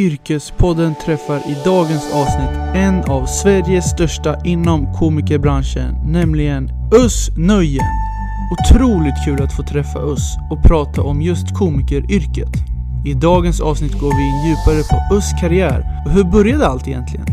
Yrkespodden 0.00 0.94
träffar 1.04 1.36
i 1.36 1.56
dagens 1.64 2.12
avsnitt 2.14 2.74
en 2.74 3.04
av 3.04 3.26
Sveriges 3.26 3.90
största 3.90 4.36
inom 4.44 4.92
komikerbranschen, 4.92 5.94
nämligen 6.06 6.70
Us 6.94 7.30
Nöjen. 7.36 7.84
Otroligt 8.52 9.24
kul 9.24 9.42
att 9.42 9.56
få 9.56 9.62
träffa 9.62 9.98
Us 9.98 10.36
och 10.50 10.62
prata 10.62 11.02
om 11.02 11.22
just 11.22 11.54
komikeryrket. 11.54 12.48
I 13.04 13.14
dagens 13.14 13.60
avsnitt 13.60 14.00
går 14.00 14.16
vi 14.16 14.22
in 14.22 14.48
djupare 14.48 14.82
på 14.90 15.14
Us 15.14 15.24
karriär 15.40 16.02
och 16.06 16.12
hur 16.12 16.24
började 16.24 16.66
allt 16.66 16.88
egentligen? 16.88 17.26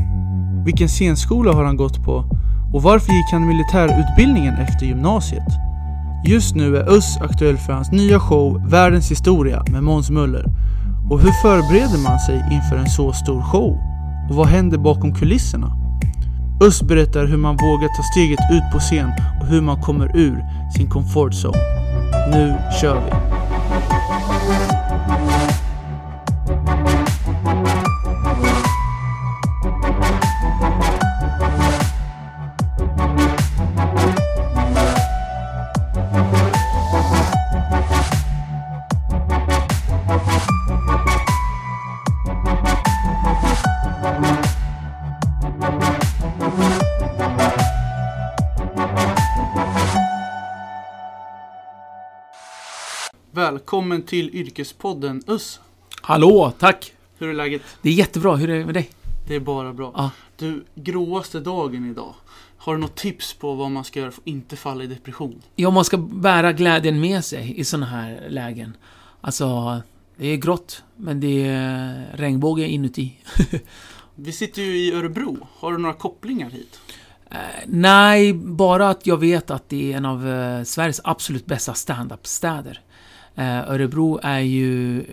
Vilken 0.66 0.88
scenskola 0.88 1.54
har 1.54 1.64
han 1.64 1.78
gått 1.78 2.04
på? 2.04 2.26
Och 2.74 2.84
varför 2.84 3.14
gick 3.14 3.32
han 3.32 3.48
militärutbildningen 3.48 4.54
efter 4.54 4.86
gymnasiet? 4.86 5.48
Just 6.26 6.56
nu 6.56 6.78
är 6.78 6.94
Us 6.94 7.18
aktuell 7.22 7.58
för 7.58 7.74
hans 7.74 7.92
nya 7.92 8.20
show 8.20 8.70
Världens 8.70 9.12
historia 9.12 9.64
med 9.72 9.84
Måns 9.84 10.10
Möller. 10.10 10.46
Och 11.10 11.20
hur 11.20 11.32
förbereder 11.32 12.04
man 12.04 12.20
sig 12.20 12.46
inför 12.52 12.78
en 12.78 12.90
så 12.90 13.14
stor 13.14 13.42
show? 13.42 13.78
Och 14.30 14.36
vad 14.36 14.48
händer 14.48 14.78
bakom 14.78 15.16
kulisserna? 15.16 15.72
Öst 16.62 16.84
berättar 16.84 17.26
hur 17.26 17.38
man 17.38 17.56
vågar 17.58 17.88
ta 17.88 18.04
steget 18.04 18.40
ut 18.52 18.72
på 18.74 18.80
scen 18.80 19.12
och 19.42 19.48
hur 19.48 19.62
man 19.62 19.82
kommer 19.82 20.18
ur 20.18 20.46
sin 20.76 20.90
comfort 20.90 21.34
zone. 21.34 21.58
Nu 22.32 22.56
kör 22.82 22.96
vi! 22.96 23.37
Välkommen 53.68 54.02
till 54.02 54.36
Yrkespodden 54.36 55.24
Us. 55.28 55.60
Hallå, 56.02 56.54
tack! 56.60 56.94
Hur 57.18 57.30
är 57.30 57.34
läget? 57.34 57.62
Det 57.82 57.90
är 57.90 57.94
jättebra, 57.94 58.36
hur 58.36 58.50
är 58.50 58.60
det 58.60 58.66
med 58.66 58.74
dig? 58.74 58.90
Det 59.28 59.36
är 59.36 59.40
bara 59.40 59.74
bra. 59.74 59.92
Ja. 59.96 60.12
Du, 60.38 60.66
gråaste 60.76 61.40
dagen 61.40 61.92
idag. 61.92 62.14
Har 62.58 62.76
du 62.76 62.82
något 62.82 62.96
tips 62.96 63.34
på 63.34 63.54
vad 63.54 63.72
man 63.72 63.84
ska 63.84 64.00
göra 64.00 64.12
för 64.12 64.22
att 64.22 64.28
inte 64.28 64.56
falla 64.56 64.84
i 64.84 64.88
depression? 64.88 65.42
Ja, 65.56 65.70
man 65.70 65.86
ska 65.86 65.98
bära 65.98 66.54
glädjen 66.54 67.00
med 67.00 67.26
sig 67.26 67.60
i 67.60 67.64
sådana 67.64 67.86
här 67.86 68.28
lägen. 68.30 68.78
Alltså, 69.22 69.82
det 70.18 70.28
är 70.28 70.38
grått, 70.38 70.84
men 70.96 71.20
det 71.20 71.48
är 71.48 72.12
regnbåge 72.14 72.68
inuti. 72.68 73.20
Vi 74.16 74.32
sitter 74.32 74.62
ju 74.62 74.78
i 74.78 74.92
Örebro. 74.92 75.48
Har 75.54 75.72
du 75.72 75.78
några 75.78 75.96
kopplingar 75.96 76.50
hit? 76.50 76.80
Eh, 77.32 77.38
nej, 77.66 78.34
bara 78.34 78.90
att 78.90 79.08
jag 79.08 79.18
vet 79.18 79.52
att 79.52 79.70
det 79.70 79.94
är 79.94 79.98
en 79.98 80.06
av 80.06 80.28
eh, 80.30 80.64
Sveriges 80.64 81.02
absolut 81.04 81.46
bästa 81.46 81.74
stand-up-städer. 81.74 82.82
Eh, 83.38 83.70
Örebro 83.70 84.20
är 84.24 84.40
ju, 84.40 85.00
eh, 85.00 85.06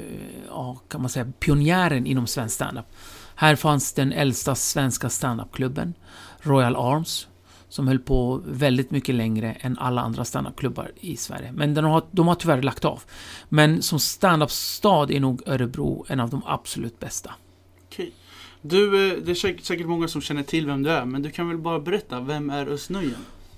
ja, 0.48 0.80
kan 0.89 1.00
man 1.00 1.11
säga, 1.11 1.33
pionjären 1.39 2.06
inom 2.06 2.27
svensk 2.27 2.55
standup. 2.55 2.86
Här 3.34 3.56
fanns 3.56 3.92
den 3.92 4.12
äldsta 4.12 4.55
svenska 4.55 5.08
standupklubben, 5.11 5.94
Royal 6.41 6.77
Arms, 6.77 7.28
som 7.69 7.89
höll 7.89 7.98
på 7.98 8.42
väldigt 8.47 8.91
mycket 8.91 9.14
längre 9.14 9.53
än 9.53 9.78
alla 9.78 10.00
andra 10.00 10.25
standupklubbar 10.25 10.92
i 11.00 11.16
Sverige. 11.16 11.53
Men 11.53 11.75
den 11.75 11.84
har, 11.84 12.03
de 12.11 12.28
har 12.28 12.34
tyvärr 12.34 12.62
lagt 12.62 12.84
av. 12.84 13.03
Men 13.48 13.83
som 13.83 13.98
standup-stad 13.98 15.11
är 15.11 15.20
nog 15.20 15.42
Örebro 15.47 16.06
en 16.09 16.20
av 16.20 16.31
de 16.31 16.42
absolut 16.47 17.00
bästa. 17.00 17.34
Okej. 17.86 18.12
Du, 18.62 19.12
eh, 19.12 19.19
det 19.25 19.31
är 19.31 19.34
säkert, 19.34 19.86
många 19.86 20.09
som 20.09 20.20
känner 20.20 20.42
till 20.42 20.66
vem 20.66 20.83
du 20.83 20.91
är, 20.91 21.05
men 21.05 21.22
du 21.22 21.31
kan 21.31 21.48
väl 21.48 21.59
bara 21.59 21.81
berätta, 21.81 22.20
vem 22.20 22.50
är 22.50 22.66
Özz 22.66 22.91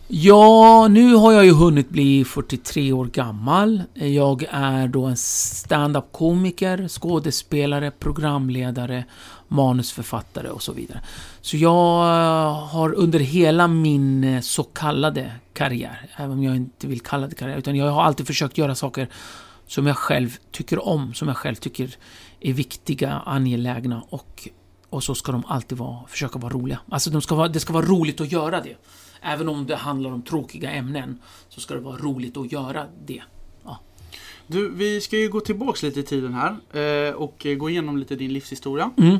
Ja, 0.08 0.88
nu 0.88 1.14
har 1.14 1.32
jag 1.32 1.44
ju 1.44 1.52
hunnit 1.52 1.88
bli 1.88 2.24
43 2.24 2.92
år 2.92 3.06
gammal. 3.06 3.82
Jag 3.94 4.44
är 4.50 4.88
då 4.88 5.04
en 5.04 5.16
stand-up-komiker, 5.16 6.88
skådespelare, 6.88 7.90
programledare, 7.90 9.04
manusförfattare 9.48 10.48
och 10.48 10.62
så 10.62 10.72
vidare. 10.72 11.00
Så 11.40 11.56
jag 11.56 12.04
eh, 12.04 12.68
har 12.68 12.94
under 12.94 13.18
hela 13.18 13.68
min 13.68 14.24
eh, 14.24 14.40
så 14.40 14.62
kallade 14.62 15.32
karriär, 15.52 16.10
även 16.16 16.30
om 16.30 16.42
jag 16.42 16.56
inte 16.56 16.86
vill 16.86 17.00
kalla 17.00 17.26
det 17.26 17.34
karriär, 17.34 17.56
utan 17.56 17.76
jag 17.76 17.90
har 17.90 18.02
alltid 18.02 18.26
försökt 18.26 18.58
göra 18.58 18.74
saker 18.74 19.08
som 19.66 19.86
jag 19.86 19.96
själv 19.96 20.36
tycker 20.50 20.88
om, 20.88 21.14
som 21.14 21.28
jag 21.28 21.36
själv 21.36 21.54
tycker 21.54 21.96
är 22.40 22.52
viktiga, 22.52 23.22
angelägna 23.26 24.02
och, 24.10 24.48
och 24.96 25.04
så 25.04 25.14
ska 25.14 25.32
de 25.32 25.42
alltid 25.48 25.78
vara, 25.78 26.06
försöka 26.08 26.38
vara 26.38 26.52
roliga. 26.52 26.78
Alltså 26.90 27.10
de 27.10 27.22
ska 27.22 27.34
vara, 27.34 27.48
det 27.48 27.60
ska 27.60 27.72
vara 27.72 27.86
roligt 27.86 28.20
att 28.20 28.32
göra 28.32 28.60
det. 28.60 28.76
Även 29.22 29.48
om 29.48 29.66
det 29.66 29.76
handlar 29.76 30.10
om 30.10 30.22
tråkiga 30.22 30.70
ämnen 30.70 31.18
så 31.48 31.60
ska 31.60 31.74
det 31.74 31.80
vara 31.80 31.96
roligt 31.96 32.36
att 32.36 32.52
göra 32.52 32.86
det. 33.06 33.22
Du, 34.46 34.70
vi 34.70 35.00
ska 35.00 35.16
ju 35.16 35.28
gå 35.28 35.40
tillbaks 35.40 35.82
lite 35.82 36.00
i 36.00 36.02
tiden 36.02 36.34
här 36.34 36.56
eh, 37.08 37.14
och 37.14 37.46
gå 37.58 37.70
igenom 37.70 37.98
lite 37.98 38.16
din 38.16 38.32
livshistoria. 38.32 38.90
Mm. 38.96 39.16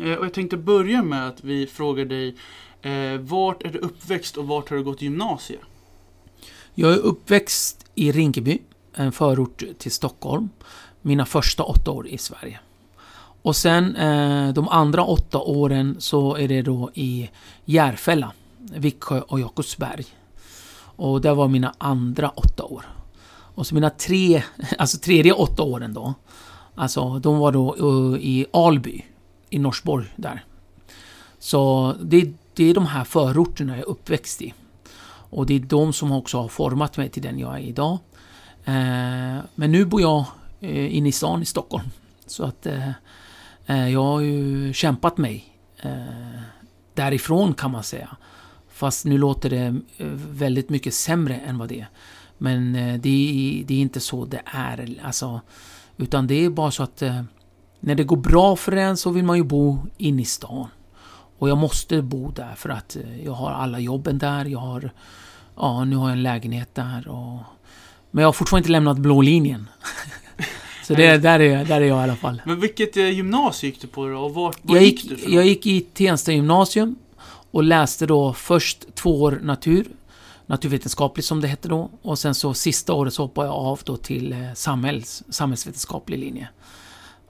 Eh, 0.00 0.18
och 0.18 0.24
jag 0.24 0.32
tänkte 0.32 0.56
börja 0.56 1.02
med 1.02 1.28
att 1.28 1.44
vi 1.44 1.66
frågar 1.66 2.04
dig 2.04 2.36
eh, 2.82 3.20
Vart 3.20 3.62
är 3.62 3.68
du 3.68 3.78
uppväxt 3.78 4.36
och 4.36 4.46
vart 4.46 4.70
har 4.70 4.76
du 4.76 4.82
gått 4.82 5.02
gymnasiet? 5.02 5.60
Jag 6.74 6.92
är 6.92 6.98
uppväxt 6.98 7.86
i 7.94 8.12
Rinkeby, 8.12 8.58
en 8.94 9.12
förort 9.12 9.62
till 9.78 9.92
Stockholm. 9.92 10.48
Mina 11.02 11.26
första 11.26 11.62
åtta 11.62 11.90
år 11.90 12.06
i 12.08 12.18
Sverige. 12.18 12.60
Och 13.48 13.56
sen 13.56 13.96
eh, 13.96 14.52
de 14.52 14.68
andra 14.68 15.04
åtta 15.04 15.38
åren 15.38 15.96
så 15.98 16.36
är 16.36 16.48
det 16.48 16.62
då 16.62 16.90
i 16.94 17.30
Järfälla, 17.64 18.32
Viksjö 18.58 19.20
och 19.20 19.40
Jakobsberg. 19.40 20.04
Och 20.80 21.20
det 21.20 21.34
var 21.34 21.48
mina 21.48 21.74
andra 21.78 22.28
åtta 22.28 22.64
år. 22.64 22.84
Och 23.28 23.66
så 23.66 23.74
mina 23.74 23.90
tre, 23.90 24.42
alltså 24.78 24.98
tredje 24.98 25.32
åtta 25.32 25.62
åren 25.62 25.94
då. 25.94 26.14
Alltså 26.74 27.18
de 27.18 27.38
var 27.38 27.52
då 27.52 27.76
uh, 27.76 28.20
i 28.20 28.46
Alby, 28.52 29.04
i 29.50 29.58
Norsborg 29.58 30.06
där. 30.16 30.44
Så 31.38 31.94
det, 32.02 32.32
det 32.54 32.64
är 32.70 32.74
de 32.74 32.86
här 32.86 33.04
förorterna 33.04 33.72
jag 33.72 33.80
är 33.80 33.88
uppväxt 33.88 34.42
i. 34.42 34.54
Och 35.30 35.46
det 35.46 35.54
är 35.54 35.60
de 35.60 35.92
som 35.92 36.12
också 36.12 36.38
har 36.38 36.48
format 36.48 36.96
mig 36.96 37.08
till 37.08 37.22
den 37.22 37.38
jag 37.38 37.54
är 37.54 37.62
idag. 37.62 37.98
Eh, 38.64 39.38
men 39.54 39.72
nu 39.72 39.84
bor 39.84 40.00
jag 40.00 40.24
eh, 40.60 40.96
inne 40.96 41.08
i 41.08 41.12
stan 41.12 41.42
i 41.42 41.46
Stockholm. 41.46 41.88
Så 42.26 42.44
att 42.44 42.66
eh, 42.66 42.88
eh, 42.88 42.94
Eh, 43.68 43.88
jag 43.88 44.02
har 44.02 44.20
ju 44.20 44.72
kämpat 44.72 45.18
mig 45.18 45.44
eh, 45.82 46.40
därifrån 46.94 47.54
kan 47.54 47.70
man 47.70 47.82
säga. 47.82 48.16
Fast 48.68 49.04
nu 49.04 49.18
låter 49.18 49.50
det 49.50 49.66
eh, 49.96 50.06
väldigt 50.30 50.68
mycket 50.68 50.94
sämre 50.94 51.34
än 51.34 51.58
vad 51.58 51.68
det 51.68 51.80
är. 51.80 51.88
Men 52.38 52.72
det 52.72 53.08
är, 53.08 53.64
det 53.64 53.74
är 53.74 53.80
inte 53.80 54.00
så 54.00 54.24
det 54.24 54.42
är. 54.44 54.98
Alltså, 55.02 55.40
utan 55.96 56.26
det 56.26 56.44
är 56.44 56.50
bara 56.50 56.70
så 56.70 56.82
att 56.82 57.02
när 57.80 57.94
det 57.94 58.04
går 58.04 58.16
bra 58.16 58.56
för 58.56 58.72
en 58.72 58.96
så 58.96 59.10
vill 59.10 59.24
man 59.24 59.36
ju 59.36 59.44
bo 59.44 59.78
inne 59.96 60.22
i 60.22 60.24
stan. 60.24 60.68
Och 61.38 61.48
jag 61.48 61.58
måste 61.58 62.02
bo 62.02 62.30
där 62.30 62.54
för 62.56 62.68
att 62.68 62.96
jag 63.24 63.32
har 63.32 63.50
alla 63.50 63.78
jobben 63.78 64.18
där. 64.18 64.44
Jag 64.44 64.58
har, 64.58 64.90
ja, 65.56 65.84
nu 65.84 65.96
har 65.96 66.08
jag 66.08 66.16
en 66.16 66.22
lägenhet 66.22 66.74
där. 66.74 67.08
Och, 67.08 67.38
men 68.10 68.22
jag 68.22 68.28
har 68.28 68.32
fortfarande 68.32 68.60
inte 68.62 68.72
lämnat 68.72 68.98
blå 68.98 69.20
linjen. 69.20 69.68
så 70.88 70.94
det, 70.94 71.18
där, 71.18 71.40
är, 71.40 71.64
där 71.64 71.80
är 71.80 71.84
jag 71.84 72.00
i 72.00 72.02
alla 72.02 72.16
fall. 72.16 72.42
Men 72.44 72.60
vilket 72.60 72.96
eh, 72.96 73.10
gymnasium 73.10 73.72
gick 73.72 73.80
du 73.80 73.86
på 73.86 74.08
då? 74.08 74.18
Och 74.18 74.34
vart, 74.34 74.58
var 74.62 74.76
Jag 74.76 74.84
gick, 74.84 75.04
gick, 75.04 75.10
du 75.10 75.16
för 75.16 75.30
jag 75.30 75.46
gick 75.46 75.66
i 75.66 75.80
Tensta 75.80 76.32
gymnasium 76.32 76.96
och 77.50 77.62
läste 77.62 78.06
då 78.06 78.32
först 78.32 78.94
två 78.94 79.22
år 79.22 79.40
natur, 79.42 79.86
naturvetenskapligt 80.46 81.26
som 81.26 81.40
det 81.40 81.48
hette 81.48 81.68
då. 81.68 81.90
Och 82.02 82.18
sen 82.18 82.34
så 82.34 82.54
sista 82.54 82.92
året 82.92 83.14
så 83.14 83.22
hoppade 83.22 83.48
jag 83.48 83.54
av 83.54 83.80
då 83.84 83.96
till 83.96 84.32
eh, 84.32 84.38
samhälls, 84.54 85.22
samhällsvetenskaplig 85.28 86.18
linje. 86.18 86.48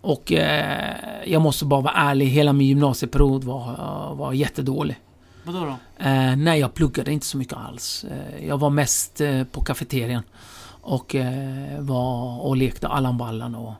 Och 0.00 0.32
eh, 0.32 0.97
jag 1.26 1.42
måste 1.42 1.64
bara 1.64 1.80
vara 1.80 1.94
ärlig, 1.94 2.26
hela 2.26 2.53
min 2.53 2.68
gymnasieperiod 2.68 3.44
var, 3.44 4.15
var 4.15 4.33
jättedålig. 4.33 4.97
Vadå 5.44 5.65
då? 5.65 6.04
Eh, 6.04 6.36
nej, 6.36 6.60
jag 6.60 6.74
pluggade 6.74 7.12
inte 7.12 7.27
så 7.27 7.38
mycket 7.38 7.59
alls. 7.59 8.04
Eh, 8.04 8.47
jag 8.47 8.59
var 8.59 8.71
mest 8.71 9.21
eh, 9.21 9.44
på 9.44 9.60
kafeterian. 9.60 10.22
Och 10.88 11.14
eh, 11.14 11.80
var 11.80 12.40
och 12.40 12.56
lekte 12.56 12.88
Allan 12.88 13.18
Ballan 13.18 13.54
och... 13.54 13.72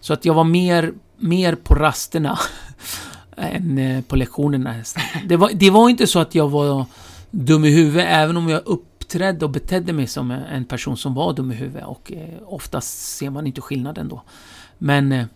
Så 0.00 0.12
att 0.12 0.24
jag 0.24 0.34
var 0.34 0.44
mer, 0.44 0.92
mer 1.16 1.54
på 1.54 1.74
rasterna 1.74 2.38
än 3.36 3.78
eh, 3.78 4.02
på 4.02 4.16
lektionerna. 4.16 4.74
Det 5.26 5.36
var, 5.36 5.50
det 5.54 5.70
var 5.70 5.88
inte 5.88 6.06
så 6.06 6.18
att 6.18 6.34
jag 6.34 6.48
var 6.48 6.86
dum 7.30 7.64
i 7.64 7.70
huvudet, 7.70 8.06
även 8.08 8.36
om 8.36 8.48
jag 8.48 8.62
uppträdde 8.66 9.44
och 9.44 9.50
betedde 9.50 9.92
mig 9.92 10.06
som 10.06 10.30
en 10.30 10.64
person 10.64 10.96
som 10.96 11.14
var 11.14 11.32
dum 11.32 11.52
i 11.52 11.54
huvudet. 11.54 11.86
Och 11.86 12.12
eh, 12.12 12.38
oftast 12.46 13.16
ser 13.16 13.30
man 13.30 13.46
inte 13.46 13.60
skillnaden 13.60 14.08
då. 14.08 14.22
Men 14.78 15.12
eh, 15.12 15.26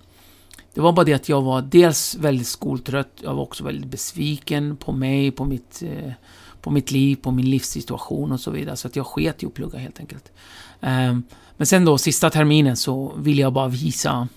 det 0.74 0.80
var 0.80 0.92
bara 0.92 1.04
det 1.04 1.12
att 1.12 1.28
jag 1.28 1.42
var 1.42 1.62
dels 1.62 2.14
väldigt 2.14 2.46
skoltrött, 2.46 3.12
jag 3.22 3.34
var 3.34 3.42
också 3.42 3.64
väldigt 3.64 3.90
besviken 3.90 4.76
på 4.76 4.92
mig, 4.92 5.30
på 5.30 5.44
mitt, 5.44 5.82
eh, 5.86 6.12
på 6.60 6.70
mitt 6.70 6.90
liv, 6.90 7.16
på 7.16 7.30
min 7.30 7.50
livssituation 7.50 8.32
och 8.32 8.40
så 8.40 8.50
vidare. 8.50 8.76
Så 8.76 8.88
att 8.88 8.96
jag 8.96 9.06
sket 9.06 9.42
i 9.42 9.46
att 9.46 9.54
plugga 9.54 9.78
helt 9.78 10.00
enkelt. 10.00 10.32
Ehm, 10.81 11.23
men 11.56 11.67
sen 11.67 11.84
då, 11.84 11.99
sista 11.99 12.31
terminen 12.31 12.76
så 12.76 13.12
ville 13.17 13.43
jag 13.43 13.52
bara 13.52 13.69
visa 13.69 14.28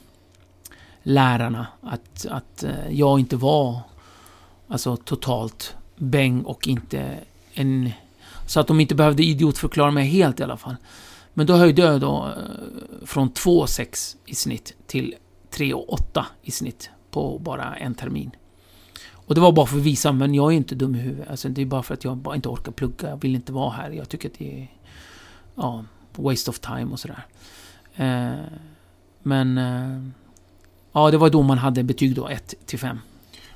lärarna. 1.03 1.67
Att, 1.81 2.25
att 2.29 2.63
eh, 2.63 2.89
jag 2.91 3.19
inte 3.19 3.35
var 3.35 3.79
alltså 4.67 4.95
totalt 4.97 5.75
bäng 5.95 6.41
och 6.41 6.67
inte 6.67 7.19
en... 7.53 7.91
Så 8.47 8.59
att 8.59 8.67
de 8.67 8.79
inte 8.79 8.95
behövde 8.95 9.23
idiotförklara 9.23 9.91
mig 9.91 10.07
helt 10.07 10.39
i 10.39 10.43
alla 10.43 10.57
fall. 10.57 10.75
Men 11.33 11.45
då 11.45 11.53
höjde 11.55 11.81
jag 11.81 12.01
då 12.01 12.27
eh, 12.27 13.05
från 13.05 13.31
2,6 13.31 14.15
i 14.25 14.35
snitt 14.35 14.73
till 14.87 15.15
3,8 15.51 16.23
i 16.41 16.51
snitt 16.51 16.89
på 17.11 17.39
bara 17.39 17.75
en 17.75 17.95
termin. 17.95 18.31
Och 19.11 19.35
det 19.35 19.41
var 19.41 19.51
bara 19.51 19.65
för 19.65 19.77
att 19.77 19.83
visa, 19.83 20.11
men 20.11 20.33
jag 20.35 20.53
är 20.53 20.57
inte 20.57 20.75
dum 20.75 20.95
i 20.95 20.99
huvudet. 20.99 21.29
Alltså, 21.29 21.49
det 21.49 21.61
är 21.61 21.65
bara 21.65 21.83
för 21.83 21.93
att 21.93 22.03
jag 22.03 22.17
bara 22.17 22.35
inte 22.35 22.49
orkar 22.49 22.71
plugga. 22.71 23.09
Jag 23.09 23.21
vill 23.21 23.35
inte 23.35 23.51
vara 23.51 23.69
här. 23.69 23.89
Jag 23.89 24.09
tycker 24.09 24.29
att 24.29 24.35
det 24.39 24.61
är... 24.61 24.67
Ja, 25.55 25.85
waste 26.15 26.49
of 26.49 26.59
time 26.59 26.87
och 26.91 26.99
sådär. 26.99 27.25
Eh, 27.95 28.45
men... 29.23 29.57
Eh, 29.57 30.03
ja, 30.91 31.11
det 31.11 31.17
var 31.17 31.29
då 31.29 31.41
man 31.41 31.57
hade 31.57 31.83
betyg 31.83 32.15
då, 32.15 32.27
1 32.27 32.53
till 32.65 32.79
5. 32.79 32.99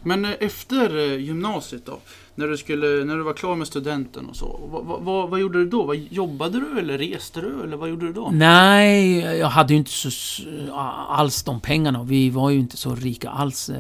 Men 0.04 0.26
eh, 0.26 0.32
efter 0.40 0.98
eh, 0.98 1.20
gymnasiet 1.20 1.86
då? 1.86 2.00
När 2.36 2.48
du, 2.48 2.58
skulle, 2.58 2.88
när 2.88 3.16
du 3.16 3.24
var 3.24 3.34
klar 3.34 3.56
med 3.56 3.68
studenten 3.68 4.26
och 4.26 4.36
så. 4.36 4.60
Vad, 4.72 5.02
vad, 5.04 5.30
vad 5.30 5.40
gjorde 5.40 5.60
du 5.60 5.70
då? 5.70 5.84
Vad, 5.84 5.98
jobbade 5.98 6.60
du 6.60 6.80
eller 6.80 6.98
reste 6.98 7.42
du? 7.42 7.64
Eller 7.64 7.78
vad 7.78 7.90
gjorde 7.90 8.06
du 8.06 8.14
då? 8.14 8.30
Nej, 8.34 9.20
jag 9.20 9.48
hade 9.48 9.74
ju 9.74 9.80
inte 9.80 9.92
så, 9.92 10.10
alls 11.10 11.44
de 11.44 11.62
pengarna. 11.62 12.04
Vi 12.04 12.30
var 12.30 12.50
ju 12.50 12.60
inte 12.60 12.78
så 12.78 12.96
rika 12.96 13.30
alls. 13.30 13.72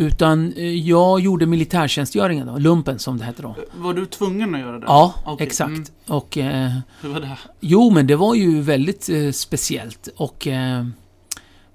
Eh. 0.00 0.06
Utan 0.06 0.52
jag 0.84 1.20
gjorde 1.20 1.46
militärtjänstgöringen 1.46 2.46
då, 2.46 2.58
lumpen 2.58 2.98
som 2.98 3.18
det 3.18 3.24
hette 3.24 3.42
då. 3.42 3.56
Var 3.76 3.94
du 3.94 4.06
tvungen 4.06 4.54
att 4.54 4.60
göra 4.60 4.78
det? 4.78 4.86
Ja, 4.86 5.14
okay. 5.26 5.46
exakt. 5.46 5.68
Mm. 5.70 5.84
Och... 6.06 6.36
Hur 7.00 7.08
var 7.08 7.20
det? 7.20 7.38
Jo, 7.60 7.90
men 7.90 8.06
det 8.06 8.16
var 8.16 8.34
ju 8.34 8.60
väldigt 8.60 9.08
eh, 9.08 9.30
speciellt. 9.30 10.08
Och... 10.16 10.46
Eh, 10.46 10.84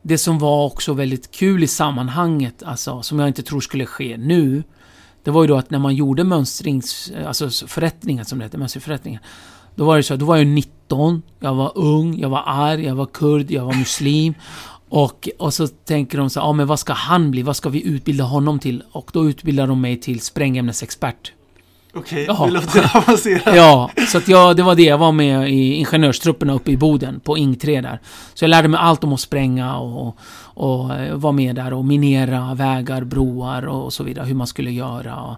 det 0.06 0.18
som 0.18 0.40
var 0.40 0.66
också 0.66 0.94
väldigt 0.94 1.32
kul 1.32 1.64
i 1.64 1.68
sammanhanget, 1.68 2.64
alltså 2.64 3.02
som 3.02 3.20
jag 3.20 3.28
inte 3.28 3.44
tror 3.44 3.62
skulle 3.62 3.86
ske 3.86 4.18
nu, 4.18 4.64
det 5.24 5.32
var 5.32 5.44
ju 5.44 5.48
då 5.48 5.56
att 5.56 5.70
när 5.70 5.80
man 5.80 5.96
gjorde 5.96 6.24
mönstrings, 6.24 7.12
alltså 7.26 7.68
förrättningar 7.68 8.24
som 8.24 8.40
det 8.40 8.46
heter, 8.46 8.58
mönstringsförrättningar. 8.58 9.22
Då 9.76 9.86
var 9.86 9.98
det 9.98 10.04
så 10.04 10.16
då 10.16 10.26
var 10.26 10.38
jag 10.38 10.48
19, 10.48 11.22
jag 11.40 11.56
var 11.56 11.72
ung, 11.76 12.20
jag 12.20 12.30
var 12.30 12.44
arg, 12.46 12.86
jag 12.86 12.96
var 12.96 13.06
kurd, 13.06 13.52
jag 13.52 13.66
var 13.66 13.74
muslim. 13.74 14.34
Och, 14.96 15.30
och 15.40 15.54
så 15.54 15.68
tänker 15.68 16.18
de 16.18 16.30
så 16.30 16.40
ja 16.40 16.44
ah, 16.44 16.54
men 16.54 16.68
vad 16.68 16.80
ska 16.80 16.94
han 16.94 17.32
bli? 17.32 17.42
Vad 17.42 17.56
ska 17.56 17.70
vi 17.70 17.88
utbilda 17.88 18.24
honom 18.24 18.60
till? 18.60 18.84
Och 18.92 19.10
då 19.14 19.30
utbildar 19.30 19.68
de 19.68 19.82
mig 19.82 20.00
till 20.00 20.22
sprängämnesexpert. 20.22 21.32
Okej, 21.94 22.30
okay, 22.30 22.46
det 22.46 22.52
låter 22.52 22.98
avancerat. 22.98 23.56
Ja, 23.56 23.92
så 24.08 24.18
att 24.18 24.28
jag, 24.28 24.56
det 24.56 24.64
var 24.64 24.76
det. 24.76 24.84
Jag 24.84 24.98
var 24.98 25.12
med 25.12 25.50
i 25.50 25.74
ingenjörstrupperna 25.74 26.54
uppe 26.54 26.72
i 26.72 26.78
Boden, 26.78 27.20
på 27.20 27.38
Ing 27.38 27.56
3 27.56 27.82
där. 27.82 28.00
Så 28.34 28.44
jag 28.44 28.50
lärde 28.50 28.68
mig 28.68 28.80
allt 28.80 29.04
om 29.04 29.14
att 29.14 29.20
spränga 29.20 29.78
och, 29.78 30.18
och 30.44 30.94
eh, 30.94 31.16
var 31.16 31.32
med 31.32 31.56
där 31.56 31.74
och 31.74 31.86
minera 31.86 32.54
vägar, 32.54 33.04
broar 33.04 33.68
och 33.68 33.94
så 33.94 34.04
vidare. 34.04 34.26
Hur 34.26 34.36
man 34.36 34.48
skulle 34.48 34.72
göra. 34.72 35.22
Och, 35.22 35.38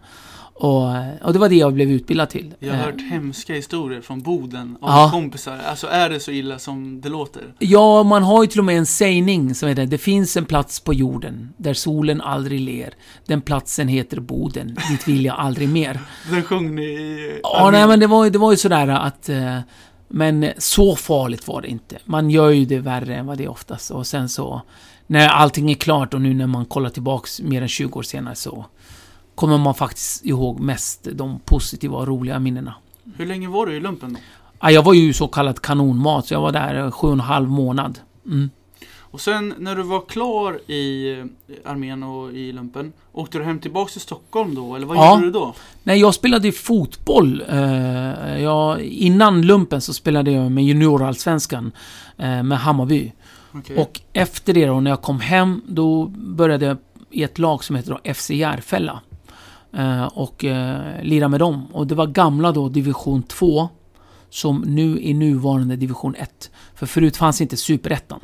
och, 0.57 1.33
det 1.33 1.39
var 1.39 1.49
det 1.49 1.55
jag 1.55 1.73
blev 1.73 1.91
utbildad 1.91 2.29
till. 2.29 2.53
Jag 2.59 2.73
har 2.73 2.83
hört 2.83 3.01
hemska 3.01 3.53
historier 3.53 4.01
från 4.01 4.21
Boden 4.21 4.77
av 4.81 4.89
ja. 4.89 5.09
kompisar. 5.11 5.59
Alltså 5.69 5.87
är 5.87 6.09
det 6.09 6.19
så 6.19 6.31
illa 6.31 6.59
som 6.59 7.01
det 7.01 7.09
låter? 7.09 7.43
Ja, 7.59 8.03
man 8.03 8.23
har 8.23 8.43
ju 8.43 8.47
till 8.47 8.59
och 8.59 8.65
med 8.65 8.77
en 8.77 8.85
sägning 8.85 9.55
som 9.55 9.69
heter 9.69 9.85
Det 9.85 9.97
finns 9.97 10.37
en 10.37 10.45
plats 10.45 10.79
på 10.79 10.93
jorden 10.93 11.53
där 11.57 11.73
solen 11.73 12.21
aldrig 12.21 12.59
ler. 12.59 12.93
Den 13.25 13.41
platsen 13.41 13.87
heter 13.87 14.19
Boden. 14.19 14.77
Dit 14.89 15.07
vill 15.07 15.25
jag 15.25 15.35
aldrig 15.39 15.69
mer. 15.69 15.99
Den 16.29 16.43
sjöng 16.43 16.75
ni 16.75 16.83
i... 16.83 17.39
Ja, 17.43 17.69
nej 17.71 17.87
men 17.87 17.99
det 17.99 18.07
var, 18.07 18.29
det 18.29 18.37
var 18.37 18.51
ju 18.51 18.57
sådär 18.57 18.87
att... 18.87 19.29
Eh, 19.29 19.59
men 20.07 20.47
så 20.57 20.95
farligt 20.95 21.47
var 21.47 21.61
det 21.61 21.67
inte. 21.67 21.97
Man 22.05 22.29
gör 22.29 22.49
ju 22.49 22.65
det 22.65 22.79
värre 22.79 23.15
än 23.15 23.25
vad 23.25 23.37
det 23.37 23.43
är 23.43 23.51
oftast. 23.51 23.91
Och 23.91 24.07
sen 24.07 24.29
så... 24.29 24.61
När 25.07 25.27
allting 25.27 25.71
är 25.71 25.75
klart 25.75 26.13
och 26.13 26.21
nu 26.21 26.33
när 26.33 26.47
man 26.47 26.65
kollar 26.65 26.89
tillbaks 26.89 27.41
mer 27.41 27.61
än 27.61 27.67
20 27.67 27.99
år 27.99 28.03
senare 28.03 28.35
så 28.35 28.65
kommer 29.35 29.57
man 29.57 29.75
faktiskt 29.75 30.25
ihåg 30.25 30.59
mest 30.59 31.07
de 31.13 31.39
positiva 31.39 31.97
och 31.97 32.07
roliga 32.07 32.39
minnena. 32.39 32.73
Hur 33.17 33.25
länge 33.25 33.47
var 33.47 33.65
du 33.65 33.75
i 33.75 33.79
lumpen 33.79 34.13
då? 34.13 34.19
Ja, 34.59 34.71
jag 34.71 34.83
var 34.83 34.93
ju 34.93 35.13
så 35.13 35.27
kallad 35.27 35.61
kanonmat, 35.61 36.27
så 36.27 36.33
jag 36.33 36.41
var 36.41 36.51
där 36.51 36.91
sju 36.91 37.07
och 37.07 37.13
en 37.13 37.19
halv 37.19 37.49
månad. 37.49 37.99
Mm. 38.25 38.49
Och 39.15 39.21
sen 39.21 39.53
när 39.57 39.75
du 39.75 39.83
var 39.83 40.01
klar 40.01 40.71
i 40.71 41.15
armén 41.65 42.03
och 42.03 42.33
i 42.33 42.51
lumpen, 42.51 42.93
åkte 43.11 43.37
du 43.37 43.43
hem 43.43 43.59
tillbaks 43.59 43.91
till 43.91 44.01
Stockholm 44.01 44.55
då? 44.55 44.75
Eller 44.75 44.87
vad 44.87 44.97
ja. 44.97 45.15
gjorde 45.15 45.27
du 45.27 45.31
då? 45.31 45.53
Nej, 45.83 45.99
jag 45.99 46.13
spelade 46.13 46.51
fotboll. 46.51 47.43
Eh, 47.49 48.41
jag, 48.41 48.81
innan 48.81 49.41
lumpen 49.41 49.81
så 49.81 49.93
spelade 49.93 50.31
jag 50.31 50.51
med 50.51 50.63
juniorallsvenskan 50.63 51.71
eh, 52.17 52.43
med 52.43 52.59
Hammarby. 52.59 53.11
Okay. 53.53 53.77
Och 53.77 54.01
efter 54.13 54.53
det 54.53 54.65
då, 54.65 54.79
när 54.79 54.91
jag 54.91 55.01
kom 55.01 55.19
hem, 55.19 55.61
då 55.67 56.05
började 56.15 56.65
jag 56.65 56.77
i 57.09 57.23
ett 57.23 57.39
lag 57.39 57.63
som 57.63 57.75
heter 57.75 57.99
då 58.03 58.13
FC 58.13 58.29
Järfälla. 58.29 59.01
Eh, 59.75 60.05
och 60.05 60.45
eh, 60.45 61.03
lira 61.03 61.27
med 61.27 61.39
dem. 61.39 61.67
Och 61.73 61.87
det 61.87 61.95
var 61.95 62.07
gamla 62.07 62.51
då 62.51 62.69
division 62.69 63.23
2 63.23 63.69
som 64.29 64.61
nu 64.61 65.09
är 65.09 65.13
nuvarande 65.13 65.75
division 65.75 66.15
1. 66.15 66.51
För 66.73 66.85
förut 66.85 67.17
fanns 67.17 67.41
inte 67.41 67.57
superettan. 67.57 68.19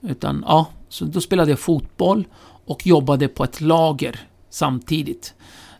Utan 0.00 0.44
ja, 0.46 0.66
så 0.88 1.04
då 1.04 1.20
spelade 1.20 1.50
jag 1.50 1.58
fotboll 1.58 2.26
och 2.64 2.86
jobbade 2.86 3.28
på 3.28 3.44
ett 3.44 3.60
lager 3.60 4.20
samtidigt. 4.50 5.34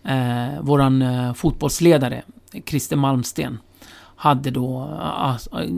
Eh, 0.04 0.60
våran 0.60 1.02
eh, 1.02 1.34
fotbollsledare, 1.34 2.22
Christer 2.66 2.96
Malmsten, 2.96 3.58
hade 4.16 4.50
då, 4.50 4.82
eh, 5.00 5.34
eh 5.34 5.68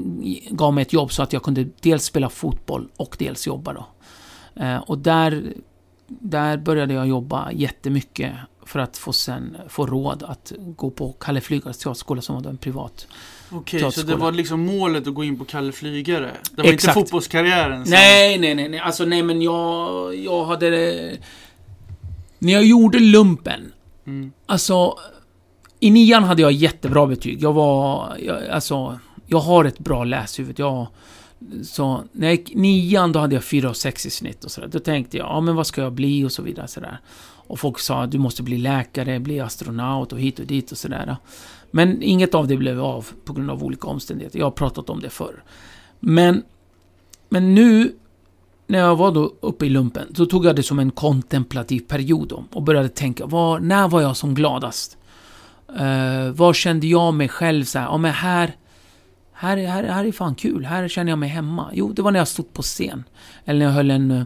gav 0.51 0.75
mig 0.75 0.83
ett 0.83 0.93
jobb 0.93 1.13
så 1.13 1.23
att 1.23 1.33
jag 1.33 1.43
kunde 1.43 1.67
dels 1.81 2.05
spela 2.05 2.29
fotboll 2.29 2.89
och 2.97 3.17
dels 3.19 3.47
jobba 3.47 3.73
då. 3.73 3.87
Eh, 4.63 4.77
och 4.77 4.99
där, 4.99 5.53
där 6.07 6.57
började 6.57 6.95
jag 6.95 7.07
jobba 7.07 7.53
jättemycket 7.53 8.33
för 8.67 8.79
att 8.79 8.97
få 8.97 9.13
sen 9.13 9.57
få 9.69 9.87
råd 9.87 10.23
att 10.23 10.53
gå 10.59 10.91
på 10.91 11.13
Kalle 11.13 11.41
Flygares 11.41 11.79
teaterskola 11.79 12.23
som 12.23 12.43
var 12.43 12.51
en 12.51 12.57
privat 12.57 13.07
Okej, 13.51 13.79
okay, 13.79 13.91
så 13.91 14.03
det 14.03 14.17
var 14.17 14.33
liksom 14.33 14.61
målet 14.61 15.07
att 15.07 15.15
gå 15.15 15.25
in 15.25 15.39
på 15.39 15.45
Kalle 15.45 15.73
Flygare? 15.73 16.31
Det 16.51 16.63
var 16.63 16.69
Exakt. 16.69 16.97
inte 16.97 17.01
fotbollskarriären? 17.01 17.85
Som... 17.85 17.91
Nej, 17.91 18.39
nej, 18.39 18.55
nej, 18.55 18.69
nej. 18.69 18.81
Alltså 18.81 19.05
nej, 19.05 19.23
men 19.23 19.43
jag, 19.43 20.17
jag 20.17 20.45
hade... 20.45 20.69
När 22.39 22.53
jag 22.53 22.65
gjorde 22.65 22.99
lumpen, 22.99 23.73
mm. 24.07 24.33
alltså... 24.47 24.99
I 25.81 25.91
nian 25.91 26.25
hade 26.25 26.43
jag 26.43 26.53
jättebra 26.53 27.07
betyg. 27.07 27.43
Jag 27.43 27.53
var... 27.53 28.17
Jag, 28.19 28.49
alltså, 28.49 28.99
jag 29.27 29.39
har 29.39 29.65
ett 29.65 29.79
bra 29.79 30.05
läshuvud. 30.05 30.59
Jag... 30.59 30.87
Så 31.65 32.05
när 32.13 32.27
jag 32.27 32.37
gick 32.37 32.55
nian, 32.55 33.13
då 33.13 33.19
hade 33.19 33.35
jag 33.35 33.45
4 33.45 33.71
och 33.71 33.77
6 33.77 34.07
i 34.07 34.11
snitt 34.11 34.45
och 34.45 34.51
sådär. 34.51 34.69
Då 34.69 34.79
tänkte 34.79 35.17
jag, 35.17 35.27
ja 35.27 35.41
men 35.41 35.57
vad 35.57 35.67
ska 35.67 35.83
jag 35.83 35.93
bli 35.93 36.25
och 36.25 36.33
så 36.33 36.43
vidare. 36.43 36.69
Sådär. 36.69 37.01
Och 37.47 37.61
folk 37.61 37.79
sa 37.79 38.03
att 38.03 38.11
du 38.11 38.19
måste 38.19 38.43
bli 38.43 38.59
läkare, 38.59 39.21
bli 39.21 39.41
astronaut 39.41 40.13
och 40.13 40.21
hit 40.21 40.39
och 40.39 40.47
dit 40.47 40.73
och 40.73 40.79
sådär. 40.79 41.17
Men 41.71 42.03
inget 42.03 42.35
av 42.35 42.49
det 42.49 42.57
blev 42.57 42.85
av 42.85 43.07
på 43.25 43.33
grund 43.33 43.51
av 43.51 43.65
olika 43.65 43.89
omständigheter. 43.89 44.39
Jag 44.39 44.47
har 44.47 44.51
pratat 44.51 44.91
om 44.91 45.01
det 45.01 45.11
förr. 45.11 45.43
Men, 46.01 46.43
men 47.29 47.55
nu, 47.55 47.93
när 48.67 48.79
jag 48.79 48.97
var 48.97 49.13
då 49.13 49.33
uppe 49.41 49.67
i 49.67 49.69
lumpen, 49.69 50.15
så 50.15 50.27
tog 50.27 50.47
jag 50.47 50.57
det 50.57 50.63
som 50.63 50.79
en 50.79 50.91
kontemplativ 50.91 51.81
period 51.81 52.29
då, 52.29 52.45
och 52.53 52.63
började 52.63 52.89
tänka, 52.89 53.27
var, 53.27 53.59
när 53.59 53.89
var 53.89 54.01
jag 54.01 54.17
som 54.17 54.35
gladast? 54.35 54.97
Eh, 55.79 56.27
uh, 56.27 56.31
var 56.31 56.53
kände 56.53 56.87
jag 56.87 57.15
mig 57.15 57.29
själv 57.29 57.65
så 57.65 57.79
här, 57.79 57.87
ja 57.87 57.97
men 57.97 58.13
här, 58.13 58.57
här, 59.33 59.57
här, 59.57 59.85
här 59.85 60.05
är 60.05 60.13
fan 60.13 60.35
kul, 60.35 60.65
här 60.65 60.89
känner 60.89 61.13
jag 61.13 61.19
mig 61.19 61.29
hemma. 61.29 61.71
Jo, 61.73 61.93
det 61.93 62.03
var 62.03 62.13
när 62.13 62.21
jag 62.21 62.29
stod 62.29 62.53
på 62.53 62.63
scen. 62.63 63.05
Eller 63.45 63.59
när 63.59 63.67
jag 63.67 63.73
höll 63.73 63.91
en 63.91 64.11
eh, 64.11 64.25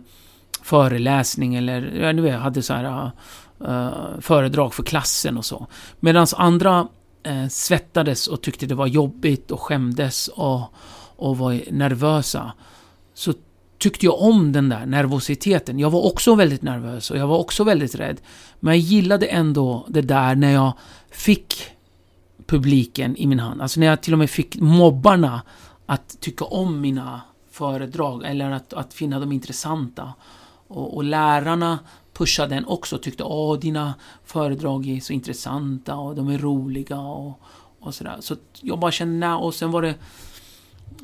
föreläsning 0.71 1.55
eller 1.55 1.95
jag 1.95 2.15
vet, 2.15 2.41
hade 2.41 2.63
så 2.63 2.75
här 2.75 3.11
uh, 3.69 4.21
föredrag 4.21 4.75
för 4.75 4.83
klassen 4.83 5.39
och 5.39 5.45
så. 5.45 5.67
Medan 6.01 6.27
andra 6.37 6.89
uh, 7.29 7.49
svettades 7.49 8.27
och 8.27 8.43
tyckte 8.43 8.67
det 8.67 8.75
var 8.75 8.87
jobbigt 8.87 9.51
och 9.51 9.61
skämdes 9.61 10.29
och, 10.29 10.61
och 11.17 11.39
var 11.39 11.61
nervösa. 11.71 12.53
Så 13.15 13.33
tyckte 13.79 14.07
jag 14.07 14.23
om 14.23 14.53
den 14.53 14.69
där 14.69 14.87
nervositeten. 14.87 15.79
Jag 15.79 15.91
var 15.91 16.07
också 16.07 16.35
väldigt 16.35 16.63
nervös 16.63 17.11
och 17.11 17.17
jag 17.17 17.27
var 17.27 17.39
också 17.39 17.65
väldigt 17.65 17.95
rädd. 17.95 18.21
Men 18.61 18.75
jag 18.75 18.81
gillade 18.81 19.27
ändå 19.27 19.87
det 19.89 20.03
där 20.03 20.35
när 20.35 20.53
jag 20.53 20.73
fick 21.11 21.55
publiken 22.47 23.17
i 23.17 23.27
min 23.27 23.41
hand. 23.41 23.63
Alltså 23.63 23.81
när 23.81 23.87
jag 23.87 24.03
till 24.03 24.13
och 24.13 24.19
med 24.19 24.31
fick 24.31 24.57
mobbarna 24.61 25.43
att 25.87 26.21
tycka 26.21 26.45
om 26.45 26.81
mina 26.81 27.21
föredrag 27.51 28.25
eller 28.25 28.51
att, 28.51 28.73
att 28.73 28.95
finna 28.95 29.21
dem 29.21 29.33
intressanta. 29.33 30.13
Och, 30.71 30.97
och 30.97 31.05
lärarna 31.05 31.79
pushade 32.13 32.55
den 32.55 32.65
också 32.65 32.97
och 32.97 33.03
tyckte 33.03 33.25
att 33.25 33.61
dina 33.61 33.95
föredrag 34.25 34.89
är 34.89 35.01
så 35.01 35.13
intressanta 35.13 35.97
och 35.97 36.15
de 36.17 36.29
är 36.29 36.39
roliga 36.39 36.99
och, 36.99 37.41
och 37.81 37.95
sådär. 37.95 38.17
Så 38.21 38.37
jag 38.61 38.79
bara 38.79 38.91
kände, 38.91 39.33
och 39.33 39.55
sen 39.55 39.71
var 39.71 39.83
det 39.83 39.95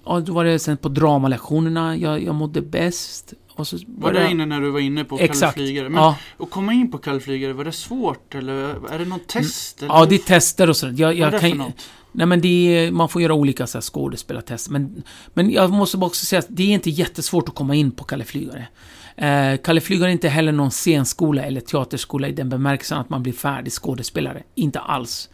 Ja, 0.04 0.20
då 0.20 0.32
var 0.32 0.44
det 0.44 0.58
sen 0.58 0.76
på 0.76 0.88
dramalektionerna 0.88 1.96
jag, 1.96 2.22
jag 2.22 2.34
mådde 2.34 2.62
bäst. 2.62 3.34
Och 3.54 3.68
så 3.68 3.78
var 3.86 4.12
det 4.12 4.30
inne 4.30 4.46
när 4.46 4.60
du 4.60 4.70
var 4.70 4.80
inne 4.80 5.04
på 5.04 5.16
Kalle 5.16 5.52
Flygare? 5.52 5.88
Men 5.88 6.02
ja. 6.02 6.16
att 6.38 6.50
komma 6.50 6.72
in 6.72 6.90
på 6.90 6.98
Kalle 6.98 7.20
Flygare, 7.20 7.52
var 7.52 7.64
det 7.64 7.72
svårt 7.72 8.34
eller 8.34 8.92
är 8.92 8.98
det 8.98 9.04
något 9.04 9.26
test? 9.26 9.82
Eller? 9.82 9.94
Ja, 9.94 10.06
det 10.06 10.14
är 10.14 10.18
tester 10.18 10.68
och 10.70 10.76
sådär. 10.76 10.94
Jag, 10.98 11.14
jag 11.14 11.24
Vad 11.24 11.28
är 11.28 11.32
det 11.32 11.40
kan, 11.40 11.50
för 11.50 11.56
något? 11.56 11.88
Nej 12.12 12.26
men 12.26 12.44
är, 12.44 12.90
man 12.90 13.08
får 13.08 13.22
göra 13.22 13.34
olika 13.34 13.66
så 13.66 13.78
här, 13.78 13.82
skådespelartester. 13.82 14.72
Men, 14.72 15.02
men 15.34 15.50
jag 15.50 15.70
måste 15.70 15.96
bara 15.96 16.06
också 16.06 16.26
säga 16.26 16.38
att 16.38 16.46
det 16.48 16.62
är 16.62 16.74
inte 16.74 16.90
jättesvårt 16.90 17.48
att 17.48 17.54
komma 17.54 17.74
in 17.74 17.90
på 17.90 18.04
Kalle 18.04 18.24
Flygare. 18.24 18.68
Eh, 19.16 19.56
Kalle 19.64 19.80
Flyg 19.80 20.00
har 20.00 20.08
inte 20.08 20.28
heller 20.28 20.52
någon 20.52 20.70
scenskola 20.70 21.42
eller 21.42 21.60
teaterskola 21.60 22.28
i 22.28 22.32
den 22.32 22.48
bemärkelsen 22.48 22.98
att 22.98 23.10
man 23.10 23.22
blir 23.22 23.32
färdig 23.32 23.72
skådespelare. 23.72 24.42
Inte 24.54 24.80
alls. 24.80 25.28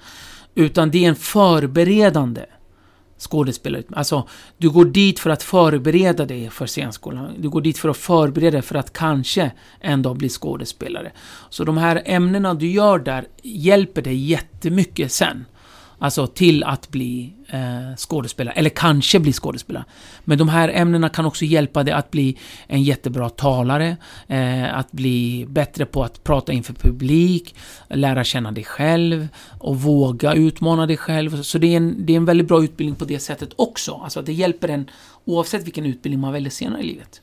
Utan 0.54 0.90
det 0.90 1.04
är 1.04 1.08
en 1.08 1.16
förberedande 1.16 2.44
skådespelare. 3.18 3.82
Alltså, 3.92 4.28
du 4.58 4.70
går 4.70 4.84
dit 4.84 5.18
för 5.18 5.30
att 5.30 5.42
förbereda 5.42 6.26
dig 6.26 6.50
för 6.50 6.66
scenskolan. 6.66 7.34
Du 7.38 7.48
går 7.48 7.60
dit 7.60 7.78
för 7.78 7.88
att 7.88 7.96
förbereda 7.96 8.50
dig 8.50 8.62
för 8.62 8.74
att 8.74 8.92
kanske 8.92 9.52
en 9.80 10.02
dag 10.02 10.16
bli 10.16 10.28
skådespelare. 10.28 11.12
Så 11.50 11.64
de 11.64 11.76
här 11.76 12.02
ämnena 12.04 12.54
du 12.54 12.70
gör 12.70 12.98
där 12.98 13.26
hjälper 13.42 14.02
dig 14.02 14.16
jättemycket 14.16 15.12
sen. 15.12 15.44
Alltså 16.02 16.26
till 16.26 16.64
att 16.64 16.90
bli 16.90 17.32
eh, 17.49 17.97
skådespelare, 17.97 18.54
eller 18.54 18.71
kanske 18.71 19.21
bli 19.21 19.32
skådespelare. 19.32 19.85
Men 20.25 20.38
de 20.38 20.49
här 20.49 20.68
ämnena 20.68 21.09
kan 21.09 21.26
också 21.26 21.44
hjälpa 21.44 21.82
dig 21.82 21.94
att 21.94 22.11
bli 22.11 22.38
en 22.66 22.82
jättebra 22.82 23.28
talare, 23.28 23.97
eh, 24.28 24.78
att 24.78 24.92
bli 24.92 25.47
bättre 25.49 25.87
på 25.87 26.04
att 26.04 26.25
prata 26.25 26.52
inför 26.52 26.75
publik, 26.75 27.54
lära 27.88 28.25
känna 28.25 28.52
dig 28.52 28.64
själv 28.64 29.28
och 29.59 29.80
våga 29.80 30.35
utmana 30.35 30.87
dig 30.87 30.97
själv. 30.97 31.42
Så 31.42 31.59
det 31.59 31.66
är 31.66 31.76
en, 31.76 32.06
det 32.06 32.12
är 32.12 32.16
en 32.16 32.25
väldigt 32.25 32.49
bra 32.49 32.64
utbildning 32.64 32.97
på 32.97 33.04
det 33.04 33.18
sättet 33.18 33.50
också. 33.56 34.00
Alltså 34.04 34.23
det 34.23 34.32
hjälper 34.32 34.68
en 34.68 34.90
oavsett 35.25 35.66
vilken 35.66 35.87
utbildning 35.87 36.21
man 36.21 36.32
väljer 36.32 36.50
senare 36.50 36.82
i 36.82 36.87
livet. 36.87 37.21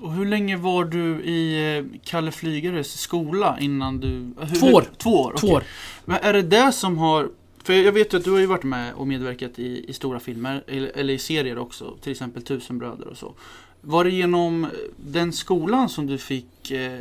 Och 0.00 0.12
hur 0.12 0.26
länge 0.26 0.56
var 0.56 0.84
du 0.84 1.22
i 1.22 1.76
eh, 1.78 1.84
Kalle 2.04 2.30
Flygares 2.32 3.00
skola 3.00 3.56
innan 3.60 4.00
du... 4.00 4.34
Hur, 4.40 4.56
Två 4.60 4.66
år. 4.66 4.84
Två 4.98 5.10
år, 5.10 5.34
Två 5.38 5.46
år. 5.46 5.62
Men 6.04 6.18
är 6.22 6.32
det 6.32 6.42
det 6.42 6.72
som 6.72 6.98
har... 6.98 7.28
För 7.62 7.72
jag 7.72 7.92
vet 7.92 8.14
att 8.14 8.24
du 8.24 8.30
har 8.30 8.38
ju 8.38 8.46
varit 8.46 8.62
med 8.62 8.94
och 8.94 9.06
medverkat 9.06 9.58
i, 9.58 9.84
i 9.88 9.92
stora 9.92 10.20
filmer, 10.20 10.64
eller, 10.66 10.92
eller 10.94 11.14
i 11.14 11.18
serier 11.18 11.58
också, 11.58 11.96
till 12.00 12.12
exempel 12.12 12.42
Tusenbröder 12.42 13.08
och 13.08 13.16
så. 13.16 13.34
Var 13.84 14.04
det 14.04 14.10
genom 14.10 14.66
den 14.96 15.32
skolan 15.32 15.88
som 15.88 16.06
du 16.06 16.18
fick 16.18 16.70
eh, 16.70 16.98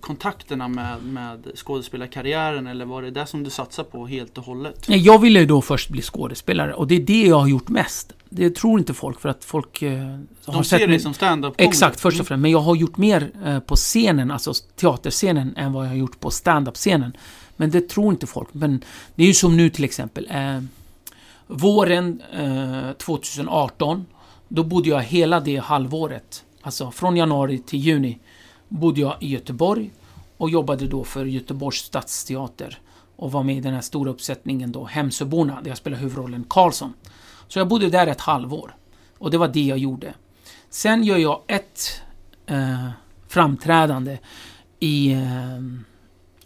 kontakterna 0.00 0.68
med, 0.68 1.04
med 1.04 1.46
skådespelarkarriären 1.54 2.66
eller 2.66 2.84
var 2.84 3.02
det 3.02 3.10
det 3.10 3.26
som 3.26 3.42
du 3.42 3.50
satsade 3.50 3.90
på 3.90 4.06
helt 4.06 4.38
och 4.38 4.44
hållet? 4.44 4.84
Jag 4.88 5.18
ville 5.18 5.40
ju 5.40 5.46
då 5.46 5.62
först 5.62 5.90
bli 5.90 6.02
skådespelare 6.02 6.74
och 6.74 6.86
det 6.86 6.94
är 6.94 7.00
det 7.00 7.22
jag 7.22 7.38
har 7.38 7.48
gjort 7.48 7.68
mest. 7.68 8.12
Det 8.28 8.50
tror 8.50 8.78
inte 8.78 8.94
folk 8.94 9.20
för 9.20 9.28
att 9.28 9.44
folk 9.44 9.82
eh, 9.82 9.98
har 10.44 10.52
De 10.52 10.64
ser 10.64 10.78
sett 10.78 10.88
dig 10.88 11.00
som 11.00 11.14
stand-up 11.14 11.54
Exakt, 11.56 12.00
först 12.00 12.20
och 12.20 12.26
främst. 12.26 12.42
Men 12.42 12.50
jag 12.50 12.60
har 12.60 12.76
gjort 12.76 12.96
mer 12.96 13.30
eh, 13.44 13.60
på 13.60 13.76
scenen, 13.76 14.30
alltså 14.30 14.52
teaterscenen, 14.76 15.54
än 15.56 15.72
vad 15.72 15.84
jag 15.84 15.90
har 15.90 15.96
gjort 15.96 16.20
på 16.20 16.30
stand-up-scenen. 16.30 17.12
Men 17.60 17.70
det 17.70 17.88
tror 17.88 18.12
inte 18.12 18.26
folk. 18.26 18.48
Men 18.52 18.84
det 19.14 19.22
är 19.22 19.26
ju 19.26 19.34
som 19.34 19.56
nu 19.56 19.70
till 19.70 19.84
exempel. 19.84 20.26
Eh, 20.30 20.60
våren 21.46 22.22
eh, 22.32 22.92
2018, 22.92 24.06
då 24.48 24.64
bodde 24.64 24.88
jag 24.88 25.02
hela 25.02 25.40
det 25.40 25.56
halvåret, 25.56 26.44
alltså 26.62 26.90
från 26.90 27.16
januari 27.16 27.58
till 27.58 27.78
juni, 27.78 28.18
bodde 28.68 29.00
jag 29.00 29.16
i 29.20 29.28
Göteborg 29.28 29.90
och 30.36 30.50
jobbade 30.50 30.86
då 30.86 31.04
för 31.04 31.24
Göteborgs 31.24 31.76
stadsteater 31.76 32.78
och 33.16 33.32
var 33.32 33.42
med 33.42 33.56
i 33.56 33.60
den 33.60 33.74
här 33.74 33.80
stora 33.80 34.10
uppsättningen 34.10 34.72
då, 34.72 34.84
Hemsöborna, 34.84 35.60
där 35.62 35.70
jag 35.70 35.78
spelade 35.78 36.02
huvudrollen 36.02 36.44
Karlsson. 36.48 36.92
Så 37.48 37.58
jag 37.58 37.68
bodde 37.68 37.90
där 37.90 38.06
ett 38.06 38.20
halvår. 38.20 38.74
Och 39.18 39.30
det 39.30 39.38
var 39.38 39.48
det 39.48 39.62
jag 39.62 39.78
gjorde. 39.78 40.14
Sen 40.70 41.04
gör 41.04 41.18
jag 41.18 41.42
ett 41.46 42.02
eh, 42.46 42.88
framträdande 43.28 44.18
i, 44.78 45.12
eh, 45.12 45.60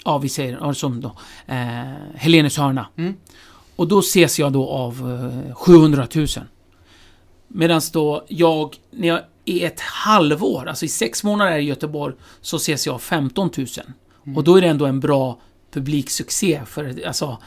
ja 0.04 0.18
vi 0.18 0.28
säger, 0.28 0.72
som 0.72 1.00
då, 1.00 1.12
eh, 1.46 1.94
Helenes 2.14 2.56
hörna. 2.56 2.86
Mm. 2.96 3.14
Och 3.76 3.88
då 3.88 3.98
ses 3.98 4.38
jag 4.38 4.52
då 4.52 4.68
av 4.68 5.22
eh, 5.48 5.54
700 5.54 6.06
000. 6.14 6.26
Medan 7.48 7.80
då 7.92 8.24
jag, 8.28 8.76
när 8.90 9.08
jag 9.08 9.20
i 9.44 9.64
ett 9.64 9.80
halvår, 9.80 10.68
alltså 10.68 10.84
i 10.84 10.88
sex 10.88 11.24
månader 11.24 11.58
i 11.58 11.64
Göteborg, 11.64 12.14
så 12.40 12.56
ses 12.56 12.86
jag 12.86 12.94
av 12.94 12.98
15 12.98 13.50
000. 13.56 13.66
Mm. 14.24 14.36
Och 14.36 14.44
då 14.44 14.56
är 14.56 14.60
det 14.60 14.68
ändå 14.68 14.86
en 14.86 15.00
bra 15.00 15.38
publiksuccé 15.72 16.60
för, 16.66 17.06
alltså, 17.06 17.38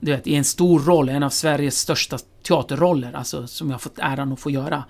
du 0.00 0.10
vet, 0.10 0.26
i 0.26 0.34
en 0.34 0.44
stor 0.44 0.80
roll, 0.80 1.08
en 1.08 1.22
av 1.22 1.30
Sveriges 1.30 1.78
största 1.78 2.18
teaterroller, 2.42 3.12
alltså 3.12 3.46
som 3.46 3.70
jag 3.70 3.82
fått 3.82 3.98
äran 3.98 4.32
att 4.32 4.40
få 4.40 4.50
göra. 4.50 4.84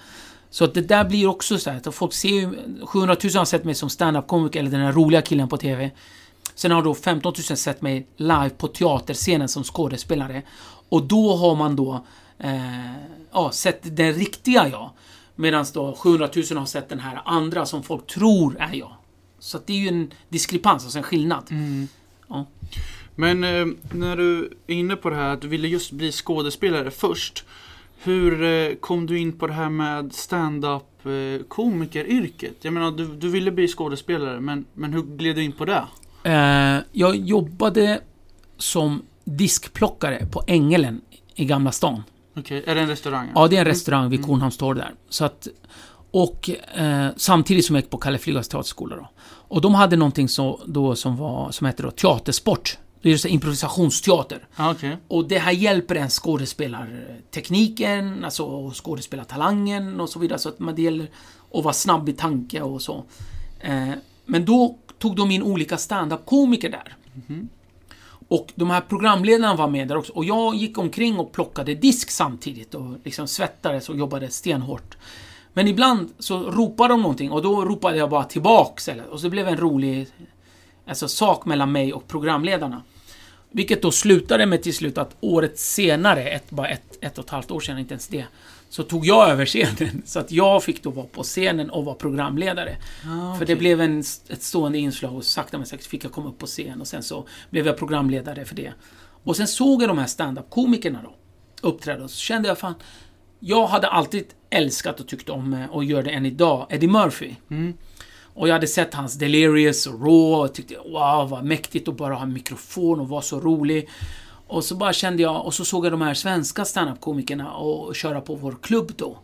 Så 0.51 0.65
att 0.65 0.75
det 0.75 0.81
där 0.81 1.05
blir 1.05 1.27
också 1.27 1.59
så 1.59 1.71
här 1.71 1.81
att 1.85 1.95
folk 1.95 2.13
ser 2.13 2.29
ju, 2.29 2.55
700 2.83 3.17
000 3.25 3.33
har 3.35 3.45
sett 3.45 3.65
mig 3.65 3.75
som 3.75 3.91
stand-up-komiker 3.91 4.61
eller 4.61 4.71
den 4.71 4.81
här 4.81 4.93
roliga 4.93 5.23
killen 5.23 5.49
på 5.49 5.57
TV. 5.57 5.91
Sen 6.57 6.71
har 6.71 6.83
då 6.83 6.95
15 6.95 7.35
000 7.51 7.57
sett 7.57 7.83
mig 7.83 8.07
live 8.17 8.51
på 8.51 8.69
teaterscenen 8.69 9.49
som 9.49 9.65
skådespelare. 9.65 10.43
Och 10.89 11.03
då 11.03 11.37
har 11.37 11.57
man 11.57 11.77
då 11.77 12.05
eh, 12.39 12.93
ja, 13.33 13.51
sett 13.53 13.97
den 13.97 14.13
riktiga 14.13 14.69
jag. 14.69 14.91
Medan 15.35 15.67
då 15.75 15.95
700 15.95 16.29
000 16.51 16.59
har 16.59 16.67
sett 16.67 16.89
den 16.89 17.01
här 17.01 17.23
andra 17.25 17.67
som 17.67 17.83
folk 17.83 18.07
tror 18.07 18.57
är 18.61 18.75
jag. 18.75 18.93
Så 19.39 19.59
det 19.67 19.73
är 19.73 19.77
ju 19.77 19.89
en 19.89 20.13
diskrepans, 20.29 20.85
alltså 20.85 20.99
en 20.99 21.05
skillnad. 21.05 21.45
Mm. 21.51 21.89
Ja. 22.29 22.47
Men 23.15 23.45
eh, 23.45 23.67
när 23.93 24.17
du 24.17 24.51
är 24.67 24.75
inne 24.75 24.97
på 24.97 25.11
det 25.11 25.17
här 25.17 25.29
att 25.29 25.41
du 25.41 25.49
ville 25.49 25.69
just 25.69 25.93
bli 25.93 26.13
skådespelare 26.13 26.91
först. 26.91 27.45
Hur 27.99 28.45
eh, 28.45 28.75
kom 28.75 29.07
du 29.07 29.19
in 29.19 29.33
på 29.33 29.47
det 29.47 29.53
här 29.53 29.71
med 29.71 30.13
stand-up 30.13 31.07
eh, 31.07 31.47
komikeryrket? 31.49 32.57
Jag 32.61 32.73
menar, 32.73 32.91
du, 32.91 33.07
du 33.07 33.29
ville 33.29 33.51
bli 33.51 33.69
skådespelare, 33.69 34.41
men, 34.41 34.65
men 34.75 34.93
hur 34.93 35.03
gled 35.03 35.37
du 35.37 35.43
in 35.43 35.53
på 35.53 35.65
det? 35.65 35.85
Eh, 36.27 36.79
jag 36.93 37.17
jobbade 37.17 38.01
som 38.59 39.03
diskplockare 39.25 40.27
på 40.27 40.43
Ängelen 40.47 41.01
i 41.35 41.45
Gamla 41.45 41.73
stan. 41.73 42.03
Okej, 42.37 42.65
är 42.67 42.75
det 42.75 42.81
en 42.81 42.89
restaurang? 42.89 43.29
Ja, 43.35 43.49
det 43.49 43.57
är 43.57 43.61
en 43.61 43.67
restaurang 43.67 44.11
vid 44.11 44.19
Mm. 44.19 44.29
Kornhamns 44.29 44.57
torg 44.57 44.79
där. 44.79 44.95
Så 45.09 45.25
att, 45.25 45.49
och 46.11 46.51
eh, 46.75 47.09
samtidigt 47.17 47.65
som 47.65 47.77
jag 47.77 47.83
gick 47.83 47.91
på 47.91 47.99
Kalle 47.99 48.19
Flygas 48.19 48.49
teaterskola 48.49 48.97
då. 48.97 49.09
Och 49.27 49.61
de 49.61 49.75
hade 49.75 49.97
någonting 49.97 50.29
så, 50.29 50.61
då 50.67 50.95
som, 50.95 51.17
var, 51.17 51.51
som 51.51 51.67
hette 51.67 51.83
då 51.83 51.91
teatersport. 51.91 52.79
Det 53.03 53.13
är 53.13 53.25
här 53.25 53.31
improvisationsteater. 53.31 54.49
Okej. 54.59 54.97
Och 55.09 55.29
det 55.29 55.39
här 55.39 55.53
hjälper 55.53 55.95
en 55.95 56.09
skådespelartekniken, 56.09 58.25
alltså 58.25 58.71
skådespelartalangen 58.75 60.01
och 60.01 60.09
så 60.09 60.19
vidare. 60.19 60.39
Så 60.39 60.49
att 60.49 60.59
man 60.59 60.75
det 60.75 60.83
gäller 60.83 61.11
att 61.55 61.65
vara 61.65 61.75
snabb 61.75 62.09
i 62.09 62.13
tanke 62.13 62.63
och 62.63 62.83
så. 62.83 63.05
Eh, 63.61 63.91
men 64.27 64.45
då 64.45 64.79
tog 64.99 65.17
de 65.17 65.31
in 65.31 65.43
olika 65.43 65.79
standup-komiker 65.79 66.71
där. 66.71 66.97
Mm. 67.29 67.49
Och 68.29 68.53
de 68.55 68.71
här 68.71 68.81
programledarna 68.81 69.57
var 69.57 69.69
med 69.69 69.89
där 69.89 69.97
också. 69.97 70.13
Och 70.13 70.25
jag 70.25 70.55
gick 70.55 70.79
omkring 70.79 71.19
och 71.19 71.33
plockade 71.33 71.75
disk 71.75 72.11
samtidigt 72.11 72.75
och 72.75 72.95
liksom 73.05 73.29
svettades 73.29 73.89
och 73.89 73.97
jobbade 73.97 74.31
stenhårt. 74.31 74.97
Men 75.53 75.69
ibland 75.69 76.13
så 76.19 76.51
ropade 76.51 76.95
de 76.95 77.03
någonting 77.03 77.31
och 77.31 77.43
då 77.43 77.65
ropade 77.65 77.97
jag 77.99 78.11
bara 78.11 78.25
tillbaks. 78.25 78.89
Eller, 78.89 79.07
och 79.07 79.21
så 79.21 79.29
blev 79.29 79.45
det 79.47 79.53
en 79.53 79.59
rolig 79.59 80.07
alltså, 80.87 81.09
sak 81.09 81.45
mellan 81.45 81.73
mig 81.73 81.93
och 81.93 82.09
programledarna. 82.09 82.83
Vilket 83.51 83.83
då 83.83 83.91
slutade 83.91 84.47
med 84.47 84.63
till 84.63 84.75
slut 84.75 84.99
att 84.99 85.17
året 85.21 85.59
senare, 85.59 86.29
ett, 86.29 86.51
bara 86.51 86.69
ett, 86.69 86.99
ett 87.01 87.19
och 87.19 87.25
ett 87.25 87.31
halvt 87.31 87.51
år 87.51 87.61
sedan, 87.61 87.79
inte 87.79 87.95
ens 87.95 88.09
det, 88.09 88.25
så 88.69 88.83
tog 88.83 89.07
jag 89.07 89.29
över 89.31 89.47
scenen. 89.47 90.03
Så 90.05 90.19
att 90.19 90.33
jag 90.33 90.63
fick 90.63 90.83
då 90.83 90.91
vara 90.91 91.07
på 91.07 91.23
scenen 91.23 91.71
och 91.71 91.85
vara 91.85 91.95
programledare. 91.95 92.77
Ja, 93.05 93.37
För 93.39 93.47
det 93.47 93.57
blev 93.57 93.81
en, 93.81 93.99
ett 94.29 94.43
stående 94.43 94.79
inslag 94.79 95.17
och 95.17 95.25
sakta 95.25 95.59
men 95.59 95.67
säkert 95.67 95.87
fick 95.87 96.05
jag 96.05 96.13
komma 96.13 96.29
upp 96.29 96.39
på 96.39 96.47
scen 96.47 96.81
och 96.81 96.87
sen 96.87 97.03
så 97.03 97.27
blev 97.51 97.67
jag 97.67 97.77
programledare 97.77 98.45
för 98.45 98.55
det. 98.55 98.73
Och 99.25 99.37
sen 99.37 99.49
såg 99.49 99.83
jag 99.83 99.91
de 99.91 99.99
här 99.99 100.07
stand-up-komikerna 100.07 101.03
då 101.03 101.15
uppträda 101.69 102.05
och 102.05 102.11
så 102.11 102.17
kände 102.17 102.49
jag 102.49 102.59
fan, 102.59 102.75
jag 103.41 103.67
hade 103.67 103.89
alltid 103.89 104.25
älskat 104.51 105.01
och 105.01 105.09
tyckt 105.09 105.29
om, 105.29 105.55
eh, 105.55 105.71
och 105.71 105.85
gör 105.85 106.03
det 106.03 106.11
än 106.11 106.27
idag, 106.27 106.67
Eddie 106.71 106.89
Murphy. 106.89 107.35
Mm. 107.51 107.75
Och 108.37 108.49
jag 108.49 108.53
hade 108.53 108.67
sett 108.67 108.95
hans 108.95 109.15
Delirious 109.15 109.87
och 109.87 110.01
Raw 110.01 110.45
och 110.45 110.55
tyckte 110.55 110.75
wow 110.75 111.29
vad 111.31 111.45
mäktigt 111.45 111.89
att 111.89 111.97
bara 111.97 112.15
ha 112.15 112.23
en 112.23 112.33
mikrofon 112.33 113.01
och 113.01 113.09
vara 113.09 113.23
så 113.23 113.41
rolig. 113.41 113.89
Och 114.47 114.65
så 114.65 114.75
bara 114.75 114.93
kände 114.93 115.23
jag, 115.23 115.47
och 115.47 115.55
så 115.55 115.65
såg 115.65 115.87
jag 115.87 115.93
de 115.93 116.01
här 116.01 116.15
svenska 116.15 116.65
standup-komikerna 116.65 117.53
och 117.53 117.97
köra 117.97 118.21
på 118.21 118.35
vår 118.35 118.57
klubb 118.63 118.93
då. 118.97 119.19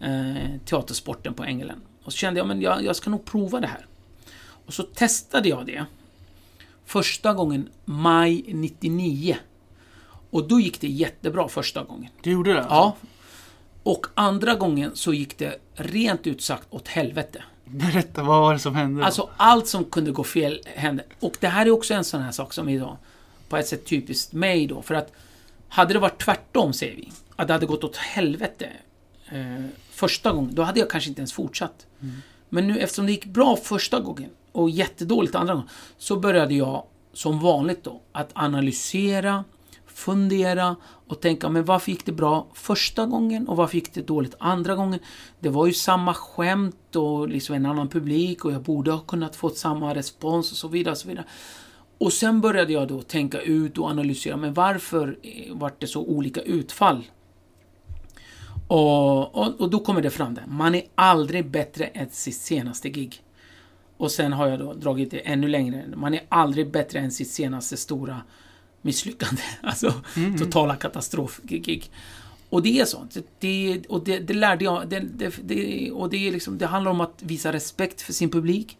Eh, 0.00 0.34
teatersporten 0.64 1.34
på 1.34 1.44
Ängelen. 1.44 1.80
Och 2.04 2.12
så 2.12 2.18
kände 2.18 2.40
jag, 2.40 2.46
men 2.46 2.60
jag, 2.60 2.84
jag 2.84 2.96
ska 2.96 3.10
nog 3.10 3.24
prova 3.24 3.60
det 3.60 3.66
här. 3.66 3.86
Och 4.66 4.74
så 4.74 4.82
testade 4.82 5.48
jag 5.48 5.66
det. 5.66 5.84
Första 6.84 7.34
gången 7.34 7.68
maj 7.84 8.44
99. 8.48 9.36
Och 10.30 10.48
då 10.48 10.60
gick 10.60 10.80
det 10.80 10.88
jättebra 10.88 11.48
första 11.48 11.84
gången. 11.84 12.10
Du 12.22 12.30
gjorde 12.30 12.52
det? 12.52 12.58
alltså? 12.58 12.74
Ja. 12.74 12.96
Och 13.82 14.06
andra 14.14 14.54
gången 14.54 14.90
så 14.94 15.12
gick 15.12 15.38
det 15.38 15.58
rent 15.74 16.26
ut 16.26 16.42
sagt 16.42 16.66
åt 16.70 16.88
helvete. 16.88 17.44
Berätta, 17.64 18.22
vad 18.22 18.40
var 18.40 18.52
det 18.52 18.58
som 18.58 18.74
hände 18.74 19.00
då? 19.00 19.06
Alltså 19.06 19.30
allt 19.36 19.66
som 19.66 19.84
kunde 19.84 20.10
gå 20.10 20.24
fel 20.24 20.60
hände. 20.64 21.04
Och 21.20 21.36
det 21.40 21.48
här 21.48 21.66
är 21.66 21.70
också 21.70 21.94
en 21.94 22.04
sån 22.04 22.22
här 22.22 22.32
sak 22.32 22.52
som 22.52 22.78
då 22.78 22.98
på 23.48 23.56
ett 23.56 23.66
sätt 23.66 23.86
typiskt 23.86 24.32
mig 24.32 24.66
då. 24.66 24.82
För 24.82 24.94
att 24.94 25.12
hade 25.68 25.92
det 25.92 25.98
varit 25.98 26.22
tvärtom, 26.22 26.72
säger 26.72 26.96
vi, 26.96 27.12
att 27.36 27.46
det 27.46 27.52
hade 27.52 27.66
gått 27.66 27.84
åt 27.84 27.96
helvete 27.96 28.68
eh, 29.28 29.64
första 29.90 30.32
gången, 30.32 30.54
då 30.54 30.62
hade 30.62 30.80
jag 30.80 30.90
kanske 30.90 31.08
inte 31.08 31.20
ens 31.20 31.32
fortsatt. 31.32 31.86
Men 32.48 32.66
nu 32.66 32.78
eftersom 32.78 33.06
det 33.06 33.12
gick 33.12 33.24
bra 33.24 33.56
första 33.56 34.00
gången 34.00 34.30
och 34.52 34.70
jättedåligt 34.70 35.34
andra 35.34 35.54
gången, 35.54 35.68
så 35.98 36.16
började 36.16 36.54
jag 36.54 36.84
som 37.12 37.40
vanligt 37.40 37.84
då 37.84 38.00
att 38.12 38.30
analysera, 38.32 39.44
fundera 39.86 40.76
och 41.08 41.20
tänka, 41.20 41.48
men 41.48 41.64
varför 41.64 41.90
gick 41.90 42.06
det 42.06 42.12
bra 42.12 42.46
första 42.54 43.06
gången 43.06 43.48
och 43.48 43.56
varför 43.56 43.74
gick 43.74 43.94
det 43.94 44.06
dåligt 44.06 44.34
andra 44.38 44.74
gången? 44.74 45.00
Det 45.40 45.48
var 45.48 45.66
ju 45.66 45.72
samma 45.72 46.14
skämt 46.14 46.96
och 46.96 47.28
liksom 47.28 47.54
en 47.54 47.66
annan 47.66 47.88
publik 47.88 48.44
och 48.44 48.52
jag 48.52 48.62
borde 48.62 48.90
ha 48.90 49.00
kunnat 49.00 49.36
få 49.36 49.50
samma 49.50 49.94
respons 49.94 50.52
och 50.52 50.56
så 50.56 50.68
vidare. 50.68 50.92
Och 50.92 50.98
så 50.98 51.08
vidare. 51.08 51.24
Och 52.04 52.12
sen 52.12 52.40
började 52.40 52.72
jag 52.72 52.88
då 52.88 53.02
tänka 53.02 53.40
ut 53.40 53.78
och 53.78 53.86
analysera, 53.86 54.36
men 54.36 54.54
varför 54.54 55.18
vart 55.50 55.80
det 55.80 55.86
så 55.86 56.00
olika 56.00 56.40
utfall? 56.40 57.04
Och, 58.68 59.34
och, 59.34 59.60
och, 59.60 59.70
då 59.70 59.78
kommer 59.78 60.02
det 60.02 60.10
fram 60.10 60.34
där. 60.34 60.44
Man 60.46 60.74
är 60.74 60.82
aldrig 60.94 61.50
bättre 61.50 61.84
än 61.84 62.10
sitt 62.10 62.36
senaste 62.36 62.88
gig. 62.88 63.22
Och 63.96 64.10
sen 64.10 64.32
har 64.32 64.48
jag 64.48 64.58
då 64.58 64.74
dragit 64.74 65.10
det 65.10 65.18
ännu 65.18 65.48
längre. 65.48 65.84
Man 65.96 66.14
är 66.14 66.20
aldrig 66.28 66.70
bättre 66.70 66.98
än 66.98 67.10
sitt 67.10 67.30
senaste 67.30 67.76
stora 67.76 68.20
misslyckande. 68.82 69.42
Alltså 69.62 69.94
mm. 70.16 70.38
totala 70.38 70.76
katastrofgig. 70.76 71.90
Och 72.50 72.62
det 72.62 72.80
är 72.80 72.84
så. 72.84 73.08
Det, 73.38 73.82
och 73.88 74.04
det, 74.04 74.18
det 74.18 74.34
lärde 74.34 74.64
jag. 74.64 74.88
Det, 74.88 75.00
det, 75.42 75.90
och 75.90 76.10
det, 76.10 76.28
är 76.28 76.32
liksom, 76.32 76.58
det 76.58 76.66
handlar 76.66 76.90
om 76.90 77.00
att 77.00 77.22
visa 77.22 77.52
respekt 77.52 78.02
för 78.02 78.12
sin 78.12 78.30
publik. 78.30 78.78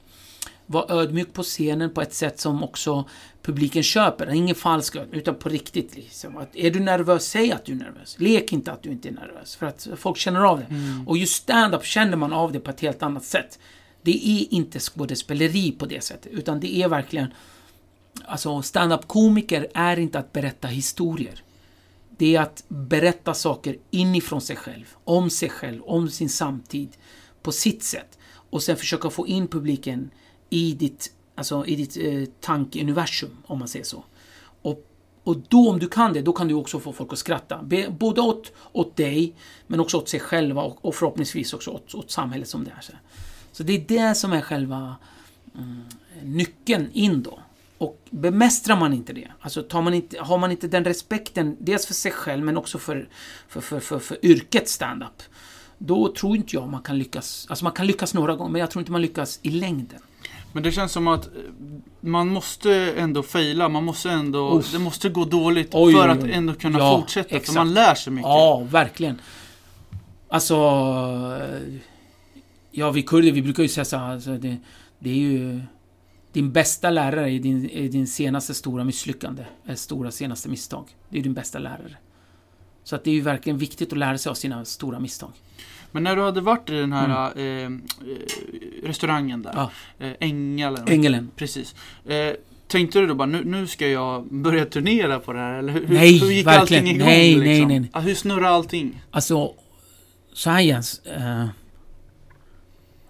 Vara 0.67 0.95
ödmjuk 0.95 1.33
på 1.33 1.43
scenen 1.43 1.91
på 1.91 2.03
ett 2.03 2.15
sätt 2.15 2.41
som 2.41 2.65
också 2.65 3.05
publiken 3.43 3.83
köper. 3.83 4.35
Ingen 4.35 4.55
falsk 4.55 4.97
utan 5.13 5.35
på 5.35 5.49
riktigt. 5.49 5.97
Liksom. 5.97 6.37
Att 6.37 6.57
är 6.57 6.71
du 6.71 6.81
nervös, 6.81 7.27
säg 7.27 7.53
att 7.53 7.65
du 7.65 7.73
är 7.73 7.77
nervös. 7.77 8.17
Lek 8.19 8.53
inte 8.53 8.73
att 8.73 8.83
du 8.83 8.91
inte 8.91 9.09
är 9.09 9.13
nervös. 9.13 9.57
För 9.57 9.67
att 9.67 9.89
folk 9.97 10.17
känner 10.17 10.41
av 10.41 10.59
det. 10.59 10.67
Mm. 10.75 11.09
Och 11.09 11.19
just 11.19 11.35
stand-up 11.35 11.85
känner 11.85 12.17
man 12.17 12.33
av 12.33 12.53
det 12.53 12.61
på 12.61 12.71
ett 12.71 12.81
helt 12.81 13.03
annat 13.03 13.25
sätt. 13.25 13.59
Det 14.03 14.29
är 14.29 14.55
inte 14.55 14.79
skådespeleri 14.81 15.73
på 15.73 15.87
det 15.87 16.05
sättet, 16.05 16.33
utan 16.33 16.61
det 16.61 16.77
är 16.77 16.89
verkligen... 16.89 17.35
Alltså, 18.25 18.63
stand-up 18.63 19.09
komiker 19.09 19.69
är 19.75 19.99
inte 19.99 20.19
att 20.19 20.33
berätta 20.33 20.69
historier. 20.69 21.43
Det 22.17 22.37
är 22.37 22.41
att 22.41 22.65
berätta 22.69 23.35
saker 23.35 23.77
inifrån 23.91 24.41
sig 24.41 24.57
själv, 24.57 24.85
om 25.05 25.31
sig 25.31 25.49
själv, 25.49 25.83
om 25.83 26.11
sin 26.11 26.29
samtid, 26.29 26.89
på 27.43 27.53
sitt 27.53 27.83
sätt. 27.83 28.19
Och 28.51 28.63
sen 28.63 28.77
försöka 28.77 29.11
få 29.11 29.27
in 29.27 29.49
publiken 29.49 30.11
i 30.55 30.75
ditt, 30.75 31.13
alltså, 31.35 31.67
i 31.67 31.77
ditt 31.77 31.97
eh, 31.97 32.25
tankeuniversum, 32.41 33.37
om 33.47 33.59
man 33.59 33.69
säger 33.69 33.85
så. 33.85 34.05
Och, 34.63 34.91
och 35.25 35.37
då, 35.49 35.71
om 35.71 35.79
du 35.79 35.89
kan 35.89 36.13
det, 36.13 36.23
då 36.23 36.33
kan 36.33 36.49
du 36.49 36.55
också 36.55 36.81
få 36.81 36.93
folk 36.93 37.13
att 37.13 37.19
skratta. 37.19 37.63
Be, 37.63 37.91
både 37.91 38.21
åt, 38.21 38.53
åt 38.73 38.97
dig, 38.97 39.35
men 39.67 39.81
också 39.81 39.97
åt 39.97 40.09
sig 40.09 40.21
själva 40.21 40.63
och, 40.63 40.85
och 40.85 40.95
förhoppningsvis 40.95 41.55
också 41.55 41.71
åt, 41.71 41.95
åt 41.95 42.11
samhället 42.11 42.49
som 42.49 42.65
det 42.65 42.71
är. 42.71 42.81
Så. 42.81 42.93
Så 43.53 43.63
det 43.63 43.73
är 43.73 43.85
det 43.89 44.15
som 44.15 44.33
är 44.33 44.41
själva 44.41 44.97
mm, 45.55 45.83
nyckeln 46.23 46.91
in 46.93 47.23
då. 47.23 47.39
Och 47.79 48.01
bemästrar 48.11 48.77
man 48.77 48.93
inte 48.93 49.13
det, 49.13 49.29
alltså 49.41 49.63
tar 49.63 49.83
man 49.83 49.95
inte, 49.95 50.21
har 50.21 50.39
man 50.39 50.51
inte 50.51 50.69
den 50.69 50.85
respekten, 50.85 51.57
dels 51.61 51.87
för 51.87 51.95
sig 51.95 52.13
själv 52.13 52.45
men 52.45 52.57
också 52.57 52.79
för, 52.79 53.09
för, 53.49 53.61
för, 53.61 53.81
för, 53.81 53.99
för 53.99 54.25
yrket 54.25 54.69
stand-up. 54.69 55.23
Då 55.79 56.13
tror 56.13 56.37
inte 56.37 56.57
jag 56.57 56.69
man 56.69 56.83
kan 56.83 56.99
lyckas, 56.99 57.47
alltså 57.51 57.65
man 57.65 57.73
kan 57.73 57.87
lyckas 57.87 58.15
några 58.15 58.37
gånger 58.37 58.53
men 58.53 58.61
jag 58.61 58.71
tror 58.71 58.81
inte 58.81 58.93
man 58.93 59.03
lyckas 59.03 59.39
i 59.43 59.51
längden. 59.51 60.01
Men 60.55 60.63
det 60.63 60.73
känns 60.73 60.93
som 60.93 61.09
att 61.09 61.29
man 62.01 62.29
måste 62.29 62.73
ändå 62.97 63.23
fejla, 63.23 63.69
man 63.69 63.85
måste 63.85 64.11
ändå, 64.11 64.59
Uff. 64.59 64.73
det 64.73 64.79
måste 64.79 65.09
gå 65.09 65.25
dåligt 65.25 65.69
oj, 65.73 65.93
för 65.93 66.09
att 66.09 66.25
ändå 66.25 66.55
kunna 66.55 66.79
ja, 66.79 66.99
fortsätta. 67.01 67.37
Exakt. 67.37 67.47
För 67.47 67.55
man 67.55 67.75
lär 67.75 67.95
sig 67.95 68.13
mycket. 68.13 68.29
Ja, 68.29 68.67
verkligen. 68.71 69.21
Alltså 70.29 70.55
Ja, 72.77 72.91
vi 72.91 73.03
kurder, 73.03 73.33
vi 73.33 73.43
brukar 73.43 73.63
ju 73.63 73.69
säga 73.69 73.85
så 73.85 73.97
alltså, 73.97 74.39
det, 74.39 74.57
det 74.99 75.11
är 75.11 75.15
ju... 75.15 75.61
Din 76.33 76.53
bästa 76.53 76.91
lärare 76.91 77.33
är 77.33 77.39
din, 77.39 77.71
är 77.71 77.89
din 77.89 78.07
senaste 78.07 78.55
stora 78.55 78.85
misslyckande. 78.85 79.45
Är 79.65 79.75
stora 79.75 80.11
senaste 80.11 80.49
misstag. 80.49 80.85
Det 81.09 81.19
är 81.19 81.23
din 81.23 81.35
bästa 81.35 81.59
lärare. 81.59 81.97
Så 82.85 82.97
att 82.97 83.05
det 83.05 83.11
är 83.11 83.15
ju 83.15 83.21
verkligen 83.21 83.59
viktigt 83.59 83.93
att 83.93 83.99
lära 83.99 84.19
sig 84.19 84.31
av 84.31 84.35
sina 84.35 84.65
stora 84.65 85.01
misstag. 85.01 85.33
Men 85.95 86.03
när 86.03 86.17
du 86.17 86.23
hade 86.23 86.41
varit 86.41 86.71
i 86.71 86.73
den 86.73 86.93
här 86.93 87.33
mm. 87.37 87.83
eh, 88.01 88.09
eh 88.11 88.87
restaurangen 88.87 89.43
där, 89.43 89.53
ja. 89.55 89.71
eh, 89.99 90.13
Ängelen. 90.21 90.89
Ängelen. 90.89 91.31
Precis. 91.37 91.75
Eh, 92.07 92.33
tänkte 92.67 93.01
du 93.01 93.07
då 93.07 93.15
bara, 93.15 93.29
nu, 93.29 93.45
nu 93.45 93.67
ska 93.67 93.89
jag 93.89 94.27
börja 94.33 94.67
turnera 94.67 95.19
på 95.19 95.33
det 95.33 95.39
här? 95.39 95.55
Eller 95.55 95.73
hur, 95.73 95.89
nej, 95.89 96.19
hur 96.19 96.31
gick 96.31 96.47
verkligen. 96.47 96.83
allting 96.85 96.97
igång? 96.97 97.09
Nej, 97.09 97.35
liksom? 97.35 97.69
nej, 97.69 97.91
nej. 97.95 98.03
hur 98.03 98.15
snurrar 98.15 98.49
allting? 98.49 99.03
Alltså, 99.11 99.55
Jens. 100.63 100.99
Eh, 100.99 101.47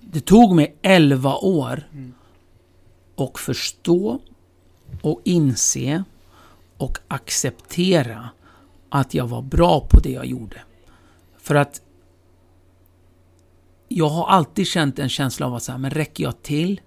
det 0.01 0.21
tog 0.21 0.57
mig 0.57 0.77
11 0.83 1.35
år 1.37 1.89
mm. 1.93 2.15
att 3.17 3.39
förstå 3.39 4.21
och 5.03 5.21
inse 5.25 6.05
och 6.77 6.99
acceptera 7.09 8.29
att 8.89 9.15
jag 9.15 9.27
var 9.27 9.43
bra 9.43 9.87
på 9.91 10.01
det 10.01 10.11
jag 10.11 10.27
gjorde. 10.27 10.57
För 11.39 11.55
att 11.55 11.81
jag 13.97 14.09
har 14.09 14.27
alltid 14.27 14.67
känt 14.67 14.99
en 14.99 15.09
känsla 15.09 15.47
av 15.47 15.55
att 15.55 15.63
säga, 15.63 15.79
men 15.79 15.91
räcker 15.91 16.25
jag 16.25 16.43
till? 16.43 16.81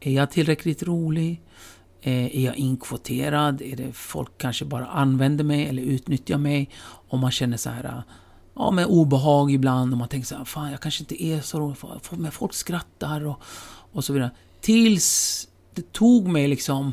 Är 0.00 0.12
jag 0.12 0.30
tillräckligt 0.30 0.82
rolig? 0.82 1.42
Eh, 2.00 2.36
är 2.36 2.40
jag 2.40 2.56
inkvoterad? 2.56 3.62
Är 3.62 3.76
det 3.76 3.92
folk 3.92 4.38
kanske 4.38 4.64
bara 4.64 4.86
använder 4.86 5.44
mig 5.44 5.66
eller 5.66 5.82
utnyttjar 5.82 6.38
mig? 6.38 6.70
Om 7.08 7.20
man 7.20 7.30
känner 7.30 7.56
så 7.56 7.70
här, 7.70 7.84
eh, 7.84 8.02
ja, 8.54 8.70
men 8.70 8.84
obehag 8.84 9.52
ibland 9.52 9.92
och 9.92 9.98
man 9.98 10.08
tänker 10.08 10.26
så 10.26 10.36
här, 10.36 10.44
fan 10.44 10.70
jag 10.70 10.80
kanske 10.80 11.02
inte 11.02 11.24
är 11.24 11.40
så 11.40 11.60
rolig, 11.60 11.76
men 12.10 12.32
folk 12.32 12.54
skrattar 12.54 13.26
och, 13.26 13.42
och 13.92 14.04
så 14.04 14.12
vidare. 14.12 14.30
Tills 14.60 15.48
det 15.74 15.92
tog 15.92 16.28
mig 16.28 16.48
liksom... 16.48 16.92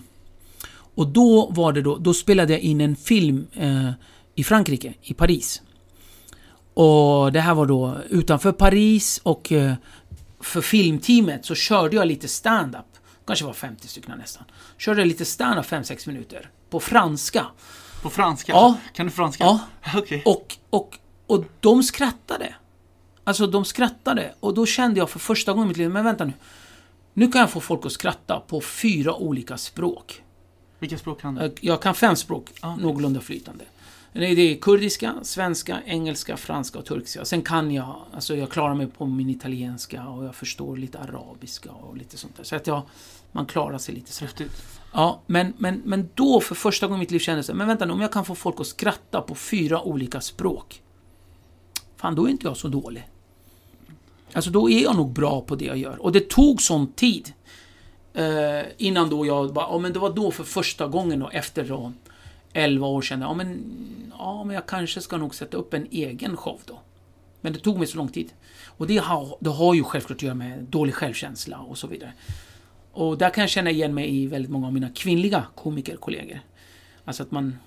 Och 0.98 1.08
då 1.08 1.50
var 1.52 1.74
det 1.74 1.82
då, 1.82 1.98
då 1.98 2.14
spelade 2.14 2.54
jag 2.54 2.62
in 2.62 2.82
en 2.82 2.96
film 2.96 3.48
eh, 3.54 3.92
i 4.36 4.44
Frankrike, 4.44 4.94
i 5.02 5.14
Paris. 5.14 5.62
Och 6.76 7.32
det 7.32 7.40
här 7.40 7.54
var 7.54 7.66
då 7.66 7.98
utanför 8.10 8.52
Paris 8.52 9.20
och 9.24 9.52
eh, 9.52 9.74
för 10.40 10.62
filmteamet 10.62 11.46
så 11.46 11.56
körde 11.56 11.96
jag 11.96 12.08
lite 12.08 12.28
stand-up. 12.28 12.86
Kanske 13.28 13.46
var 13.46 13.54
50 13.54 13.88
stycken 13.88 14.18
nästan. 14.18 14.44
Körde 14.78 15.06
lite 15.06 15.26
stand-up 15.26 15.66
5-6 15.66 16.08
minuter. 16.08 16.50
På 16.70 16.80
franska. 16.80 17.46
På 18.02 18.10
franska? 18.10 18.52
Ja. 18.52 18.78
Kan 18.94 19.06
du 19.06 19.12
franska? 19.12 19.44
Ja. 19.44 19.60
Okay. 19.98 20.22
Och, 20.26 20.58
och 20.70 21.00
och 21.28 21.46
de 21.60 21.84
skrattade. 21.84 22.56
Alltså 23.24 23.48
de 23.48 23.66
skrattade. 23.66 24.34
Och 24.40 24.54
då 24.54 24.66
kände 24.66 25.00
jag 25.00 25.10
för 25.10 25.20
första 25.20 25.54
gången 25.54 25.66
i 25.66 25.70
mitt 25.70 25.78
liv, 25.78 25.90
men 25.90 26.06
vänta 26.06 26.26
nu. 26.26 26.34
Nu 27.14 27.32
kan 27.32 27.42
jag 27.42 27.50
få 27.50 27.62
folk 27.62 27.86
att 27.86 27.92
skratta 27.92 28.40
på 28.40 28.62
fyra 28.62 29.16
olika 29.16 29.58
språk. 29.58 30.24
Vilka 30.80 30.98
språk 30.98 31.22
kan 31.22 31.36
du? 31.36 31.56
Jag 31.62 31.82
kan 31.82 31.96
fem 31.96 32.16
språk, 32.16 32.52
ah, 32.62 32.76
någorlunda 32.76 33.22
flytande. 33.22 33.66
Det 34.20 34.26
är 34.26 34.56
kurdiska, 34.56 35.16
svenska, 35.22 35.82
engelska, 35.86 36.38
franska 36.38 36.80
och 36.80 36.86
turkiska. 36.86 37.26
Sen 37.26 37.42
kan 37.42 37.72
jag, 37.72 37.96
alltså 38.14 38.36
jag 38.36 38.50
klarar 38.50 38.76
mig 38.76 38.88
på 38.88 39.06
min 39.06 39.30
italienska 39.30 40.08
och 40.08 40.26
jag 40.26 40.36
förstår 40.36 40.78
lite 40.78 41.00
arabiska 41.00 41.72
och 41.72 41.98
lite 41.98 42.18
sånt 42.18 42.38
där. 42.38 42.44
Så 42.44 42.56
att 42.56 42.68
jag, 42.68 42.82
man 43.32 43.46
klarar 43.46 43.78
sig 43.78 43.96
lite 43.96 44.12
så. 44.12 44.26
Ja, 44.94 45.22
men, 45.26 45.54
men, 45.58 45.82
men 45.86 46.10
då 46.14 46.40
för 46.40 46.56
första 46.56 46.88
gången 46.88 47.00
i 47.00 47.04
mitt 47.04 47.12
liv 47.12 47.20
kände 47.20 47.44
jag 47.48 47.58
men 47.58 47.68
vänta 47.68 47.86
nu, 47.86 47.94
om 47.94 48.02
jag 48.02 48.12
kan 48.12 48.26
få 48.26 48.36
folk 48.36 48.60
att 48.60 48.68
skratta 48.68 49.22
på 49.22 49.36
fyra 49.36 49.82
olika 49.82 50.22
språk 50.22 50.82
fan 52.06 52.16
då 52.16 52.26
är 52.26 52.30
inte 52.30 52.48
jag 52.48 52.58
så 52.58 52.68
dålig. 52.68 53.08
Alltså 54.34 54.52
då 54.52 54.70
är 54.70 54.84
jag 54.84 54.96
nog 54.96 55.14
bra 55.14 55.42
på 55.42 55.56
det 55.56 55.66
jag 55.66 55.78
gör. 55.78 56.02
Och 56.02 56.12
det 56.12 56.30
tog 56.30 56.62
sån 56.62 56.88
tid. 56.88 57.34
Eh, 58.14 58.62
innan 58.78 59.10
då 59.10 59.26
jag 59.26 59.54
bara, 59.54 59.66
ja 59.66 59.78
men 59.78 59.94
det 59.94 60.00
var 60.00 60.14
då 60.14 60.32
för 60.32 60.44
första 60.44 60.88
gången 60.88 61.20
då 61.20 61.30
efter 61.30 61.64
då 61.64 61.94
11 62.56 62.88
år 62.88 63.02
kände 63.02 63.26
ja 63.26 63.34
men, 63.34 63.64
ja 64.18 64.44
men 64.44 64.56
jag 64.56 64.66
kanske 64.66 65.02
ska 65.02 65.18
nog 65.18 65.36
sätta 65.36 65.58
upp 65.58 65.74
en 65.74 65.88
egen 65.92 66.38
show 66.38 66.62
då. 66.66 66.80
Men 67.42 67.54
det 67.54 67.60
tog 67.60 67.78
mig 67.78 67.88
så 67.88 67.98
lång 67.98 68.10
tid. 68.10 68.34
Och 68.66 68.88
det 68.88 68.98
har, 68.98 69.38
det 69.40 69.50
har 69.50 69.74
ju 69.74 69.84
självklart 69.84 70.18
att 70.18 70.22
göra 70.22 70.36
med 70.36 70.64
dålig 70.64 70.96
självkänsla 70.96 71.60
och 71.60 71.78
så 71.78 71.88
vidare. 71.88 72.14
Och 72.92 73.18
där 73.18 73.30
kan 73.30 73.42
jag 73.42 73.50
känna 73.50 73.70
igen 73.70 73.94
mig 73.94 74.16
i 74.16 74.28
väldigt 74.28 74.52
många 74.52 74.68
av 74.68 74.74
mina 74.74 74.90
kvinnliga 74.90 75.46
komikerkollegor. 75.56 76.40
Alltså 77.06 77.24
att 77.24 77.32
man 77.32 77.58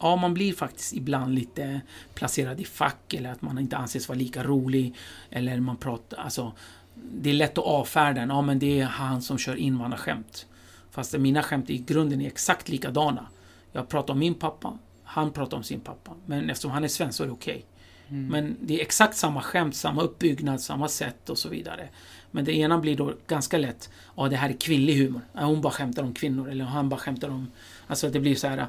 ja, 0.00 0.16
man 0.16 0.34
blir 0.34 0.52
faktiskt 0.52 0.92
ibland 0.92 1.34
lite 1.34 1.80
placerad 2.14 2.60
i 2.60 2.64
fack 2.64 3.14
eller 3.14 3.32
att 3.32 3.42
man 3.42 3.58
inte 3.58 3.76
anses 3.76 4.08
vara 4.08 4.18
lika 4.18 4.44
rolig. 4.44 4.94
Eller 5.30 5.60
man 5.60 5.76
pratar, 5.76 6.18
alltså, 6.18 6.52
det 6.94 7.30
är 7.30 7.34
lätt 7.34 7.58
att 7.58 7.64
avfärda 7.64 8.26
Ja, 8.26 8.42
men 8.42 8.58
det 8.58 8.80
är 8.80 8.84
han 8.84 9.22
som 9.22 9.38
kör 9.38 9.56
invandrarskämt. 9.56 10.46
Fast 10.90 11.18
mina 11.18 11.42
skämt 11.42 11.70
i 11.70 11.78
grunden 11.78 12.20
är 12.20 12.26
exakt 12.26 12.68
likadana. 12.68 13.26
Jag 13.72 13.88
pratar 13.88 14.14
om 14.14 14.20
min 14.20 14.34
pappa, 14.34 14.78
han 15.04 15.32
pratar 15.32 15.56
om 15.56 15.62
sin 15.62 15.80
pappa. 15.80 16.12
Men 16.26 16.50
eftersom 16.50 16.70
han 16.70 16.84
är 16.84 16.88
svensk 16.88 17.16
så 17.16 17.22
är 17.22 17.26
det 17.26 17.32
okej. 17.32 17.54
Okay. 17.54 18.18
Mm. 18.18 18.26
Men 18.26 18.56
det 18.60 18.78
är 18.78 18.82
exakt 18.82 19.16
samma 19.16 19.42
skämt, 19.42 19.76
samma 19.76 20.02
uppbyggnad, 20.02 20.60
samma 20.60 20.88
sätt 20.88 21.30
och 21.30 21.38
så 21.38 21.48
vidare. 21.48 21.88
Men 22.30 22.44
det 22.44 22.52
ena 22.52 22.78
blir 22.78 22.96
då 22.96 23.14
ganska 23.26 23.58
lätt, 23.58 23.90
ja 24.16 24.28
det 24.28 24.36
här 24.36 24.48
är 24.48 24.52
kvinnlig 24.52 24.94
humor. 24.94 25.20
hon 25.32 25.60
bara 25.60 25.72
skämtar 25.72 26.02
om 26.02 26.14
kvinnor 26.14 26.50
eller 26.50 26.64
han 26.64 26.88
bara 26.88 27.00
skämtar 27.00 27.28
om... 27.28 27.50
Alltså 27.86 28.08
det 28.08 28.20
blir 28.20 28.36
så 28.36 28.48
här, 28.48 28.66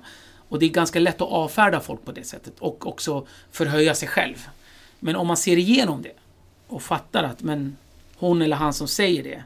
och 0.49 0.59
det 0.59 0.65
är 0.65 0.69
ganska 0.69 0.99
lätt 0.99 1.21
att 1.21 1.29
avfärda 1.29 1.79
folk 1.79 2.05
på 2.05 2.11
det 2.11 2.23
sättet 2.23 2.59
och 2.59 2.87
också 2.87 3.27
förhöja 3.51 3.95
sig 3.95 4.07
själv. 4.07 4.47
Men 4.99 5.15
om 5.15 5.27
man 5.27 5.37
ser 5.37 5.57
igenom 5.57 6.01
det 6.01 6.13
och 6.67 6.81
fattar 6.81 7.23
att 7.23 7.41
men 7.43 7.77
hon 8.15 8.41
eller 8.41 8.55
han 8.55 8.73
som 8.73 8.87
säger 8.87 9.23
det 9.23 9.43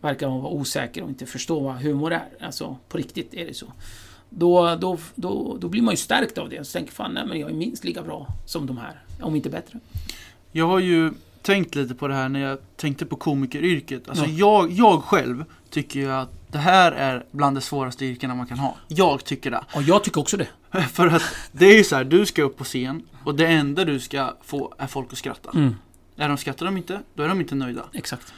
verkar 0.00 0.28
vara 0.28 0.52
osäker 0.52 1.02
och 1.02 1.08
inte 1.08 1.26
förstå 1.26 1.60
vad 1.60 1.76
humor 1.76 2.12
är. 2.12 2.28
Alltså 2.40 2.76
på 2.88 2.98
riktigt 2.98 3.34
är 3.34 3.46
det 3.46 3.54
så. 3.54 3.66
Då, 4.30 4.76
då, 4.80 4.98
då, 5.14 5.56
då 5.60 5.68
blir 5.68 5.82
man 5.82 5.92
ju 5.92 5.96
stärkt 5.98 6.38
av 6.38 6.48
det. 6.48 6.66
Så 6.66 6.72
tänker 6.72 6.92
fan, 6.92 7.14
nej 7.14 7.26
men 7.26 7.40
jag 7.40 7.50
är 7.50 7.54
minst 7.54 7.84
lika 7.84 8.02
bra 8.02 8.26
som 8.46 8.66
de 8.66 8.76
här. 8.78 9.00
Om 9.22 9.36
inte 9.36 9.50
bättre. 9.50 9.78
Jag 10.52 10.66
har 10.66 10.78
ju 10.78 11.12
tänkt 11.42 11.74
lite 11.74 11.94
på 11.94 12.08
det 12.08 12.14
här 12.14 12.28
när 12.28 12.40
jag 12.40 12.58
tänkte 12.76 13.06
på 13.06 13.16
komikeryrket. 13.16 14.08
Alltså 14.08 14.24
Ja. 14.24 14.30
jag, 14.30 14.70
jag 14.72 15.02
själv 15.02 15.44
tycker 15.70 16.00
ju 16.00 16.12
att 16.12 16.28
det 16.48 16.58
här 16.58 16.92
är 16.92 17.24
bland 17.30 17.56
de 17.56 17.60
svåraste 17.60 18.04
yrkena 18.04 18.34
man 18.34 18.46
kan 18.46 18.58
ha. 18.58 18.76
Jag 18.88 19.24
tycker 19.24 19.50
det. 19.50 19.64
Och 19.74 19.82
jag 19.82 20.04
tycker 20.04 20.20
också 20.20 20.36
det. 20.36 20.48
För 20.92 21.06
att 21.06 21.22
det 21.52 21.66
är 21.66 21.76
ju 21.76 21.84
så 21.84 21.96
här, 21.96 22.04
du 22.04 22.26
ska 22.26 22.42
upp 22.42 22.56
på 22.56 22.64
scen 22.64 23.02
och 23.24 23.34
det 23.34 23.46
enda 23.46 23.84
du 23.84 24.00
ska 24.00 24.34
få 24.42 24.74
är 24.78 24.86
folk 24.86 25.12
att 25.12 25.18
skratta. 25.18 25.50
Mm, 25.54 25.74
Är 26.16 26.28
de 26.28 26.36
skrattar 26.38 26.66
de 26.66 26.76
inte, 26.76 27.00
då 27.14 27.22
är 27.22 27.28
de 27.28 27.40
inte 27.40 27.54
nöjda. 27.54 27.82
exakt. 27.92 28.32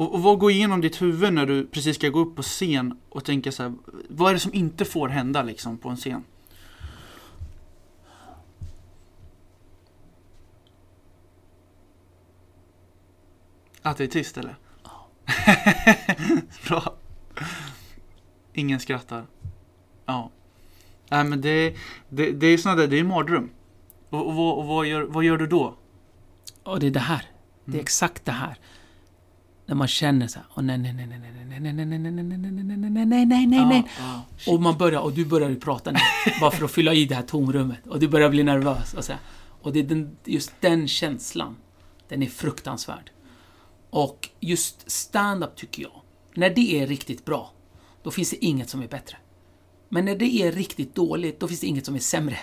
Och, 0.00 0.14
och 0.14 0.22
vad 0.22 0.38
går 0.38 0.50
igenom 0.50 0.80
ditt 0.80 1.02
huvud 1.02 1.32
när 1.32 1.46
du 1.46 1.66
precis 1.66 1.96
ska 1.96 2.08
gå 2.08 2.20
upp 2.20 2.36
på 2.36 2.42
scen 2.42 2.98
och 3.08 3.24
tänka 3.24 3.52
så 3.52 3.62
här, 3.62 3.72
vad 4.08 4.30
är 4.30 4.34
det 4.34 4.40
som 4.40 4.54
inte 4.54 4.84
får 4.84 5.08
hända 5.08 5.42
liksom 5.42 5.78
på 5.78 5.88
en 5.88 5.96
scen? 5.96 6.24
Att 13.82 13.96
det 13.96 14.04
är 14.04 14.08
tyst 14.08 14.38
eller? 14.38 14.56
Bra. 16.68 16.94
Ingen 18.52 18.80
skrattar. 18.80 19.26
Ja. 20.06 20.30
Nej 21.08 21.24
men 21.24 21.40
det, 21.40 21.76
det, 22.08 22.32
det 22.32 22.46
är 22.46 22.58
såna 22.58 22.74
där, 22.76 22.88
det 22.88 22.98
är 22.98 23.04
mardröm. 23.04 23.50
Och, 24.10 24.26
och, 24.26 24.34
vad- 24.34 24.58
och 24.58 24.66
vad, 24.66 24.86
gör, 24.86 25.02
vad 25.02 25.24
gör 25.24 25.36
du 25.38 25.46
då? 25.46 25.74
Och 26.62 26.80
det 26.80 26.86
är 26.86 26.90
det 26.90 27.00
här. 27.00 27.24
Det 27.64 27.70
är 27.70 27.74
Mm. 27.74 27.80
exakt 27.80 28.24
det 28.24 28.32
här. 28.32 28.58
När 29.70 29.74
man 29.76 29.88
känner 29.88 30.26
så 30.26 30.38
här, 30.38 30.46
åh 30.56 30.62
nej, 30.62 30.78
nej, 30.78 30.92
nej, 30.92 31.06
nej, 31.06 31.20
nej, 31.20 31.60
nej, 31.60 31.72
nej, 31.72 31.86
nej, 31.86 31.98
nej, 31.98 32.12
nej, 32.12 32.22
nej, 32.22 32.76
nej, 32.76 33.06
nej, 33.06 33.26
nej, 33.26 33.46
nej, 33.46 33.64
nej. 33.66 33.84
Och 34.46 34.62
man 34.62 34.78
börjar, 34.78 35.00
och 35.00 35.12
du 35.12 35.24
börjar 35.24 35.48
ju 35.48 35.60
prata 35.60 35.90
nu, 35.90 35.98
bara 36.40 36.50
för 36.50 36.64
att 36.64 36.70
fylla 36.70 36.94
i 36.94 37.04
det 37.04 37.14
här 37.14 37.22
tomrummet. 37.22 37.86
Och 37.86 38.00
du 38.00 38.08
börjar 38.08 38.30
bli 38.30 38.42
nervös. 38.42 38.94
Och, 38.94 39.04
så 39.04 39.12
här. 39.12 39.20
och 39.62 39.72
det 39.72 39.78
är 39.78 39.84
den, 39.84 40.16
just 40.24 40.52
den 40.60 40.88
känslan, 40.88 41.56
den 42.08 42.22
är 42.22 42.26
fruktansvärd. 42.26 43.10
Och 43.90 44.28
just 44.40 44.90
stand-up 44.90 45.56
tycker 45.56 45.82
jag, 45.82 46.02
när 46.34 46.50
det 46.50 46.80
är 46.80 46.86
riktigt 46.86 47.24
bra, 47.24 47.52
då 48.02 48.10
finns 48.10 48.30
det 48.30 48.44
inget 48.44 48.70
som 48.70 48.82
är 48.82 48.88
bättre. 48.88 49.16
Men 49.88 50.04
när 50.04 50.16
det 50.16 50.42
är 50.42 50.52
riktigt 50.52 50.94
dåligt, 50.94 51.40
då 51.40 51.48
finns 51.48 51.60
det 51.60 51.66
inget 51.66 51.86
som 51.86 51.94
är 51.94 51.98
sämre. 51.98 52.38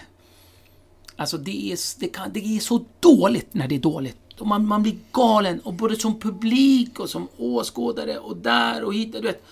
Alltså 1.16 1.38
det 1.38 1.72
är, 1.72 2.00
det 2.00 2.08
kan, 2.08 2.34
det 2.34 2.46
är 2.46 2.60
så 2.60 2.86
dåligt 3.00 3.54
när 3.54 3.68
det 3.68 3.76
är 3.76 3.80
dåligt. 3.80 4.18
Man, 4.40 4.68
man 4.68 4.84
blir 4.84 4.98
galen, 5.12 5.60
och 5.60 5.74
både 5.74 5.96
som 5.96 6.20
publik 6.20 7.00
och 7.00 7.10
som 7.10 7.28
åskådare 7.38 8.20
och 8.20 8.38
där 8.38 8.84
och 8.84 8.94
hit. 8.94 9.14
Du 9.14 9.22
vet, 9.22 9.44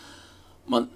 man, 0.66 0.90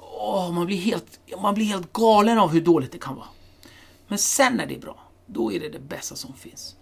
åh, 0.00 0.52
man, 0.52 0.66
blir 0.66 0.76
helt, 0.76 1.20
man 1.42 1.54
blir 1.54 1.66
helt 1.66 1.92
galen 1.92 2.38
av 2.38 2.50
hur 2.50 2.60
dåligt 2.60 2.92
det 2.92 2.98
kan 2.98 3.16
vara. 3.16 3.28
Men 4.08 4.18
sen 4.18 4.54
när 4.54 4.66
det 4.66 4.74
är 4.74 4.80
bra, 4.80 4.98
då 5.26 5.52
är 5.52 5.60
det 5.60 5.68
det 5.68 5.80
bästa 5.80 6.14
som 6.14 6.32
finns. 6.34 6.76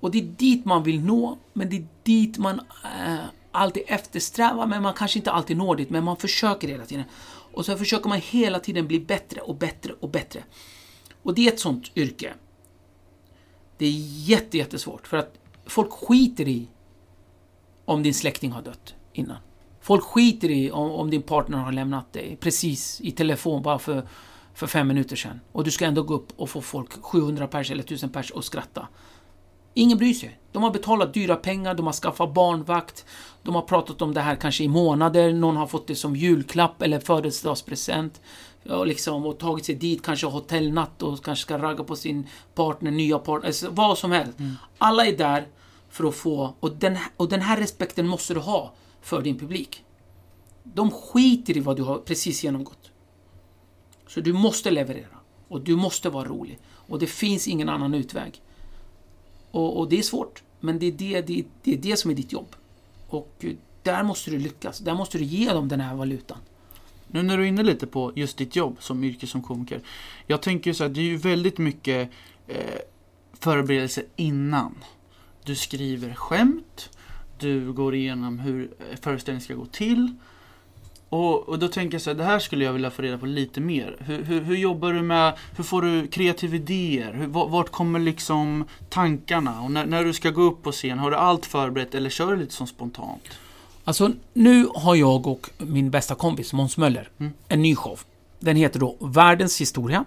Och 0.00 0.10
det 0.10 0.18
är 0.18 0.22
dit 0.22 0.64
man 0.64 0.82
vill 0.82 1.00
nå, 1.00 1.38
men 1.52 1.70
det 1.70 1.76
är 1.76 1.86
dit 2.02 2.38
man 2.38 2.60
äh, 2.84 3.16
alltid 3.52 3.82
eftersträvar, 3.86 4.66
men 4.66 4.82
man 4.82 4.94
kanske 4.94 5.18
inte 5.18 5.30
alltid 5.30 5.56
når 5.56 5.76
dit, 5.76 5.90
men 5.90 6.04
man 6.04 6.16
försöker 6.16 6.68
hela 6.68 6.84
tiden. 6.84 7.04
Och 7.52 7.64
så 7.64 7.76
försöker 7.76 8.08
man 8.08 8.20
hela 8.20 8.60
tiden 8.60 8.86
bli 8.86 9.00
bättre 9.00 9.40
och 9.40 9.54
bättre 9.54 9.92
och 10.00 10.10
bättre. 10.10 10.44
Och 11.22 11.34
det 11.34 11.48
är 11.48 11.52
ett 11.52 11.60
sånt 11.60 11.96
yrke. 11.96 12.34
Det 13.78 13.86
är 13.86 13.92
jätte, 14.28 14.58
jättesvårt, 14.58 15.06
för 15.06 15.16
att 15.16 15.38
folk 15.66 15.92
skiter 15.92 16.48
i 16.48 16.68
om 17.84 18.02
din 18.02 18.14
släkting 18.14 18.52
har 18.52 18.62
dött 18.62 18.94
innan. 19.12 19.36
Folk 19.80 20.04
skiter 20.04 20.50
i 20.50 20.70
om, 20.70 20.90
om 20.90 21.10
din 21.10 21.22
partner 21.22 21.58
har 21.58 21.72
lämnat 21.72 22.12
dig 22.12 22.36
precis 22.40 23.00
i 23.00 23.10
telefon 23.10 23.62
bara 23.62 23.78
för, 23.78 24.08
för 24.54 24.66
fem 24.66 24.88
minuter 24.88 25.16
sedan. 25.16 25.40
Och 25.52 25.64
du 25.64 25.70
ska 25.70 25.84
ändå 25.84 26.02
gå 26.02 26.14
upp 26.14 26.32
och 26.36 26.50
få 26.50 26.60
folk, 26.60 26.92
700 27.02 27.46
pers 27.46 27.70
eller 27.70 27.82
1000 27.82 28.10
pers, 28.10 28.32
att 28.32 28.44
skratta. 28.44 28.88
Ingen 29.74 29.98
bryr 29.98 30.14
sig. 30.14 30.38
De 30.52 30.62
har 30.62 30.70
betalat 30.70 31.14
dyra 31.14 31.36
pengar, 31.36 31.74
de 31.74 31.86
har 31.86 31.92
skaffat 31.92 32.34
barnvakt, 32.34 33.04
de 33.42 33.54
har 33.54 33.62
pratat 33.62 34.02
om 34.02 34.14
det 34.14 34.20
här 34.20 34.36
kanske 34.36 34.64
i 34.64 34.68
månader, 34.68 35.32
någon 35.32 35.56
har 35.56 35.66
fått 35.66 35.86
det 35.86 35.94
som 35.94 36.16
julklapp 36.16 36.82
eller 36.82 37.00
födelsedagspresent. 37.00 38.20
Ja, 38.68 38.84
liksom, 38.84 39.26
och 39.26 39.38
tagit 39.38 39.64
sig 39.64 39.74
dit, 39.74 40.02
kanske 40.02 40.26
hotellnatt 40.26 41.02
och 41.02 41.24
kanske 41.24 41.42
ska 41.42 41.58
ragga 41.58 41.84
på 41.84 41.96
sin 41.96 42.26
partner, 42.54 42.90
nya 42.90 43.18
partner, 43.18 43.46
alltså, 43.46 43.70
vad 43.70 43.98
som 43.98 44.10
helst. 44.12 44.38
Alla 44.78 45.06
är 45.06 45.16
där 45.16 45.48
för 45.88 46.08
att 46.08 46.14
få, 46.14 46.54
och 46.60 46.76
den, 46.76 46.98
och 47.16 47.28
den 47.28 47.40
här 47.40 47.56
respekten 47.56 48.08
måste 48.08 48.34
du 48.34 48.40
ha 48.40 48.72
för 49.00 49.22
din 49.22 49.38
publik. 49.38 49.84
De 50.62 50.90
skiter 50.90 51.56
i 51.56 51.60
vad 51.60 51.76
du 51.76 51.82
har 51.82 51.98
precis 51.98 52.44
genomgått. 52.44 52.90
Så 54.08 54.20
du 54.20 54.32
måste 54.32 54.70
leverera. 54.70 55.16
Och 55.48 55.60
du 55.60 55.76
måste 55.76 56.10
vara 56.10 56.28
rolig. 56.28 56.58
Och 56.72 56.98
det 56.98 57.06
finns 57.06 57.48
ingen 57.48 57.68
annan 57.68 57.94
utväg. 57.94 58.42
Och, 59.50 59.78
och 59.78 59.88
det 59.88 59.98
är 59.98 60.02
svårt. 60.02 60.42
Men 60.60 60.78
det 60.78 60.86
är 60.86 60.92
det, 60.92 61.20
det, 61.20 61.44
det 61.62 61.72
är 61.72 61.78
det 61.78 61.96
som 61.96 62.10
är 62.10 62.14
ditt 62.14 62.32
jobb. 62.32 62.56
Och 63.08 63.34
eh, 63.40 63.52
där 63.82 64.02
måste 64.02 64.30
du 64.30 64.38
lyckas. 64.38 64.78
Där 64.78 64.94
måste 64.94 65.18
du 65.18 65.24
ge 65.24 65.52
dem 65.52 65.68
den 65.68 65.80
här 65.80 65.94
valutan. 65.94 66.38
Nu 67.08 67.22
när 67.22 67.36
du 67.38 67.42
är 67.42 67.48
inne 67.48 67.62
lite 67.62 67.86
på 67.86 68.12
just 68.14 68.36
ditt 68.36 68.56
jobb 68.56 68.76
som 68.80 69.04
yrke 69.04 69.26
som 69.26 69.42
komiker. 69.42 69.80
Jag 70.26 70.42
tänker 70.42 70.72
så 70.72 70.84
här, 70.84 70.90
det 70.90 71.00
är 71.00 71.04
ju 71.04 71.16
väldigt 71.16 71.58
mycket 71.58 72.10
eh, 72.48 72.80
förberedelse 73.40 74.02
innan. 74.16 74.74
Du 75.44 75.54
skriver 75.54 76.14
skämt, 76.14 76.90
du 77.38 77.72
går 77.72 77.94
igenom 77.94 78.38
hur 78.38 78.62
eh, 78.62 78.96
föreställningen 79.00 79.44
ska 79.44 79.54
gå 79.54 79.66
till. 79.66 80.14
Och, 81.08 81.48
och 81.48 81.58
då 81.58 81.68
tänker 81.68 81.94
jag 81.94 82.02
så 82.02 82.10
här, 82.10 82.16
det 82.16 82.24
här 82.24 82.38
skulle 82.38 82.64
jag 82.64 82.72
vilja 82.72 82.90
få 82.90 83.02
reda 83.02 83.18
på 83.18 83.26
lite 83.26 83.60
mer. 83.60 83.96
Hur, 83.98 84.22
hur, 84.22 84.40
hur 84.40 84.56
jobbar 84.56 84.92
du 84.92 85.02
med, 85.02 85.38
hur 85.56 85.64
får 85.64 85.82
du 85.82 86.06
kreativa 86.06 86.56
idéer? 86.56 87.12
Hur, 87.12 87.26
vart 87.26 87.70
kommer 87.70 87.98
liksom 87.98 88.64
tankarna? 88.88 89.60
Och 89.60 89.70
när, 89.70 89.86
när 89.86 90.04
du 90.04 90.12
ska 90.12 90.30
gå 90.30 90.42
upp 90.42 90.62
på 90.62 90.72
scen, 90.72 90.98
har 90.98 91.10
du 91.10 91.16
allt 91.16 91.46
förberett 91.46 91.94
eller 91.94 92.10
kör 92.10 92.32
du 92.32 92.36
lite 92.36 92.54
som 92.54 92.66
spontant? 92.66 93.22
Alltså, 93.88 94.10
nu 94.32 94.68
har 94.74 94.94
jag 94.94 95.26
och 95.26 95.50
min 95.58 95.90
bästa 95.90 96.14
kompis 96.14 96.52
Måns 96.52 96.76
Möller 96.76 97.08
Mm. 97.18 97.32
en 97.48 97.62
ny 97.62 97.74
show. 97.76 98.00
Den 98.38 98.56
heter 98.56 98.80
då 98.80 98.96
Världens 99.00 99.60
historia. 99.60 100.04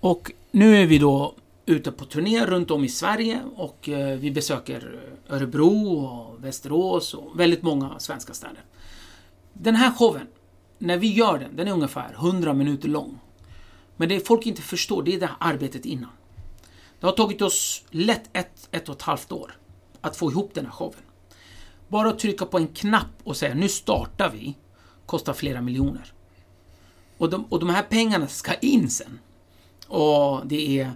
Och 0.00 0.32
nu 0.50 0.76
är 0.76 0.86
vi 0.86 0.98
då 0.98 1.34
ute 1.66 1.92
på 1.92 2.04
turné 2.04 2.46
runt 2.46 2.70
om 2.70 2.84
i 2.84 2.88
Sverige 2.88 3.40
och 3.56 3.88
eh, 3.88 4.18
vi 4.18 4.30
besöker 4.30 5.00
Örebro 5.28 5.96
och 5.96 6.44
Västerås 6.44 7.14
och 7.14 7.40
väldigt 7.40 7.62
många 7.62 7.98
svenska 7.98 8.32
städer. 8.34 8.64
Den 9.52 9.76
här 9.76 9.92
showen, 9.92 10.26
när 10.78 10.96
vi 10.98 11.12
gör 11.12 11.38
den, 11.38 11.56
den 11.56 11.68
är 11.68 11.72
ungefär 11.72 12.12
100 12.14 12.52
minuter 12.52 12.88
lång. 12.88 13.18
Men 13.96 14.08
det 14.08 14.26
folk 14.26 14.46
inte 14.46 14.62
förstår, 14.62 15.02
det 15.02 15.14
är 15.14 15.20
det 15.20 15.26
här 15.26 15.36
arbetet 15.40 15.84
innan. 15.86 16.10
Det 17.00 17.06
har 17.06 17.12
tagit 17.12 17.42
oss 17.42 17.84
lätt 17.90 18.30
ett, 18.32 18.68
ett 18.70 18.88
och 18.88 18.94
ett 18.96 19.02
halvt 19.02 19.32
år 19.32 19.56
att 20.00 20.16
få 20.16 20.30
ihop 20.30 20.50
den 20.54 20.64
här 20.64 20.72
showen. 20.72 21.02
Bara 21.92 22.08
att 22.08 22.18
trycka 22.18 22.46
på 22.46 22.58
en 22.58 22.66
knapp 22.66 23.20
och 23.24 23.36
säga 23.36 23.54
nu 23.54 23.68
startar 23.68 24.30
vi 24.30 24.54
kostar 25.06 25.32
flera 25.32 25.60
miljoner. 25.60 26.12
Och 27.18 27.30
de, 27.30 27.44
och 27.44 27.60
de 27.60 27.70
här 27.70 27.82
pengarna 27.82 28.28
ska 28.28 28.54
in 28.54 28.90
sen. 28.90 29.18
Och 29.86 30.46
det 30.46 30.80
är, 30.80 30.92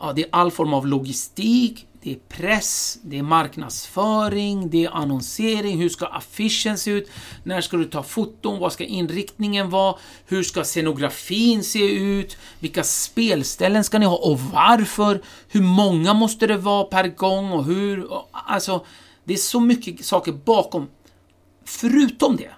ja, 0.00 0.12
det 0.12 0.22
är 0.22 0.28
all 0.32 0.50
form 0.50 0.74
av 0.74 0.86
logistik, 0.86 1.86
det 2.02 2.12
är 2.12 2.18
press, 2.28 2.98
det 3.02 3.18
är 3.18 3.22
marknadsföring, 3.22 4.70
det 4.70 4.84
är 4.84 4.90
annonsering, 4.90 5.78
hur 5.78 5.88
ska 5.88 6.06
affischen 6.06 6.78
se 6.78 6.90
ut, 6.90 7.10
när 7.42 7.60
ska 7.60 7.76
du 7.76 7.84
ta 7.84 8.02
foton, 8.02 8.58
vad 8.58 8.72
ska 8.72 8.84
inriktningen 8.84 9.70
vara, 9.70 9.96
hur 10.26 10.42
ska 10.42 10.64
scenografin 10.64 11.64
se 11.64 11.96
ut, 11.96 12.36
vilka 12.58 12.84
spelställen 12.84 13.84
ska 13.84 13.98
ni 13.98 14.06
ha? 14.06 14.16
Och 14.16 14.40
varför, 14.40 15.22
hur 15.48 15.62
många 15.62 16.14
måste 16.14 16.46
det 16.46 16.56
vara 16.56 16.84
per 16.84 17.08
gång? 17.08 17.52
Och 17.52 17.64
hur, 17.64 18.08
alltså 18.32 18.84
det 19.24 19.32
är 19.32 19.38
så 19.38 19.60
mycket 19.60 20.04
saker 20.04 20.32
bakom. 20.32 20.88
Förutom 21.64 22.36
det 22.36 22.50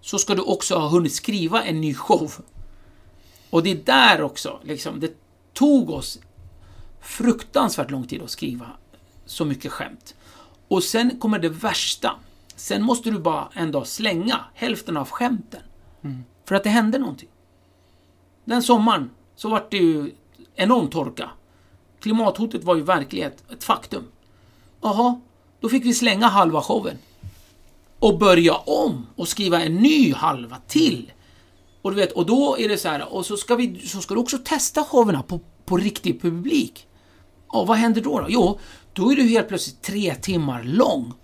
så 0.00 0.18
ska 0.18 0.34
du 0.34 0.42
också 0.42 0.74
ha 0.74 0.88
hunnit 0.88 1.14
skriva 1.14 1.62
en 1.62 1.80
ny 1.80 1.94
show. 1.94 2.32
Och 3.50 3.62
det 3.62 3.70
är 3.70 3.76
där 3.76 4.22
också, 4.22 4.60
liksom, 4.62 5.00
det 5.00 5.16
tog 5.52 5.90
oss 5.90 6.18
fruktansvärt 7.00 7.90
lång 7.90 8.06
tid 8.06 8.22
att 8.22 8.30
skriva 8.30 8.66
så 9.26 9.44
mycket 9.44 9.72
skämt. 9.72 10.14
Och 10.68 10.82
sen 10.82 11.18
kommer 11.18 11.38
det 11.38 11.48
värsta. 11.48 12.16
Sen 12.56 12.82
måste 12.82 13.10
du 13.10 13.18
bara 13.18 13.48
en 13.52 13.72
dag 13.72 13.86
slänga 13.86 14.40
hälften 14.54 14.96
av 14.96 15.10
skämten. 15.10 15.60
För 16.44 16.54
att 16.54 16.64
det 16.64 16.70
hände 16.70 16.98
någonting. 16.98 17.28
Den 18.44 18.62
sommaren 18.62 19.10
så 19.36 19.48
var 19.48 19.66
det 19.70 19.76
ju 19.76 20.14
enorm 20.54 20.88
torka. 20.88 21.30
Klimathotet 22.00 22.64
var 22.64 22.76
ju 22.76 22.82
verklighet, 22.82 23.44
ett 23.50 23.64
faktum. 23.64 24.04
Jaha, 24.80 25.20
då 25.62 25.68
fick 25.68 25.84
vi 25.84 25.94
slänga 25.94 26.26
halva 26.26 26.62
showen. 26.62 26.98
Och 27.98 28.18
börja 28.18 28.54
om 28.54 29.06
och 29.16 29.28
skriva 29.28 29.62
en 29.62 29.74
ny 29.74 30.12
halva 30.12 30.56
till. 30.68 31.12
Och 31.82 31.90
du 31.90 31.96
vet, 31.96 32.12
och 32.12 32.26
då 32.26 32.58
är 32.58 32.68
det 32.68 32.78
så 32.78 32.88
här, 32.88 33.14
och 33.14 33.26
så 33.26 33.36
ska, 33.36 33.56
vi, 33.56 33.86
så 33.86 34.00
ska 34.00 34.14
du 34.14 34.20
också 34.20 34.38
testa 34.38 34.84
showerna 34.84 35.22
på, 35.22 35.40
på 35.64 35.76
riktig 35.76 36.22
publik. 36.22 36.86
Och 37.46 37.66
vad 37.66 37.76
händer 37.76 38.00
då, 38.00 38.20
då? 38.20 38.26
Jo, 38.28 38.58
då 38.92 39.12
är 39.12 39.16
du 39.16 39.22
helt 39.22 39.48
plötsligt 39.48 39.82
tre 39.82 40.14
timmar 40.14 40.62
lång. 40.62 41.14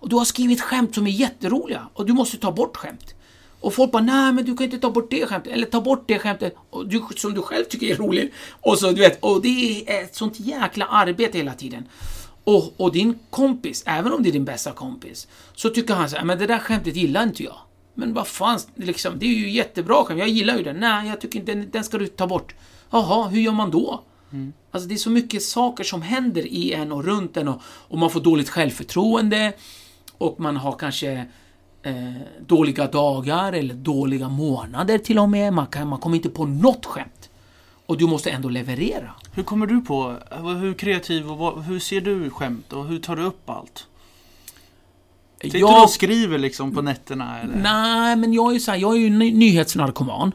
Och 0.00 0.08
du 0.08 0.16
har 0.16 0.24
skrivit 0.24 0.60
skämt 0.60 0.94
som 0.94 1.06
är 1.06 1.10
jätteroliga 1.10 1.88
och 1.94 2.06
du 2.06 2.12
måste 2.12 2.36
ta 2.36 2.52
bort 2.52 2.76
skämt. 2.76 3.14
Och 3.60 3.74
folk 3.74 3.92
bara, 3.92 4.02
nej 4.02 4.32
men 4.32 4.44
du 4.44 4.56
kan 4.56 4.64
inte 4.64 4.78
ta 4.78 4.90
bort 4.90 5.10
det 5.10 5.26
skämtet, 5.26 5.52
eller 5.52 5.66
ta 5.66 5.80
bort 5.80 6.04
det 6.06 6.18
skämtet 6.18 6.56
och 6.70 6.88
du, 6.88 7.02
som 7.16 7.34
du 7.34 7.42
själv 7.42 7.64
tycker 7.64 7.86
är 7.86 7.96
roligt. 7.96 8.32
Och 8.60 8.78
så, 8.78 8.90
du 8.90 9.00
vet, 9.00 9.20
och 9.20 9.42
det 9.42 9.84
är 9.86 10.04
ett 10.04 10.16
sånt 10.16 10.40
jäkla 10.40 10.86
arbete 10.86 11.38
hela 11.38 11.54
tiden. 11.54 11.88
Och, 12.44 12.74
och 12.76 12.92
din 12.92 13.18
kompis, 13.30 13.82
även 13.86 14.12
om 14.12 14.22
det 14.22 14.28
är 14.28 14.32
din 14.32 14.44
bästa 14.44 14.72
kompis, 14.72 15.28
så 15.54 15.68
tycker 15.68 15.94
han 15.94 16.10
så 16.10 16.16
här, 16.16 16.24
men 16.24 16.38
det 16.38 16.46
där 16.46 16.58
skämtet 16.58 16.96
gillar 16.96 17.22
inte 17.22 17.42
jag. 17.42 17.56
Men 17.94 18.14
vad 18.14 18.26
fan, 18.26 18.58
liksom, 18.74 19.18
det 19.18 19.26
är 19.26 19.34
ju 19.34 19.50
jättebra 19.50 20.04
skämt, 20.04 20.18
jag 20.20 20.28
gillar 20.28 20.56
ju 20.56 20.62
det. 20.62 20.72
Nej, 20.72 21.08
jag 21.08 21.20
tycker 21.20 21.38
inte, 21.38 21.54
den, 21.54 21.70
den 21.70 21.84
ska 21.84 21.98
du 21.98 22.06
ta 22.06 22.26
bort. 22.26 22.54
Jaha, 22.90 23.28
hur 23.28 23.40
gör 23.40 23.52
man 23.52 23.70
då? 23.70 24.04
Mm. 24.32 24.52
Alltså 24.70 24.88
det 24.88 24.94
är 24.94 24.98
så 24.98 25.10
mycket 25.10 25.42
saker 25.42 25.84
som 25.84 26.02
händer 26.02 26.46
i 26.46 26.72
en 26.72 26.92
och 26.92 27.04
runt 27.04 27.36
en 27.36 27.48
och, 27.48 27.62
och 27.64 27.98
man 27.98 28.10
får 28.10 28.20
dåligt 28.20 28.48
självförtroende 28.48 29.52
och 30.18 30.40
man 30.40 30.56
har 30.56 30.72
kanske 30.72 31.26
eh, 31.82 31.94
dåliga 32.46 32.86
dagar 32.86 33.52
eller 33.52 33.74
dåliga 33.74 34.28
månader 34.28 34.98
till 34.98 35.18
och 35.18 35.28
med. 35.28 35.52
Man, 35.52 35.66
kan, 35.66 35.88
man 35.88 35.98
kommer 35.98 36.16
inte 36.16 36.28
på 36.28 36.46
något 36.46 36.86
skämt. 36.86 37.19
Och 37.90 37.98
du 37.98 38.06
måste 38.06 38.30
ändå 38.30 38.48
leverera. 38.48 39.10
Hur 39.34 39.42
kommer 39.42 39.66
du 39.66 39.80
på, 39.80 40.16
hur 40.60 40.74
kreativ 40.74 41.30
och 41.30 41.38
vad, 41.38 41.62
hur 41.62 41.78
ser 41.78 42.00
du 42.00 42.30
skämt 42.30 42.72
och 42.72 42.86
hur 42.86 42.98
tar 42.98 43.16
du 43.16 43.22
upp 43.22 43.50
allt? 43.50 43.86
Sitter 45.42 45.58
du 45.58 45.64
och 45.64 45.90
skriver 45.90 46.38
liksom 46.38 46.74
på 46.74 46.82
nätterna 46.82 47.40
eller? 47.40 47.54
Nej, 47.56 48.16
men 48.16 48.32
jag 48.32 48.50
är 48.50 48.54
ju 48.54 48.60
så 48.60 48.70
här, 48.70 48.78
jag 48.78 48.92
är 48.96 48.98
ju 49.00 49.10
ny- 49.10 49.32
nyhetsnarkoman. 49.34 50.32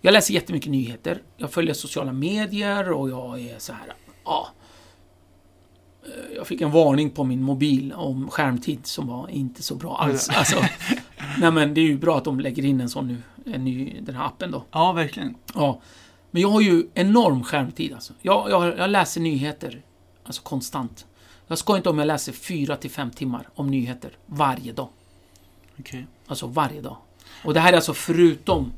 Jag 0.00 0.12
läser 0.12 0.34
jättemycket 0.34 0.70
nyheter. 0.72 1.22
Jag 1.36 1.50
följer 1.52 1.74
sociala 1.74 2.12
medier 2.12 2.92
och 2.92 3.10
jag 3.10 3.40
är 3.40 3.58
så 3.58 3.72
här, 3.72 3.92
ja. 4.24 4.48
Eh, 6.04 6.36
Jag 6.36 6.46
fick 6.46 6.60
en 6.60 6.70
varning 6.70 7.10
på 7.10 7.24
min 7.24 7.42
mobil 7.42 7.92
om 7.92 8.28
skärmtid 8.30 8.86
som 8.86 9.06
var 9.06 9.28
inte 9.28 9.62
så 9.62 9.74
bra 9.74 9.96
alls. 9.98 10.28
Alltså, 10.28 10.56
nej 11.38 11.50
men 11.52 11.74
det 11.74 11.80
är 11.80 11.84
ju 11.84 11.98
bra 11.98 12.16
att 12.18 12.24
de 12.24 12.40
lägger 12.40 12.64
in 12.64 12.80
en 12.80 12.88
sån 12.88 13.06
nu, 13.08 13.16
en 13.54 13.64
ny, 13.64 14.00
den 14.00 14.14
här 14.14 14.24
appen 14.26 14.50
då. 14.50 14.64
Ja, 14.72 14.92
verkligen. 14.92 15.34
Ja. 15.54 15.80
Men 16.30 16.42
jag 16.42 16.48
har 16.48 16.60
ju 16.60 16.86
enorm 16.94 17.44
skärmtid 17.44 17.92
alltså. 17.92 18.12
Jag, 18.22 18.50
jag, 18.50 18.78
jag 18.78 18.90
läser 18.90 19.20
nyheter, 19.20 19.82
alltså 20.24 20.42
konstant. 20.42 21.06
Jag 21.46 21.58
ska 21.58 21.76
inte 21.76 21.88
om 21.88 21.98
jag 21.98 22.06
läser 22.06 22.32
4 22.32 22.76
till 22.76 22.90
5 22.90 23.10
timmar 23.10 23.48
om 23.54 23.70
nyheter 23.70 24.10
varje 24.26 24.72
dag. 24.72 24.88
Okej. 25.80 26.06
Alltså 26.26 26.46
varje 26.46 26.80
dag. 26.80 26.96
Och 27.44 27.54
det 27.54 27.60
här 27.60 27.72
är 27.72 27.76
alltså 27.76 27.94
förutom 27.94 28.72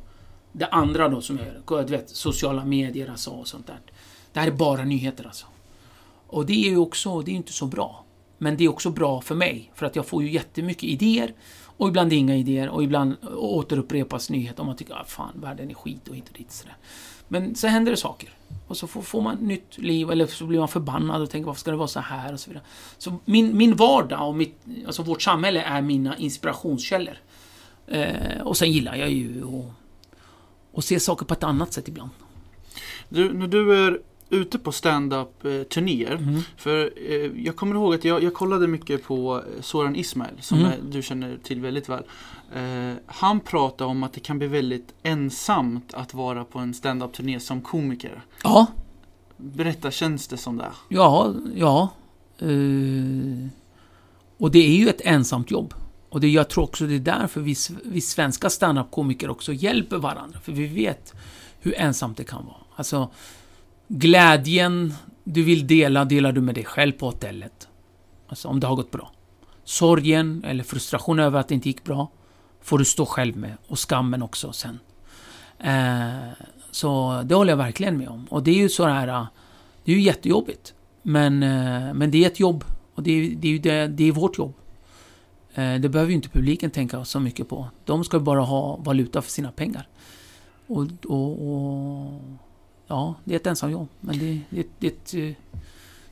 det 0.53 0.67
andra 0.67 1.09
då 1.09 1.21
som 1.21 1.39
jag 1.39 1.47
gör. 1.47 1.85
Du 1.85 1.97
vet, 1.97 2.11
sociala 2.11 2.65
medier 2.65 3.11
alltså 3.11 3.31
och 3.31 3.49
sånt 3.49 3.67
där. 3.67 3.81
Det 4.33 4.41
här 4.41 4.47
är 4.47 4.53
bara 4.53 4.85
nyheter 4.85 5.27
alltså. 5.27 5.47
Och 6.27 6.47
det 6.47 6.67
är 6.67 6.71
ju 6.71 6.77
också, 6.77 7.21
det 7.23 7.31
är 7.31 7.35
inte 7.35 7.53
så 7.53 7.67
bra. 7.67 8.05
Men 8.39 8.57
det 8.57 8.65
är 8.65 8.69
också 8.69 8.91
bra 8.91 9.21
för 9.21 9.35
mig. 9.35 9.71
För 9.75 9.87
att 9.87 9.97
jag 9.97 10.07
får 10.07 10.23
ju 10.23 10.31
jättemycket 10.31 10.85
idéer. 10.85 11.35
Och 11.65 11.89
ibland 11.89 12.13
inga 12.13 12.37
idéer. 12.37 12.69
Och 12.69 12.83
ibland 12.83 13.17
återupprepas 13.37 14.31
nyheter. 14.31 14.61
Och 14.61 14.67
man 14.67 14.77
tycker, 14.77 14.95
ah, 14.95 15.05
fan, 15.05 15.33
världen 15.35 15.71
är 15.71 15.75
skit 15.75 16.09
och 16.09 16.17
hit 16.17 16.29
och 16.29 16.39
dit. 16.39 16.53
Sådär. 16.53 16.77
Men 17.33 17.55
så 17.55 17.67
händer 17.67 17.91
det 17.91 17.97
saker. 17.97 18.31
Och 18.67 18.77
så 18.77 18.87
får, 18.87 19.03
får 19.03 19.21
man 19.21 19.37
nytt 19.37 19.79
liv. 19.79 20.11
Eller 20.11 20.27
så 20.27 20.47
blir 20.47 20.59
man 20.59 20.69
förbannad 20.69 21.23
och 21.23 21.31
tänker, 21.31 21.47
varför 21.47 21.61
ska 21.61 21.71
det 21.71 21.77
vara 21.77 21.89
så 21.89 22.01
här? 22.01 22.33
Och 22.33 22.41
så 22.41 22.51
vidare. 22.51 22.65
Så 22.99 23.19
min, 23.25 23.57
min 23.57 23.77
vardag 23.77 24.29
och 24.29 24.35
mitt, 24.35 24.57
alltså 24.87 25.03
vårt 25.03 25.23
samhälle 25.23 25.63
är 25.63 25.83
mina 25.83 26.17
inspirationskällor. 26.17 27.17
Eh, 27.87 28.41
och 28.43 28.57
sen 28.57 28.73
gillar 28.73 28.95
jag 28.95 29.11
ju 29.11 29.45
att 30.77 30.85
se 30.85 31.01
saker 31.01 31.27
på 31.27 31.35
ett 31.35 31.45
annat 31.45 31.73
sätt 31.73 31.89
ibland. 31.89 32.11
Du, 33.09 33.33
när 33.33 33.49
du 33.49 33.87
är 33.87 34.01
ute 34.31 34.59
på 34.59 34.73
stand-up 34.73 35.45
eh, 35.45 35.63
turnéer. 35.63 36.13
Mm. 36.15 36.41
För 36.57 36.93
eh, 36.97 37.45
jag 37.45 37.57
kommer 37.57 37.75
ihåg 37.75 37.95
att 37.95 38.05
jag, 38.05 38.23
jag 38.23 38.35
kollade 38.35 38.67
mycket 38.67 39.05
på 39.05 39.37
eh, 39.57 39.63
Soran 39.63 39.97
Ismail 39.97 40.35
som 40.41 40.59
Mm. 40.59 40.71
är, 40.71 40.79
du 40.91 41.03
känner 41.03 41.37
till 41.43 41.61
väldigt 41.61 41.89
väl. 41.89 42.03
Eh, 42.55 42.95
han 43.07 43.41
pratade 43.41 43.91
om 43.91 44.03
att 44.03 44.13
det 44.13 44.21
kan 44.21 44.39
bli 44.39 44.47
väldigt 44.49 44.95
ensamt 45.03 45.95
att 45.95 46.15
vara 46.15 46.45
på 46.45 46.59
en 46.59 46.75
stand-up 46.75 47.13
turné 47.13 47.41
som 47.41 47.61
komiker. 47.61 48.23
Ja, 48.43 48.67
Berätta, 49.37 49.91
känns 49.91 50.29
det 50.29 50.37
som 50.37 50.57
det? 50.57 50.71
ja, 50.89 51.35
ja. 51.55 51.89
Eh, 52.39 53.49
och 54.39 54.51
det 54.51 54.59
är 54.59 54.77
ju 54.77 54.89
ett 54.89 55.01
ensamt 55.05 55.51
jobb. 55.51 55.75
Och 56.09 56.21
det, 56.21 56.29
jag 56.29 56.49
tror 56.51 56.65
också 56.65 56.87
det 56.87 56.95
är 56.95 56.99
därför 56.99 57.41
vi, 57.41 57.55
vi 57.85 58.01
svenska 58.01 58.51
standup-komiker 58.51 59.31
också 59.31 59.53
hjälper 59.53 59.97
varandra. 59.99 60.39
För 60.41 60.53
vi 60.53 60.67
vet 60.67 61.15
hur 61.61 61.75
ensamt 61.77 62.17
det 62.17 62.25
kan 62.25 62.47
vara. 62.47 62.57
Alltså, 62.77 63.11
glädjen 63.91 64.95
du 65.25 65.43
vill 65.43 65.67
dela, 65.67 66.05
delar 66.05 66.33
du 66.33 66.41
med 66.41 66.55
dig 66.55 66.65
själv 66.65 66.93
på 66.93 67.07
hotellet. 67.07 67.69
Alltså 68.29 68.49
om 68.49 68.61
det 68.61 68.67
har 68.67 68.77
gått 68.77 68.91
bra. 68.91 69.13
Sorgen 69.65 70.45
eller 70.45 70.65
frustrationen 70.65 71.25
över 71.25 71.41
att 71.41 71.49
det 71.49 71.55
inte 71.55 71.69
gick 71.69 71.85
bra 71.85 72.11
får 72.61 72.79
du 72.79 72.85
stå 72.85 73.07
själv 73.07 73.37
med. 73.37 73.57
Och 73.69 73.79
skammen 73.79 74.23
också 74.23 74.53
sen. 74.53 74.79
Eh, 75.59 76.31
så 76.71 77.23
det 77.25 77.35
håller 77.35 77.53
jag 77.53 77.57
verkligen 77.57 77.99
med 77.99 78.09
om. 78.09 78.27
Och 78.31 78.43
det 78.43 78.51
är 78.51 78.57
ju 78.57 78.69
så 78.69 78.87
här... 78.87 79.09
Eh, 79.09 79.27
det 79.85 79.93
är 79.93 79.97
ju 79.97 80.03
jättejobbigt. 80.03 80.75
Men, 81.03 81.43
eh, 81.43 81.95
men 81.95 82.11
det 82.11 82.25
är 82.25 82.27
ett 82.27 82.41
jobb. 82.41 82.65
Och 82.95 83.03
det 83.03 83.11
är, 83.11 83.37
det 83.37 83.49
är 83.49 83.53
ju 83.53 83.59
det, 83.59 83.87
det 83.87 84.05
är 84.05 84.13
vårt 84.13 84.39
jobb. 84.39 84.55
Eh, 85.55 85.75
det 85.75 85.89
behöver 85.89 86.11
ju 86.11 86.17
inte 86.17 86.29
publiken 86.29 86.71
tänka 86.71 87.05
så 87.05 87.21
mycket 87.21 87.49
på. 87.49 87.69
De 87.85 88.05
ska 88.05 88.17
ju 88.17 88.23
bara 88.23 88.41
ha 88.41 88.77
valuta 88.77 89.23
för 89.23 89.31
sina 89.31 89.53
pengar. 89.53 89.89
Och, 90.67 90.87
och, 91.07 91.55
och 91.55 92.23
ja, 92.91 93.15
det 93.25 93.35
är 93.35 93.37
ett 93.37 93.47
ensamjobb. 93.47 93.89
Men 94.01 94.19
det, 94.19 94.41
det, 94.51 94.67
det, 94.79 94.87
är 94.87 94.91
ett, 94.91 95.15
eh, 95.15 95.37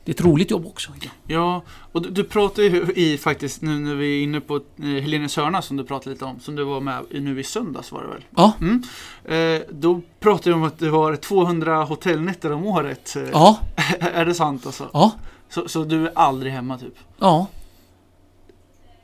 det 0.03 0.11
är 0.11 0.13
ett 0.13 0.21
roligt 0.21 0.51
jobb 0.51 0.65
också. 0.65 0.91
Ja, 1.27 1.61
och 1.91 2.01
du, 2.01 2.09
du 2.09 2.23
pratar 2.23 2.63
ju 2.63 2.93
i 2.95 3.17
faktiskt 3.17 3.61
nu 3.61 3.79
när 3.79 3.95
vi 3.95 4.19
är 4.19 4.23
inne 4.23 4.41
på 4.41 4.55
eh, 4.55 4.85
Helenius 4.85 5.37
hörna 5.37 5.61
som 5.61 5.77
du 5.77 5.83
pratade 5.83 6.09
lite 6.09 6.25
om. 6.25 6.39
Som 6.39 6.55
du 6.55 6.63
var 6.63 6.81
med 6.81 7.03
i 7.11 7.19
nu 7.19 7.39
i 7.39 7.43
söndags 7.43 7.91
var 7.91 8.01
det 8.01 8.07
väl? 8.07 8.23
Ja. 8.35 8.53
Mm. 8.61 8.83
Eh, 9.25 9.67
då 9.71 10.01
pratade 10.19 10.49
du 10.49 10.53
om 10.53 10.63
att 10.63 10.79
det 10.79 10.89
var 10.89 11.15
200 11.15 11.83
hotellnätter 11.83 12.51
om 12.51 12.65
året. 12.65 13.15
Ja, 13.33 13.59
är 13.99 14.25
det 14.25 14.33
sant 14.33 14.65
alltså? 14.65 14.89
ja, 14.93 15.11
Så, 15.49 15.67
så 15.67 15.83
du 15.83 16.07
är 16.07 16.11
aldrig 16.15 16.51
hemma 16.53 16.77
typ? 16.77 16.95
ja. 17.19 17.47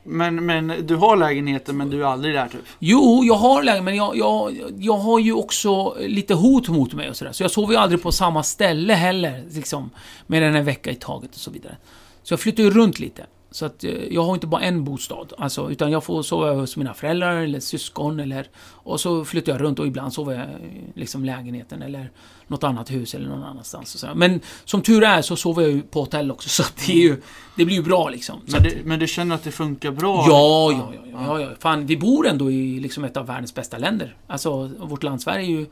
Men, 0.06 0.46
men 0.46 0.74
du 0.88 0.96
har 0.96 1.18
lägenheten 1.18 1.78
men 1.78 1.90
du 1.90 2.02
är 2.02 2.08
aldrig 2.08 2.34
där 2.36 2.48
typ? 2.48 2.62
Jo, 2.80 3.24
jag 3.24 3.36
har 3.36 3.64
lägenheten 3.64 3.86
men 3.86 3.96
jag, 3.96 4.18
jag, 4.18 4.58
jag 4.78 4.98
har 4.98 5.20
ju 5.20 5.34
också 5.34 5.96
lite 6.00 6.34
hot 6.34 6.70
mot 6.70 6.94
mig 6.94 7.10
och 7.10 7.16
sådär. 7.16 7.32
Så 7.32 7.44
jag 7.44 7.52
sover 7.52 7.74
ju 7.74 7.80
aldrig 7.80 8.04
på 8.04 8.12
samma 8.12 8.44
ställe 8.44 8.94
heller, 8.94 9.44
liksom. 9.50 9.90
Mer 10.28 10.42
än 10.42 10.56
en 10.56 10.66
vecka 10.66 10.92
i 10.92 10.96
taget 10.96 11.30
och 11.36 11.40
så 11.40 11.52
vidare. 11.52 11.78
Så 12.24 12.34
jag 12.34 12.40
flyttar 12.40 12.64
ju 12.64 12.70
runt 12.70 13.00
lite. 13.00 13.26
Så 13.56 13.66
att 13.66 13.84
eh, 13.84 13.92
jag 13.92 14.24
har 14.24 14.34
inte 14.34 14.48
bara 14.48 14.62
en 14.62 14.84
bostad, 14.84 15.34
alltså, 15.38 15.72
utan 15.72 15.92
jag 15.92 16.04
får 16.04 16.24
sova 16.24 16.54
hos 16.54 16.78
mina 16.78 16.94
föräldrar 16.94 17.36
eller 17.36 17.60
syskon 17.60 18.20
eller... 18.20 18.48
Och 18.68 19.00
så 19.00 19.26
flyttar 19.26 19.52
jag 19.52 19.62
runt 19.62 19.80
och 19.80 19.88
ibland 19.88 20.14
sover 20.14 20.34
jag 20.34 20.46
i 20.46 21.00
liksom 21.00 21.26
lägenheten 21.26 21.82
eller 21.82 22.12
något 22.48 22.64
annat 22.64 22.92
hus 22.92 23.16
eller 23.16 23.30
någon 23.30 23.44
annanstans. 23.44 23.94
Och 23.94 24.00
så. 24.00 24.08
Men 24.16 24.42
som 24.66 24.82
tur 24.82 25.04
är 25.04 25.22
så 25.22 25.36
sover 25.36 25.64
jag 25.64 25.72
ju 25.72 25.82
på 25.82 26.00
hotell 26.00 26.32
också, 26.32 26.50
så 26.50 26.64
att 26.64 26.74
det 26.88 26.94
är 26.94 27.02
ju... 27.02 27.22
Det 27.58 27.66
blir 27.66 27.76
ju 27.76 27.84
bra 27.84 28.10
liksom. 28.10 28.40
Men, 28.46 28.56
att, 28.56 28.64
det, 28.64 28.76
men 28.84 29.00
du 29.00 29.08
känner 29.08 29.36
att 29.36 29.44
det 29.44 29.52
funkar 29.52 29.92
bra? 29.92 30.26
Ja, 30.28 30.72
ja, 30.72 30.94
ja, 31.12 31.26
ja, 31.28 31.42
ja. 31.42 31.50
Fan, 31.60 31.86
vi 31.86 31.98
bor 31.98 32.28
ändå 32.28 32.52
i 32.52 32.80
liksom 32.80 33.04
ett 33.04 33.18
av 33.18 33.26
världens 33.26 33.56
bästa 33.56 33.78
länder. 33.78 34.16
Alltså, 34.28 34.72
vårt 34.80 35.04
land 35.04 35.22
Sverige 35.22 35.46
är 35.46 35.60
ju 35.60 35.66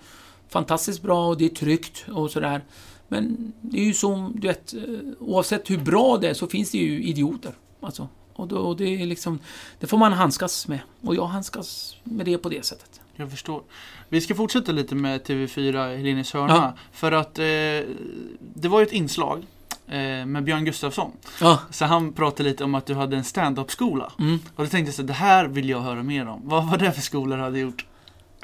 fantastiskt 0.49 1.01
bra 1.01 1.27
och 1.27 1.37
det 1.37 1.45
är 1.45 1.49
tryggt 1.49 2.05
och 2.09 2.31
sådär. 2.31 2.61
Men 3.07 3.53
det 3.61 3.79
är 3.79 3.85
ju 3.85 3.93
som, 3.93 4.31
du 4.35 4.47
vet, 4.47 4.73
eh, 4.73 4.81
oavsett 5.19 5.69
hur 5.69 5.77
bra 5.77 6.17
det 6.17 6.29
är 6.29 6.33
så 6.33 6.47
finns 6.47 6.71
det 6.71 6.77
ju 6.77 7.03
idioter. 7.03 7.51
Alltså, 7.83 8.07
och, 8.33 8.47
då, 8.47 8.57
och 8.57 8.77
det 8.77 9.01
är 9.01 9.05
liksom, 9.05 9.39
det 9.79 9.87
får 9.87 9.97
man 9.97 10.13
handskas 10.13 10.67
med. 10.67 10.79
Och 11.01 11.15
jag 11.15 11.25
handskas 11.25 11.95
med 12.03 12.25
det 12.25 12.37
på 12.37 12.49
det 12.49 12.65
sättet. 12.65 13.01
Jag 13.15 13.31
förstår. 13.31 13.61
Vi 14.09 14.21
ska 14.21 14.35
fortsätta 14.35 14.71
lite 14.71 14.95
med 14.95 15.21
TV4 15.21 15.97
Helenius 15.97 16.33
hörna. 16.33 16.53
Ja. 16.55 16.73
För 16.91 17.11
att 17.11 17.39
eh, 17.39 17.43
det 18.39 18.67
var 18.67 18.79
ju 18.79 18.85
ett 18.85 18.91
inslag 18.93 19.45
eh, 19.87 20.25
med 20.25 20.43
Björn 20.43 20.65
Gustafsson. 20.65 21.11
Ja, 21.41 21.59
Så 21.71 21.85
han 21.85 22.13
pratade 22.13 22.49
lite 22.49 22.63
om 22.63 22.75
att 22.75 22.85
du 22.85 22.93
hade 22.93 23.17
en 23.17 23.23
stand-up-skola. 23.23 24.11
mm. 24.19 24.39
Och 24.55 24.63
då 24.63 24.69
tänkte 24.69 24.87
jag 24.89 24.95
så 24.95 25.01
det 25.01 25.13
här 25.13 25.45
vill 25.47 25.69
jag 25.69 25.81
höra 25.81 26.03
mer 26.03 26.27
om. 26.27 26.41
Vad 26.43 26.67
var 26.69 26.77
det 26.77 26.91
för 26.91 27.01
skolor 27.01 27.37
du 27.37 27.43
hade 27.43 27.59
gjort? 27.59 27.85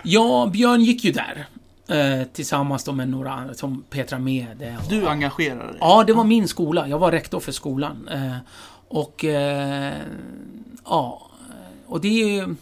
ja 0.04 0.50
Björn 0.54 0.84
gick 0.84 1.04
ju 1.04 1.12
där. 1.12 1.48
Eh, 1.88 2.28
tillsammans 2.34 2.84
då 2.84 2.92
med 2.92 3.10
några 3.10 3.32
andra, 3.34 3.54
som 3.54 3.84
Petra 3.90 4.20
Mede. 4.20 4.78
Och, 4.84 4.90
Du 4.90 5.08
engagerade 5.08 5.68
dig. 5.68 5.78
Ja, 5.80 6.04
det 6.08 6.14
var 6.14 6.24
min 6.24 6.48
skola. 6.48 6.88
Jag 6.88 7.00
var 7.00 7.12
rektor 7.12 7.40
för 7.40 7.52
skolan. 7.52 8.08
Eh, 8.12 8.36
och... 8.90 9.26
Eh, 9.26 9.98
ja. 10.86 11.30
Och 11.88 12.02
det 12.02 12.22
är 12.22 12.28
ju... 12.28 12.56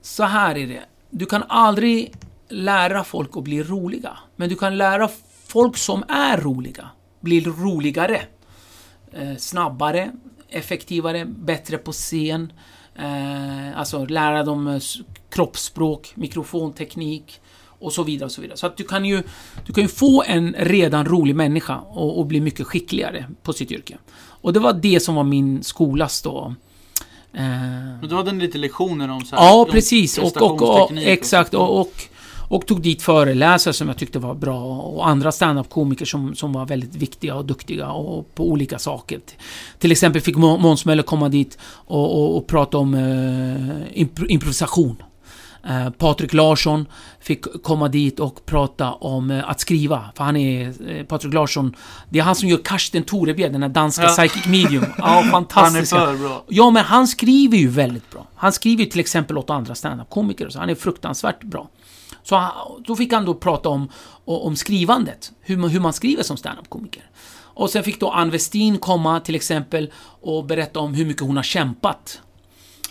Så 0.00 0.24
här 0.24 0.58
är 0.58 0.66
det. 0.66 0.84
Du 1.10 1.26
kan 1.26 1.42
aldrig 1.48 2.14
lära 2.48 3.04
folk 3.04 3.36
att 3.36 3.44
bli 3.44 3.62
roliga. 3.62 4.18
Men 4.36 4.48
du 4.48 4.56
kan 4.56 4.76
lära 4.76 5.08
folk 5.46 5.76
som 5.76 6.04
är 6.08 6.36
roliga 6.40 6.90
bli 7.24 7.40
roligare. 7.40 8.22
Eh, 9.12 9.36
snabbare, 9.36 10.12
effektivare, 10.48 11.24
bättre 11.24 11.78
på 11.78 11.92
scen. 11.92 12.52
Eh, 12.96 13.78
alltså 13.78 14.04
lära 14.04 14.42
dem 14.42 14.80
kroppsspråk, 15.30 16.12
mikrofonteknik 16.14 17.40
och 17.84 17.92
så 17.92 18.02
vidare. 18.02 18.26
och 18.26 18.32
Så 18.32 18.40
vidare. 18.40 18.56
Så 18.56 18.66
att 18.66 18.76
du 18.76 18.84
kan 18.84 19.04
ju, 19.04 19.22
du 19.66 19.72
kan 19.72 19.82
ju 19.84 19.88
få 19.88 20.22
en 20.26 20.54
redan 20.58 21.06
rolig 21.06 21.36
människa 21.36 21.76
och, 21.76 22.18
och 22.18 22.26
bli 22.26 22.40
mycket 22.40 22.66
skickligare 22.66 23.24
på 23.42 23.52
sitt 23.52 23.72
yrke. 23.72 23.98
Och 24.16 24.52
det 24.52 24.60
var 24.60 24.72
det 24.72 25.00
som 25.00 25.14
var 25.14 25.24
min 25.24 25.62
skolas 25.62 26.22
då 26.22 26.54
Eh, 27.36 28.08
du 28.08 28.14
hade 28.16 28.32
lite 28.32 28.58
lektioner 28.58 29.10
om 29.10 29.20
så 29.24 29.36
här, 29.36 29.44
Ja, 29.44 29.66
precis. 29.70 30.18
Och, 30.18 30.42
och, 30.42 30.62
och, 30.62 30.92
exakt. 30.96 31.54
Och, 31.54 31.80
och, 31.80 31.92
och 32.48 32.66
tog 32.66 32.82
dit 32.82 33.02
föreläsare 33.02 33.74
som 33.74 33.88
jag 33.88 33.96
tyckte 33.96 34.18
var 34.18 34.34
bra 34.34 34.64
och 34.64 35.08
andra 35.08 35.32
standup-komiker 35.32 36.04
som, 36.04 36.34
som 36.34 36.52
var 36.52 36.66
väldigt 36.66 36.94
viktiga 36.96 37.34
och 37.34 37.44
duktiga 37.44 37.90
och 37.90 38.34
på 38.34 38.48
olika 38.48 38.78
saker. 38.78 39.20
Till 39.78 39.92
exempel 39.92 40.22
fick 40.22 40.36
Må- 40.36 40.58
Måns 40.58 40.84
Möller 40.84 41.02
komma 41.02 41.28
dit 41.28 41.58
och, 41.64 42.14
och, 42.22 42.36
och 42.36 42.46
prata 42.46 42.78
om 42.78 42.94
eh, 42.94 43.00
impro- 44.02 44.26
improvisation. 44.28 45.02
Eh, 45.68 45.90
Patrik 45.90 46.32
Larsson 46.32 46.86
fick 47.20 47.62
komma 47.62 47.88
dit 47.88 48.20
och 48.20 48.46
prata 48.46 48.92
om 48.92 49.30
eh, 49.30 49.50
att 49.50 49.60
skriva. 49.60 50.04
För 50.16 50.24
han 50.24 50.36
är... 50.36 50.90
Eh, 50.90 51.04
Patrik 51.04 51.34
Larsson, 51.34 51.76
det 52.10 52.18
är 52.18 52.22
han 52.22 52.34
som 52.34 52.48
gör 52.48 52.58
Karsten 52.64 53.02
Torebjer, 53.02 53.50
den 53.50 53.62
här 53.62 53.68
danska 53.68 54.02
Ja. 54.02 54.08
psychic 54.08 54.46
medium. 54.46 54.84
Ja, 54.98 55.44
Han 55.50 55.76
är 55.76 55.84
för 55.84 56.16
bra. 56.18 56.44
Ja, 56.48 56.70
men 56.70 56.84
han 56.84 57.06
skriver 57.08 57.56
ju 57.56 57.68
väldigt 57.68 58.10
bra. 58.10 58.26
Han 58.34 58.52
skriver 58.52 58.84
ju 58.84 58.90
till 58.90 59.00
exempel 59.00 59.38
åt 59.38 59.50
andra 59.50 59.74
standup-komiker 59.74 60.46
och 60.46 60.52
så. 60.52 60.58
Han 60.58 60.70
är 60.70 60.74
fruktansvärt 60.74 61.42
bra. 61.42 61.68
Så 62.22 62.36
han, 62.36 62.50
då 62.86 62.96
fick 62.96 63.12
han 63.12 63.24
då 63.24 63.34
prata 63.34 63.68
om, 63.68 63.88
om 64.24 64.56
skrivandet. 64.56 65.32
Hur 65.40 65.56
man, 65.56 65.70
hur 65.70 65.80
man 65.80 65.92
skriver 65.92 66.22
som 66.22 66.36
standup-komiker. 66.36 67.02
Och 67.56 67.70
sen 67.70 67.82
fick 67.84 68.00
då 68.00 68.10
Ann 68.10 68.30
Westin 68.30 68.78
komma 68.78 69.20
till 69.20 69.34
exempel 69.34 69.90
och 70.20 70.44
berätta 70.44 70.80
om 70.80 70.94
hur 70.94 71.04
mycket 71.06 71.22
hon 71.22 71.36
har 71.36 71.42
kämpat. 71.42 72.20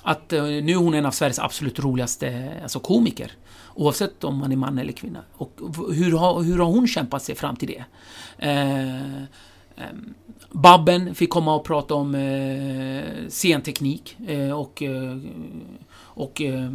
Att 0.04 0.34
eh, 0.34 0.44
nu 0.44 0.72
är 0.72 0.76
hon 0.76 0.94
en 0.94 1.06
av 1.06 1.12
Sveriges 1.12 1.40
absolut 1.40 1.80
roligaste 1.80 2.52
alltså 2.64 2.80
komiker. 2.80 3.32
Oavsett 3.76 4.24
om 4.24 4.38
man 4.38 4.52
är 4.52 4.56
man 4.56 4.78
eller 4.78 4.94
kvinna. 4.94 5.20
Och 5.34 5.60
hur 5.94 6.18
har, 6.18 6.44
hur 6.44 6.58
har 6.58 6.66
hon 6.66 6.88
kämpat 6.88 7.24
sig 7.24 7.36
fram 7.36 7.56
till 7.56 7.68
det? 7.68 7.84
Eh, 8.38 9.24
eh, 9.24 9.94
Babben 10.52 11.16
fick 11.16 11.30
komma 11.30 11.56
och 11.56 11.66
prata 11.66 11.94
om 11.94 12.16
eh, 12.16 13.30
scenteknik 13.30 14.18
eh, 14.28 14.52
och, 14.52 14.84
eh, 14.84 15.18
och 15.96 16.42
eh, 16.42 16.72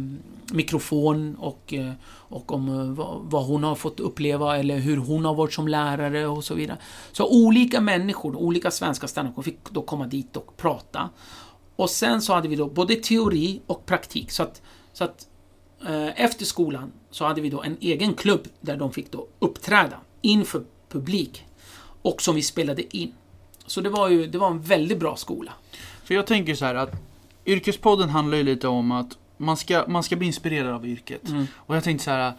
mikrofon 0.53 1.35
och, 1.35 1.73
eh, 1.73 1.91
och 2.05 2.51
om 2.51 2.69
eh, 2.69 2.85
vad, 2.85 3.21
vad 3.21 3.45
hon 3.45 3.63
har 3.63 3.75
fått 3.75 3.99
uppleva 3.99 4.57
eller 4.57 4.77
hur 4.77 4.97
hon 4.97 5.25
har 5.25 5.33
varit 5.33 5.53
som 5.53 5.67
lärare 5.67 6.27
och 6.27 6.43
så 6.43 6.55
vidare. 6.55 6.77
Så 7.11 7.45
olika 7.45 7.81
människor, 7.81 8.35
olika 8.35 8.71
svenska 8.71 9.07
standup 9.07 9.43
fick 9.43 9.69
då 9.69 9.81
komma 9.81 10.07
dit 10.07 10.37
och 10.37 10.57
prata. 10.57 11.09
Och 11.79 11.89
sen 11.89 12.21
så 12.21 12.33
hade 12.33 12.47
vi 12.47 12.55
då 12.55 12.67
både 12.67 12.95
teori 12.95 13.61
och 13.65 13.85
praktik. 13.85 14.31
Så 14.31 14.43
att, 14.43 14.61
så 14.93 15.03
att 15.03 15.27
eh, 15.87 16.21
efter 16.21 16.45
skolan 16.45 16.91
så 17.11 17.25
hade 17.25 17.41
vi 17.41 17.49
då 17.49 17.61
en 17.61 17.77
egen 17.81 18.13
klubb 18.13 18.47
där 18.61 18.77
de 18.77 18.91
fick 18.91 19.11
då 19.11 19.27
uppträda 19.39 19.99
inför 20.21 20.63
publik. 20.89 21.45
Och 22.01 22.21
som 22.21 22.35
vi 22.35 22.41
spelade 22.41 22.97
in. 22.97 23.13
Så 23.65 23.81
det 23.81 23.89
var 23.89 24.09
ju 24.09 24.27
det 24.27 24.37
var 24.37 24.51
en 24.51 24.61
väldigt 24.61 24.99
bra 24.99 25.15
skola. 25.15 25.51
För 26.03 26.15
jag 26.15 26.27
tänker 26.27 26.55
så 26.55 26.65
här 26.65 26.75
att 26.75 26.91
Yrkespodden 27.45 28.09
handlar 28.09 28.37
ju 28.37 28.43
lite 28.43 28.67
om 28.67 28.91
att 28.91 29.17
man 29.37 29.57
ska, 29.57 29.85
man 29.87 30.03
ska 30.03 30.15
bli 30.15 30.27
inspirerad 30.27 30.73
av 30.73 30.85
yrket. 30.85 31.29
Mm. 31.29 31.47
Och 31.53 31.75
jag 31.75 31.83
tänkte 31.83 32.05
så 32.05 32.11
här, 32.11 32.33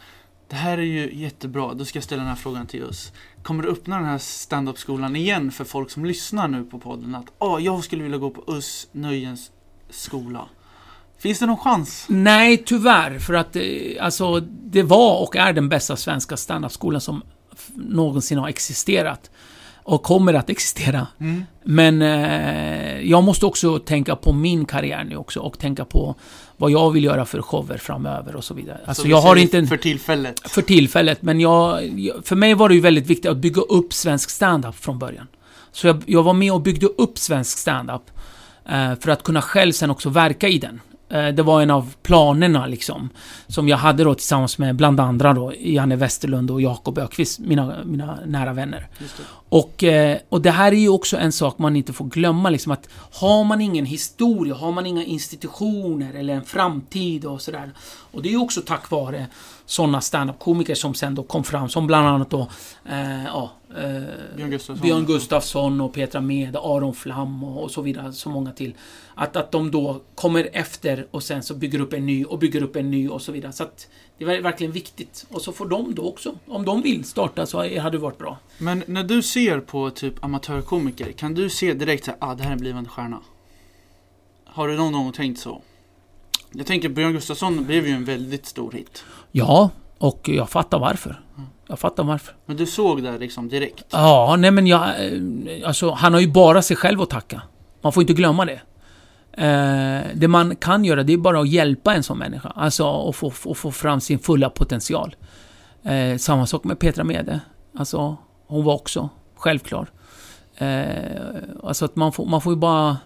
det 0.51 0.57
här 0.57 0.77
är 0.77 0.81
ju 0.81 1.15
jättebra, 1.15 1.73
då 1.73 1.85
ska 1.85 1.97
jag 1.97 2.03
ställa 2.03 2.21
den 2.21 2.29
här 2.29 2.35
frågan 2.35 2.67
till 2.67 2.83
oss. 2.83 3.11
Kommer 3.43 3.63
du 3.63 3.69
öppna 3.69 3.95
den 3.95 4.05
här 4.05 4.17
standup-skolan 4.17 5.15
igen 5.15 5.51
för 5.51 5.63
folk 5.63 5.91
som 5.91 6.05
lyssnar 6.05 6.47
nu 6.47 6.63
på 6.63 6.79
podden? 6.79 7.15
Att 7.15 7.25
oh, 7.39 7.63
jag 7.63 7.83
skulle 7.83 8.03
vilja 8.03 8.17
gå 8.17 8.29
på 8.29 8.55
US 8.55 8.87
Nöjens 8.91 9.51
skola. 9.89 10.45
Finns 11.17 11.39
det 11.39 11.45
någon 11.45 11.57
chans? 11.57 12.05
Nej, 12.09 12.63
tyvärr. 12.65 13.19
För 13.19 13.33
att 13.33 13.55
eh, 13.55 13.63
alltså, 14.01 14.39
det 14.39 14.83
var 14.83 15.21
och 15.23 15.35
är 15.35 15.53
den 15.53 15.69
bästa 15.69 15.95
svenska 15.95 16.37
standup-skolan 16.37 17.01
som 17.01 17.23
någonsin 17.75 18.37
har 18.37 18.47
existerat. 18.47 19.31
Och 19.83 20.03
kommer 20.03 20.33
att 20.33 20.49
existera. 20.49 21.07
Mm. 21.19 21.43
Men 21.63 22.01
eh, 22.01 22.99
jag 23.01 23.23
måste 23.23 23.45
också 23.45 23.79
tänka 23.79 24.15
på 24.15 24.33
min 24.33 24.65
karriär 24.65 25.03
nu 25.03 25.15
också 25.15 25.39
och 25.39 25.59
tänka 25.59 25.85
på 25.85 26.15
vad 26.57 26.71
jag 26.71 26.91
vill 26.91 27.03
göra 27.03 27.25
för 27.25 27.41
shower 27.41 27.77
framöver 27.77 28.35
och 28.35 28.43
så 28.43 28.53
vidare. 28.53 28.79
Alltså 28.85 29.03
Så 29.03 29.09
jag 29.09 29.21
vi 29.21 29.27
har 29.27 29.35
inte 29.35 29.57
en, 29.57 29.67
För 29.67 29.77
tillfället. 29.77 30.39
för 30.51 30.61
tillfället, 30.61 31.21
men 31.21 31.39
jag, 31.39 31.87
jag- 31.99 32.25
för 32.25 32.35
mig 32.35 32.53
var 32.53 32.69
det 32.69 32.75
ju 32.75 32.81
väldigt 32.81 33.07
viktigt 33.07 33.31
att 33.31 33.37
bygga 33.37 33.61
upp 33.61 33.93
svensk 33.93 34.29
stand-up 34.29 34.75
från 34.75 34.99
början. 34.99 35.27
Så 35.71 35.87
jag, 35.87 36.03
jag 36.05 36.23
var 36.23 36.33
med 36.33 36.53
och 36.53 36.61
byggde 36.61 36.85
upp 36.85 37.17
svensk 37.17 37.57
stand-up 37.57 38.01
eh, 38.69 38.93
för 38.99 39.09
att 39.11 39.23
kunna 39.23 39.41
själv 39.41 39.71
sen 39.71 39.91
också 39.91 40.09
verka 40.09 40.47
i 40.47 40.57
den. 40.57 40.81
Eh, 41.09 41.27
det 41.27 41.43
var 41.43 41.61
en 41.61 41.71
av 41.71 41.93
planerna 42.03 42.65
liksom, 42.65 43.09
som 43.47 43.67
jag 43.67 43.77
hade 43.77 44.03
då 44.03 44.13
tillsammans 44.13 44.57
med 44.57 44.75
bland 44.75 44.99
andra 44.99 45.33
då 45.33 45.53
Janne 45.59 45.95
Westerlund 45.95 46.51
och 46.51 46.61
Jakob 46.61 46.97
Ökvist, 46.97 47.39
mina, 47.39 47.75
mina 47.85 48.17
nära 48.25 48.53
vänner. 48.53 48.87
Och, 49.51 49.83
eh, 49.83 50.17
och 50.29 50.41
det 50.41 50.51
här 50.51 50.71
är 50.71 50.75
ju 50.75 50.89
också 50.89 51.17
en 51.17 51.31
sak 51.31 51.57
man 51.57 51.75
inte 51.75 51.93
får 51.93 52.05
glömma, 52.05 52.49
liksom 52.49 52.71
att 52.71 52.89
har 53.11 53.43
man 53.43 53.61
ingen 53.61 53.85
historia, 53.85 54.55
har 54.55 54.71
man 54.71 54.85
inga 54.85 55.03
institutioner 55.03 56.13
eller 56.13 56.33
en 56.33 56.43
framtid 56.43 57.25
och 57.25 57.41
sådär. 57.41 57.71
Och 58.11 58.21
det 58.21 58.29
är 58.29 58.31
ju 58.31 58.37
också 58.37 58.61
tack 58.61 58.91
vare 58.91 59.27
sådana 59.65 60.01
standup-komiker 60.01 60.75
som 60.75 60.93
sen 60.93 61.15
då 61.15 61.23
kom 61.23 61.43
fram, 61.43 61.69
som 61.69 61.87
bland 61.87 62.07
annat 62.07 62.29
då, 62.29 62.47
eh, 62.89 63.25
ja, 63.25 63.51
eh, 63.69 64.01
Björn 64.35 64.49
Gustafsson. 64.49 64.81
Björn 64.81 65.05
Gustafsson 65.05 65.81
och 65.81 65.93
Petra 65.93 66.21
Mede, 66.21 66.59
Aron 66.59 66.93
Flam 66.93 67.43
och, 67.43 67.63
och 67.63 67.71
så 67.71 67.81
vidare, 67.81 68.13
så 68.13 68.29
många 68.29 68.51
till. 68.51 68.73
Att, 69.15 69.35
att 69.35 69.51
de 69.51 69.71
då 69.71 70.01
kommer 70.15 70.49
efter 70.53 71.07
och 71.11 71.23
sen 71.23 71.43
så 71.43 71.55
bygger 71.55 71.81
upp 71.81 71.93
en 71.93 72.05
ny 72.05 72.25
och 72.25 72.39
bygger 72.39 72.63
upp 72.63 72.75
en 72.75 72.91
ny 72.91 73.09
och 73.09 73.21
så 73.21 73.31
vidare. 73.31 73.51
Så 73.51 73.63
att 73.63 73.87
det 74.25 74.37
är 74.37 74.41
verkligen 74.41 74.71
viktigt. 74.73 75.25
Och 75.29 75.41
så 75.41 75.51
får 75.51 75.65
de 75.65 75.95
då 75.95 76.09
också, 76.09 76.35
om 76.47 76.65
de 76.65 76.81
vill 76.81 77.03
starta 77.05 77.45
så 77.45 77.57
hade 77.57 77.89
det 77.89 77.97
varit 77.97 78.17
bra. 78.17 78.37
Men 78.57 78.83
när 78.87 79.03
du 79.03 79.21
ser 79.23 79.59
på 79.59 79.89
typ 79.89 80.23
amatörkomiker, 80.25 81.11
kan 81.11 81.33
du 81.33 81.49
se 81.49 81.73
direkt 81.73 82.07
att 82.07 82.15
ah, 82.19 82.35
det 82.35 82.43
här 82.43 82.49
är 82.49 82.53
en 82.53 82.59
blivande 82.59 82.89
stjärna? 82.89 83.19
Har 84.45 84.67
du 84.67 84.75
någon 84.77 84.93
gång 84.93 85.11
tänkt 85.11 85.39
så? 85.39 85.61
Jag 86.51 86.67
tänker 86.67 86.89
Björn 86.89 87.13
Gustafsson 87.13 87.65
blev 87.65 87.87
ju 87.87 87.93
en 87.93 88.05
väldigt 88.05 88.45
stor 88.45 88.71
hit. 88.71 89.03
Ja, 89.31 89.69
och 89.97 90.29
jag 90.29 90.49
fattar 90.49 90.79
varför. 90.79 91.21
Jag 91.67 91.79
fattar 91.79 92.03
varför. 92.03 92.35
Men 92.45 92.57
du 92.57 92.65
såg 92.65 93.03
det 93.03 93.17
liksom 93.17 93.49
direkt? 93.49 93.85
Ja, 93.89 94.35
nej 94.39 94.51
men 94.51 94.67
jag... 94.67 94.81
eh, 95.05 95.67
Alltså, 95.67 95.91
han 95.91 96.13
har 96.13 96.19
ju 96.21 96.27
bara 96.31 96.61
sig 96.61 96.77
själv 96.77 97.01
att 97.01 97.09
tacka. 97.09 97.41
Man 97.81 97.93
får 97.93 98.03
inte 98.03 98.13
glömma 98.13 98.45
det. 98.45 98.61
Eh, 99.33 100.01
det 100.13 100.27
man 100.27 100.55
kan 100.55 100.85
göra, 100.85 101.03
det 101.03 101.13
är 101.13 101.17
bara 101.17 101.39
att 101.39 101.49
hjälpa 101.49 101.93
en 101.95 102.03
sån 102.03 102.17
människa. 102.17 102.49
Alltså, 102.49 103.09
att 103.09 103.15
få, 103.15 103.31
få, 103.31 103.53
få 103.53 103.71
fram 103.71 104.01
sin 104.01 104.19
fulla 104.19 104.49
potential. 104.49 105.15
Eh, 105.83 106.17
samma 106.17 106.45
sak 106.45 106.63
med 106.63 106.79
Petra 106.79 107.03
Mede. 107.03 107.39
Alltså, 107.77 108.17
hon 108.47 108.63
var 108.63 108.73
också 108.73 109.09
självklar. 109.35 109.87
Eh, 110.57 110.95
alltså 111.63 111.85
att 111.85 111.95
man 111.95 112.11
får, 112.11 112.25
man 112.25 112.41
får 112.41 112.53
ju 112.53 112.59
bara... 112.59 112.97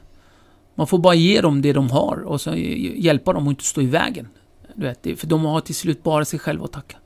Man 0.77 0.88
får 0.88 0.97
bara 0.97 1.13
ge 1.13 1.41
dem 1.41 1.61
det 1.61 1.73
de 1.73 1.91
har 1.91 2.23
och 2.25 2.41
så 2.41 2.55
hjälpa 2.55 3.33
dem 3.33 3.47
att 3.47 3.51
inte 3.51 3.63
stå 3.63 3.81
i 3.81 3.85
vägen. 3.85 4.27
Du 4.75 4.81
vet, 4.81 5.19
för 5.19 5.27
de 5.27 5.45
har 5.45 5.61
till 5.61 5.75
slut 5.75 6.03
bara 6.03 6.25
sig 6.25 6.39
själva 6.39 6.65
att 6.65 6.71
tacka. 6.71 6.97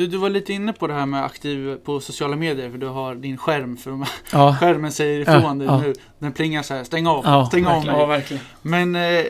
Du, 0.00 0.06
du 0.06 0.16
var 0.16 0.30
lite 0.30 0.52
inne 0.52 0.72
på 0.72 0.86
det 0.86 0.94
här 0.94 1.06
med 1.06 1.24
aktiv 1.24 1.76
på 1.76 2.00
sociala 2.00 2.36
medier, 2.36 2.70
för 2.70 2.78
du 2.78 2.86
har 2.86 3.14
din 3.14 3.36
skärm, 3.36 3.76
för 3.76 4.06
Ja, 4.32 4.56
skärmen 4.60 4.92
säger 4.92 5.20
ifrån 5.20 5.42
Ja, 5.42 5.54
dig 5.54 5.66
ja. 5.66 5.80
nu. 5.80 5.94
Den 6.18 6.32
plingar 6.32 6.62
så 6.62 6.74
här, 6.74 6.84
stäng 6.84 7.06
av, 7.06 7.24
ja 7.24 7.46
stäng 7.46 7.66
av 7.66 7.84
mig. 7.84 8.24
Ja. 8.30 8.36
Men 8.62 8.96
eh, 8.96 9.24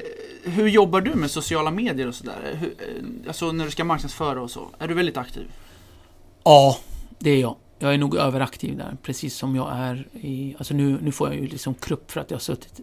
hur 0.44 0.68
jobbar 0.68 1.00
du 1.00 1.14
med 1.14 1.30
sociala 1.30 1.70
medier 1.70 2.08
och 2.08 2.14
sådär? 2.14 2.36
Eh, 2.52 2.68
Alltså 3.28 3.52
när 3.52 3.64
du 3.64 3.70
ska 3.70 3.84
marknadsföra 3.84 4.42
och 4.42 4.50
så, 4.50 4.68
är 4.78 4.88
du 4.88 4.94
väldigt 4.94 5.16
aktiv? 5.16 5.50
Ja, 6.44 6.76
det 7.18 7.30
är 7.30 7.40
jag. 7.40 7.56
Jag 7.78 7.94
är 7.94 7.98
nog 7.98 8.16
överaktiv 8.16 8.76
där, 8.76 8.96
precis 9.02 9.34
som 9.36 9.56
jag 9.56 9.68
är 9.72 10.06
i... 10.12 10.54
Alltså 10.58 10.74
nu, 10.74 10.98
nu 11.02 11.12
får 11.12 11.28
jag 11.28 11.36
ju 11.36 11.46
liksom 11.46 11.74
krupp 11.74 12.10
för 12.10 12.20
att 12.20 12.30
jag 12.30 12.36
har 12.36 12.40
suttit 12.40 12.80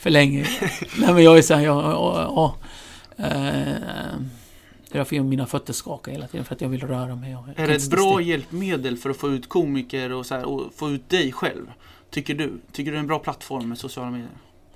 för 0.00 0.10
länge. 0.10 0.46
Nej 0.98 1.14
men 1.14 1.22
jag 1.24 1.38
är 1.38 1.42
såhär, 1.42 1.64
jag... 1.64 1.76
Ja, 1.84 2.54
ja, 3.16 3.24
eh, 3.24 4.20
det 4.90 4.94
är 4.94 4.98
därför 4.98 5.16
jag- 5.16 5.24
mina 5.24 5.46
fötter 5.46 5.72
skakar 5.72 6.12
hela 6.12 6.26
tiden, 6.26 6.44
för 6.44 6.54
att 6.54 6.60
jag 6.60 6.68
vill 6.68 6.80
röra 6.86 7.16
mig. 7.16 7.36
Är 7.56 7.66
det 7.68 7.74
ett 7.74 7.90
bra 7.90 8.20
hjälpmedel 8.20 8.96
för 8.96 9.10
att 9.10 9.16
få 9.16 9.28
ut 9.30 9.48
komiker 9.48 10.12
och, 10.12 10.26
så 10.26 10.34
här, 10.34 10.44
och 10.44 10.62
få 10.76 10.90
ut 10.90 11.08
dig 11.10 11.32
själv? 11.32 11.66
Tycker 12.10 12.34
du? 12.34 12.52
Tycker 12.72 12.90
du 12.90 12.96
det 12.96 12.98
är 12.98 13.00
en 13.00 13.06
bra 13.06 13.18
plattform 13.18 13.68
med 13.68 13.78
sociala 13.78 14.10
medier? 14.10 14.28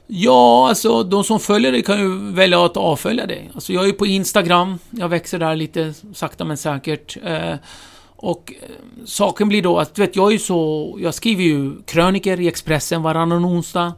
Ja, 0.07 0.69
alltså 0.69 1.03
de 1.03 1.25
som 1.25 1.41
följer 1.41 1.73
dig 1.73 1.83
kan 1.83 1.99
ju 2.01 2.33
välja 2.33 2.65
att 2.65 2.77
avfölja 2.77 3.27
dig. 3.27 3.51
Alltså 3.55 3.73
jag 3.73 3.89
är 3.89 3.93
på 3.93 4.07
Instagram, 4.07 4.79
jag 4.91 5.09
växer 5.09 5.39
där 5.39 5.57
lite 5.57 5.95
sakta 6.15 6.45
men 6.45 6.57
säkert. 6.57 7.17
Eh, 7.25 7.55
och 8.17 8.53
eh, 8.63 8.69
saken 9.05 9.49
blir 9.49 9.63
då 9.63 9.79
att, 9.79 9.95
du 9.95 10.03
vet, 10.03 10.17
jag 10.17 10.29
är 10.29 10.33
ju 10.33 10.39
så... 10.39 10.97
Jag 11.01 11.15
skriver 11.15 11.43
ju 11.43 11.83
kröniker 11.83 12.41
i 12.41 12.49
Expressen 12.49 13.03
varannan 13.03 13.45
onsdag. 13.45 13.93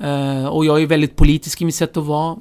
Eh, 0.00 0.46
och 0.46 0.64
jag 0.64 0.82
är 0.82 0.86
väldigt 0.86 1.16
politisk 1.16 1.62
i 1.62 1.64
mitt 1.64 1.74
sätt 1.74 1.96
att 1.96 2.04
vara. 2.04 2.36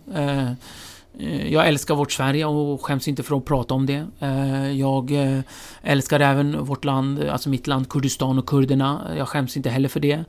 Eh, 1.21 1.53
jag 1.53 1.67
älskar 1.67 1.95
vårt 1.95 2.11
Sverige 2.11 2.45
och 2.45 2.85
skäms 2.85 3.07
inte 3.07 3.23
för 3.23 3.37
att 3.37 3.45
prata 3.45 3.73
om 3.73 3.85
det. 3.85 4.05
Eh, 4.19 4.71
jag 4.71 5.11
eh, 5.11 5.39
älskar 5.81 6.19
även 6.19 6.65
vårt 6.65 6.85
land, 6.85 7.23
alltså 7.23 7.49
mitt 7.49 7.67
land 7.67 7.89
Kurdistan 7.89 8.39
och 8.39 8.45
kurderna. 8.45 9.01
Jag 9.17 9.27
skäms 9.27 9.57
inte 9.57 9.69
heller 9.69 9.89
för 9.89 9.99
det. 9.99 10.23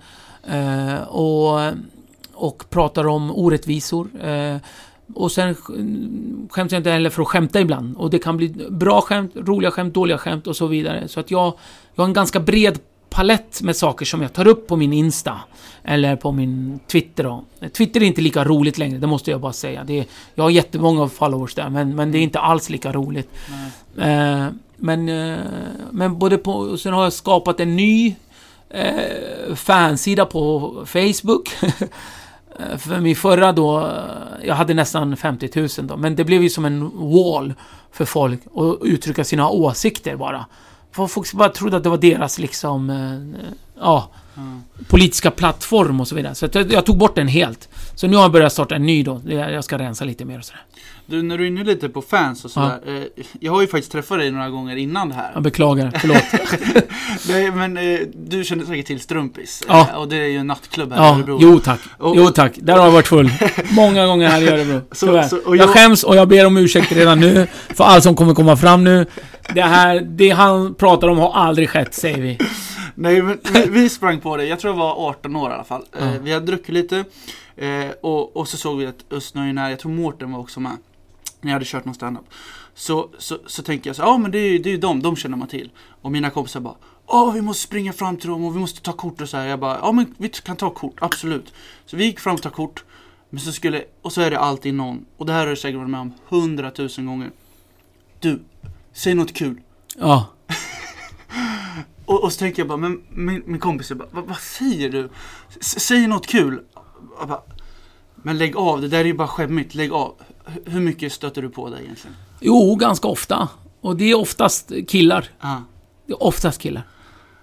Och 1.09 1.61
och 2.35 2.71
pratar 2.71 3.07
om 3.07 3.31
orättvisor. 3.31 4.09
Och 5.15 5.33
sen 5.33 5.55
skäms 6.51 6.73
jag 6.73 6.81
inte 6.81 6.91
heller 6.91 7.11
för 7.11 7.23
att 7.23 7.29
skämta 7.29 7.61
ibland. 7.61 7.97
Och 7.97 8.11
det 8.11 8.19
kan 8.19 8.37
bli 8.37 8.49
bra 8.71 9.01
skämt, 9.01 9.33
roliga 9.37 9.71
skämt, 9.71 9.95
dåliga 9.95 10.19
skämt 10.19 10.47
och 10.47 10.57
så 10.57 10.67
vidare. 10.67 11.09
Så 11.09 11.21
att 11.21 11.31
jag, 11.31 11.55
jag 11.95 12.03
har 12.03 12.09
en 12.09 12.13
ganska 12.13 12.41
bred 12.41 12.79
palett 13.13 13.63
med 13.63 13.77
saker 13.77 14.07
som 14.07 14.23
jag 14.23 14.33
tar 14.33 14.47
upp 14.47 14.67
på 14.67 14.77
min 14.77 14.93
Insta. 14.93 15.41
Eller 15.85 16.17
på 16.17 16.33
min 16.33 16.81
Twitter 16.87 17.25
då. 17.25 17.45
Twitter 17.73 18.01
är 18.01 18.05
inte 18.05 18.21
lika 18.21 18.45
roligt 18.45 18.79
längre, 18.79 18.99
det 18.99 19.07
måste 19.07 19.31
jag 19.31 19.41
bara 19.41 19.53
säga. 19.53 19.85
Det 19.85 19.99
är, 19.99 20.07
jag 20.35 20.45
har 20.45 20.51
jättemånga 20.51 21.09
followers 21.09 21.55
där, 21.55 21.69
men, 21.69 21.97
men 21.97 22.13
det 22.13 22.19
är 22.19 22.23
inte 22.23 22.39
alls 22.39 22.71
lika 22.71 22.93
roligt. 22.93 23.31
Eh, 23.99 24.47
men, 24.77 25.09
eh, 25.09 25.39
men 25.91 26.19
både 26.19 26.39
på... 26.39 26.79
Sen 26.79 26.93
har 26.93 27.03
jag 27.03 27.13
skapat 27.13 27.61
en 27.61 27.77
ny 27.77 28.15
eh, 28.71 29.55
fansida 29.55 30.27
på 30.27 30.73
Facebook. 30.87 31.49
För 32.79 33.01
min 33.01 33.17
förra 33.17 33.53
då, 33.53 33.81
eh, 33.81 34.47
jag 34.47 34.55
hade 34.55 34.75
nästan 34.75 35.17
50 35.17 35.51
000 35.61 35.69
då, 35.83 35.97
men 35.97 36.17
det 36.17 36.25
blev 36.25 36.43
ju 36.43 36.51
som 36.51 36.65
en 36.65 36.91
wall 36.95 37.55
för 37.93 38.05
folk 38.05 38.41
att 38.57 38.87
uttrycka 38.87 39.25
sina 39.25 39.49
åsikter 39.49 40.17
bara. 40.17 40.47
Folk 40.93 41.33
bara 41.33 41.49
trodde 41.49 41.77
att 41.77 41.83
det 41.83 41.89
var 41.89 41.97
deras 41.99 42.39
liksom, 42.39 42.91
eh, 42.91 43.51
ja 43.79 44.11
ja, 44.35 44.43
politiska 44.89 45.31
plattform 45.31 46.01
och 46.01 46.09
så 46.09 46.15
vidare. 46.15 46.35
Så 46.35 46.49
jag, 46.53 46.73
jag 46.73 46.87
tog 46.87 46.97
bort 46.99 47.15
den 47.15 47.29
helt. 47.29 47.69
Så 47.95 48.07
nu 48.07 48.17
har 48.17 48.25
jag 48.25 48.33
börjat 48.33 48.53
starta 48.53 48.75
en 48.75 48.87
ny 48.87 49.03
då. 49.03 49.21
Jag 49.27 49.65
ska 49.65 49.79
rensa 49.79 50.05
lite 50.05 50.25
mer 50.25 50.39
och 50.39 50.45
sådär. 50.45 50.63
Du, 51.07 51.23
när 51.23 51.39
du 51.39 51.45
är 51.45 51.49
inne 51.49 51.65
lite 51.65 51.89
på 51.89 52.03
fans 52.03 52.45
och 52.45 52.51
sådär. 52.51 52.79
Eh, 52.87 53.03
jag 53.41 53.53
har 53.53 53.61
ju 53.61 53.67
faktiskt 53.67 53.93
träffat 53.93 54.19
dig 54.19 54.31
några 54.31 54.49
gånger 54.51 54.77
innan 54.77 55.09
det 55.09 55.15
här. 55.15 55.31
Jag 55.35 55.43
beklagar, 55.43 55.93
förlåt. 55.99 56.23
Nej, 57.29 57.51
men 57.51 57.77
eh, 57.77 57.99
du 58.15 58.45
känner 58.45 58.65
säkert 58.65 58.87
till 58.87 59.01
Strumpis. 59.01 59.63
Ja. 59.69 59.89
Eh, 59.91 59.97
och 59.97 60.09
det 60.09 60.17
är 60.17 60.27
ju 60.27 60.37
en 60.37 60.47
nattklubb 60.47 60.93
här 60.93 60.99
i 60.99 61.03
Ja, 61.09 61.15
Örebro. 61.17 61.39
jo 61.41 61.59
tack. 61.59 61.81
Och- 61.99 62.17
Jo 62.17 62.27
tack. 62.29 62.53
Där 62.57 62.77
har 62.77 62.85
jag 62.85 62.91
varit 62.93 63.07
full. 63.09 63.31
Många 63.71 64.07
gånger 64.07 64.29
här 64.29 64.43
i 64.43 64.49
Örebro. 64.49 64.81
Så- 64.93 65.23
så- 65.23 65.41
jag... 65.47 65.57
jag- 65.57 65.69
skäms 65.69 66.05
och 66.05 66.17
jag 66.17 66.29
ber 66.29 66.47
om 66.47 66.57
ursäkt 66.57 66.93
redan 66.93 67.21
nu. 67.21 67.47
För 67.75 67.85
allt 67.85 68.03
som 68.05 68.17
kommer 68.17 68.35
komma 68.35 68.57
fram 68.57 68.85
nu. 68.85 69.07
Det 69.55 69.63
här, 69.63 70.01
det 70.01 70.31
han 70.31 70.75
pratar 70.75 71.09
om 71.09 71.19
har 71.19 71.33
aldrig 71.35 71.71
skett, 71.71 71.95
säger 71.95 72.19
vi. 72.21 72.39
Nej, 72.95 73.23
men 73.23 73.39
vi, 73.55 73.67
vi 73.71 73.89
sprang 73.89 74.21
på 74.21 74.37
det. 74.37 74.45
Jag 74.45 74.61
tror 74.61 74.73
jag 74.75 74.79
var 74.79 75.09
18 75.09 75.37
år 75.37 75.51
i 75.51 75.55
alla 75.55 75.65
fall. 75.65 75.85
Eh, 75.93 76.13
Ja. 76.15 76.19
vi 76.23 76.33
hade 76.33 76.47
druckit 76.47 76.69
lite. 76.75 77.05
Eh, 77.57 77.91
och, 78.03 78.37
och 78.37 78.49
så 78.49 78.57
såg 78.57 78.79
vi 78.79 78.87
att 78.87 79.13
Östnöjen 79.13 79.59
är, 79.59 79.71
jag 79.71 79.79
tror 79.79 79.93
Mårten 79.93 80.33
var 80.33 80.39
också 80.41 80.61
med. 80.61 80.77
När 81.41 81.51
jag 81.51 81.55
hade 81.55 81.65
kört 81.65 81.85
någon 81.85 81.95
standup. 81.95 82.25
Så, 82.75 83.09
så, 83.19 83.39
så 83.47 83.63
tänker 83.63 83.89
jag 83.91 83.97
så 83.97 84.03
ja 84.03 84.19
men 84.19 84.31
det 84.31 84.39
är 84.39 84.49
ju 84.49 84.59
det 84.59 84.73
är 84.73 84.79
dem, 84.79 85.03
de 85.03 85.17
känner 85.17 85.37
man 85.37 85.49
till. 85.49 85.71
Och 86.03 86.13
mina 86.13 86.31
kompisar 86.31 86.61
bara, 86.61 86.75
åh 87.07 87.35
vi 87.35 87.41
måste 87.41 87.63
springa 87.63 87.93
fram 87.93 88.17
till 88.17 88.29
dem 88.29 88.45
och 88.45 88.57
vi 88.57 88.61
måste 88.61 88.81
ta 88.83 88.93
kort 88.93 89.21
och 89.21 89.29
så 89.29 89.37
här. 89.37 89.47
Jag 89.47 89.59
bara, 89.61 89.79
ja 89.83 89.93
men 89.93 90.15
vi 90.19 90.29
kan 90.29 90.57
ta 90.57 90.71
kort, 90.71 90.95
absolut. 91.01 91.53
Så 91.87 91.97
vi 91.97 92.05
gick 92.05 92.21
fram 92.21 92.35
och 92.35 92.43
tog 92.43 92.53
kort. 92.53 92.85
Men 93.31 93.41
så 93.41 93.53
skulle, 93.53 93.85
och 94.03 94.13
så 94.13 94.21
är 94.21 94.31
det 94.31 94.39
alltid 94.39 94.75
någon, 94.75 95.05
och 95.17 95.27
det 95.27 95.33
här 95.33 95.41
har 95.41 95.47
du 95.47 95.57
säkert 95.57 95.79
varit 95.79 95.91
med 95.91 96.01
om 96.01 96.13
hundratusen 96.29 97.07
gånger. 97.07 97.31
Du, 98.21 98.43
säg 98.93 99.15
något 99.15 99.33
kul. 99.35 99.61
Ja. 99.99 100.27
Och, 102.13 102.25
och 102.25 102.33
så 102.33 102.39
tänker 102.39 102.61
jag 102.63 102.69
bara, 102.69 102.79
men 102.79 103.03
min, 103.11 103.43
min 103.47 103.61
kompis 103.61 103.91
är 103.91 103.95
bara, 103.95 104.09
vad, 104.11 104.25
vad 104.27 104.37
säger 104.37 104.89
du? 104.91 105.09
S 105.61 105.81
säg 105.81 106.07
något 106.07 106.27
kul. 106.27 106.61
Jag 107.19 107.29
bara, 107.29 107.41
men 108.23 108.39
lägg 108.39 108.57
av, 108.57 108.81
det 108.81 108.89
där 108.89 108.99
är 109.01 109.05
ju 109.05 109.15
bara 109.15 109.29
skämmigt, 109.29 109.75
lägg 109.75 109.93
av. 109.93 110.15
H- 110.47 110.61
hur 110.67 110.81
mycket 110.81 111.13
stöter 111.13 111.43
du 111.43 111.51
på 111.51 111.71
det 111.71 111.85
egentligen? 111.85 112.17
Jo, 112.41 112.75
ganska 112.75 113.09
ofta. 113.09 113.49
Och 113.81 113.97
det 113.97 114.05
är 114.11 114.15
oftast 114.19 114.73
killar. 114.89 115.29
Ja, 115.41 115.63
Det 116.07 116.13
är 116.13 116.23
oftast 116.23 116.61
killar. 116.61 116.83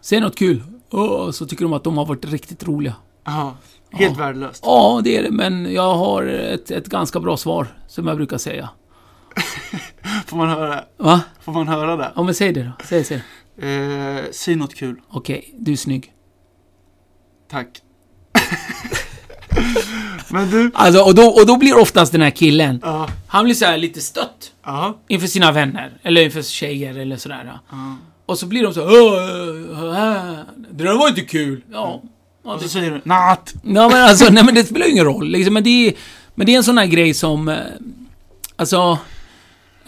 Säg 0.01 0.19
något 0.19 0.35
kul. 0.37 0.63
Åh, 0.91 1.31
så 1.31 1.45
tycker 1.45 1.63
de 1.65 1.73
att 1.73 1.83
de 1.83 1.97
har 1.97 2.05
varit 2.05 2.25
riktigt 2.25 2.63
roliga. 2.67 2.95
ja, 3.25 3.55
helt 3.91 4.17
Ja. 4.17 4.23
värdelöst. 4.25 4.63
Ja, 4.65 5.01
det 5.03 5.17
är 5.17 5.23
det, 5.23 5.31
men 5.31 5.73
jag 5.73 5.95
har 5.95 6.23
ett, 6.25 6.71
ett 6.71 6.87
ganska 6.87 7.19
bra 7.19 7.37
svar, 7.37 7.67
som 7.87 8.07
jag 8.07 8.17
brukar 8.17 8.37
säga. 8.37 8.69
Får 10.25 10.37
man 10.37 10.49
höra, 10.49 10.83
Va? 10.97 11.21
får 11.41 11.51
man 11.51 11.67
höra 11.67 11.95
det? 11.95 12.11
Ja, 12.15 12.23
men 12.23 12.35
säg 12.35 12.53
det 12.53 12.63
då. 12.63 12.71
Säg, 12.85 13.03
säg. 13.03 13.23
Eh, 13.61 14.23
säg 14.31 14.55
något 14.55 14.75
kul, 14.75 14.95
Okej, 15.09 15.53
du 15.57 15.71
är 15.71 15.75
snygg. 15.75 16.13
tack. 17.51 17.67
men 20.29 20.49
du, 20.49 20.71
Alltså, 20.73 21.01
och 21.01 21.15
då, 21.15 21.23
och 21.27 21.45
då 21.45 21.57
blir 21.57 21.77
oftast 21.77 22.11
den 22.11 22.21
här 22.21 22.29
killen, 22.29 22.79
ja, 22.83 23.09
han 23.27 23.45
blir 23.45 23.55
så 23.55 23.65
här 23.65 23.77
lite 23.77 24.01
stött. 24.01 24.51
ja, 24.65 24.99
Inför 25.07 25.27
sina 25.27 25.51
vänner, 25.51 25.91
eller 26.03 26.21
inför 26.21 26.41
tjejer 26.41 26.97
eller 26.97 27.17
sådär. 27.17 27.59
ja. 27.71 27.95
Och 28.25 28.39
så 28.39 28.45
blir 28.45 28.63
de 28.63 28.73
så 28.73 28.81
"Åh, 28.83 29.97
äh, 29.97 30.39
Det 30.71 30.83
där 30.83 30.97
var 30.97 31.09
inte 31.09 31.21
kul. 31.21 31.61
Ja. 31.71 32.01
ja 32.43 32.53
Och 32.53 32.59
så 32.59 32.63
det, 32.65 32.69
säger 32.69 32.91
du, 32.91 33.01
natt. 33.03 33.53
ja 33.63 33.89
men 33.89 34.03
alltså, 34.03 34.29
nej 34.31 34.43
men 34.43 34.55
det 34.55 34.63
spelar 34.63 34.85
ju 34.85 34.91
ingen 34.91 35.05
roll. 35.05 35.27
Liksom, 35.29 35.53
men, 35.53 35.63
det 35.63 35.69
är, 35.87 35.93
men 36.35 36.45
det 36.45 36.53
är 36.53 36.57
en 36.57 36.63
sån 36.63 36.77
här 36.77 36.85
grej 36.85 37.13
som... 37.13 37.47
eh, 37.49 37.55
Alltså... 38.55 38.97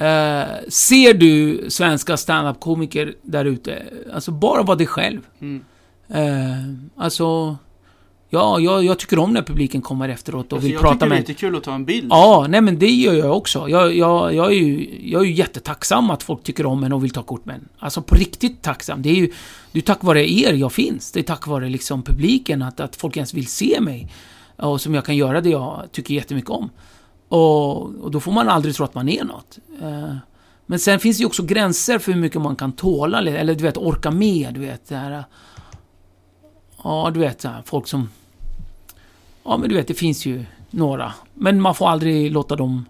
Eh, 0.01 0.69
ser 0.69 1.13
du 1.13 1.65
svenska 1.69 2.17
standup-komiker 2.17 3.15
där 3.21 3.45
ute, 3.45 3.83
alltså 4.13 4.31
bara 4.31 4.63
var 4.63 4.75
dig 4.75 4.87
själv. 4.87 5.19
Mm. 5.41 5.63
Eh, 6.09 7.03
alltså... 7.03 7.57
Ja, 8.33 8.59
jag, 8.59 8.83
jag 8.83 8.99
tycker 8.99 9.19
om 9.19 9.33
när 9.33 9.41
publiken 9.41 9.81
kommer 9.81 10.09
efteråt 10.09 10.45
och 10.45 10.53
Alltså, 10.53 10.65
vill 10.65 10.73
jag 10.73 10.81
prata 10.81 10.93
tycker 10.93 11.05
det 11.05 11.15
är 11.15 11.19
med 11.19 11.27
lite 11.27 11.39
kul 11.39 11.55
att 11.55 11.63
ta 11.63 11.73
en 11.73 11.85
bild. 11.85 12.07
Ja, 12.09 12.45
nej 12.49 12.61
men 12.61 12.79
det 12.79 12.89
gör 12.89 13.13
jag 13.13 13.37
också. 13.37 13.69
Jag, 13.69 13.95
jag, 13.95 14.33
jag, 14.33 14.51
är 14.51 14.55
ju, 14.55 14.99
jag 15.03 15.21
är 15.21 15.25
ju 15.25 15.33
jättetacksam 15.33 16.09
att 16.09 16.23
folk 16.23 16.43
tycker 16.43 16.65
om 16.65 16.83
en 16.83 16.93
och 16.93 17.03
vill 17.03 17.11
ta 17.11 17.23
kort 17.23 17.45
med 17.45 17.55
en. 17.55 17.67
Alltså 17.79 18.01
på 18.01 18.15
riktigt 18.15 18.61
tacksam. 18.61 19.01
Det 19.01 19.09
är 19.09 19.15
ju 19.15 19.31
det 19.71 19.79
är 19.79 19.83
tack 19.83 20.03
vare 20.03 20.31
er 20.31 20.53
jag 20.53 20.71
finns. 20.71 21.11
Det 21.11 21.19
är 21.19 21.23
tack 21.23 21.47
vare 21.47 21.69
liksom 21.69 22.03
publiken, 22.03 22.61
att, 22.61 22.79
att 22.79 22.95
folk 22.95 23.17
ens 23.17 23.33
vill 23.33 23.47
se 23.47 23.81
mig. 23.81 24.11
Och 24.55 24.81
som 24.81 24.95
jag 24.95 25.05
kan 25.05 25.17
göra 25.17 25.41
det 25.41 25.49
jag 25.49 25.87
tycker 25.91 26.13
jättemycket 26.13 26.49
om. 26.49 26.69
Och, 27.31 27.81
och 27.95 28.11
då 28.11 28.19
får 28.19 28.31
man 28.31 28.49
aldrig 28.49 28.75
tro 28.75 28.85
att 28.85 28.95
man 28.95 29.09
är 29.09 29.23
något. 29.23 29.59
Eh, 29.81 30.15
Men 30.65 30.79
sen 30.79 30.99
finns 30.99 31.17
det 31.17 31.21
ju 31.21 31.27
också 31.27 31.43
gränser 31.43 31.99
för 31.99 32.11
hur 32.11 32.19
mycket 32.21 32.41
man 32.41 32.55
kan 32.55 32.71
tåla, 32.71 33.19
eller 33.19 33.55
du 33.55 33.63
vet, 33.63 33.77
orka 33.77 34.11
med, 34.11 34.53
du 34.53 34.59
vet. 34.59 34.87
Det 34.87 34.95
här, 34.95 35.23
ja, 36.83 37.11
du 37.13 37.19
vet, 37.19 37.43
här, 37.43 37.61
folk 37.65 37.87
som... 37.87 38.09
Ja, 39.43 39.57
men 39.57 39.69
du 39.69 39.75
vet, 39.75 39.87
det 39.87 39.93
finns 39.93 40.25
ju 40.25 40.45
några. 40.69 41.13
Men 41.33 41.61
man 41.61 41.75
får 41.75 41.87
aldrig 41.89 42.31
låta 42.31 42.55
dem 42.55 42.85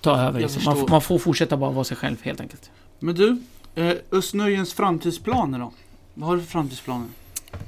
ta 0.00 0.16
över. 0.16 0.40
Liksom. 0.40 0.62
Man, 0.64 0.86
man 0.90 1.00
får 1.00 1.18
fortsätta 1.18 1.56
bara 1.56 1.70
vara 1.70 1.84
sig 1.84 1.96
själv, 1.96 2.16
helt 2.22 2.40
enkelt. 2.40 2.70
Men 2.98 3.14
du, 3.14 3.42
eh, 3.74 3.92
Östnöjens 4.12 4.72
framtidsplaner 4.74 5.58
då? 5.58 5.72
Vad 6.14 6.28
har 6.28 6.36
du 6.36 6.42
för 6.42 6.50
framtidsplaner? 6.50 7.08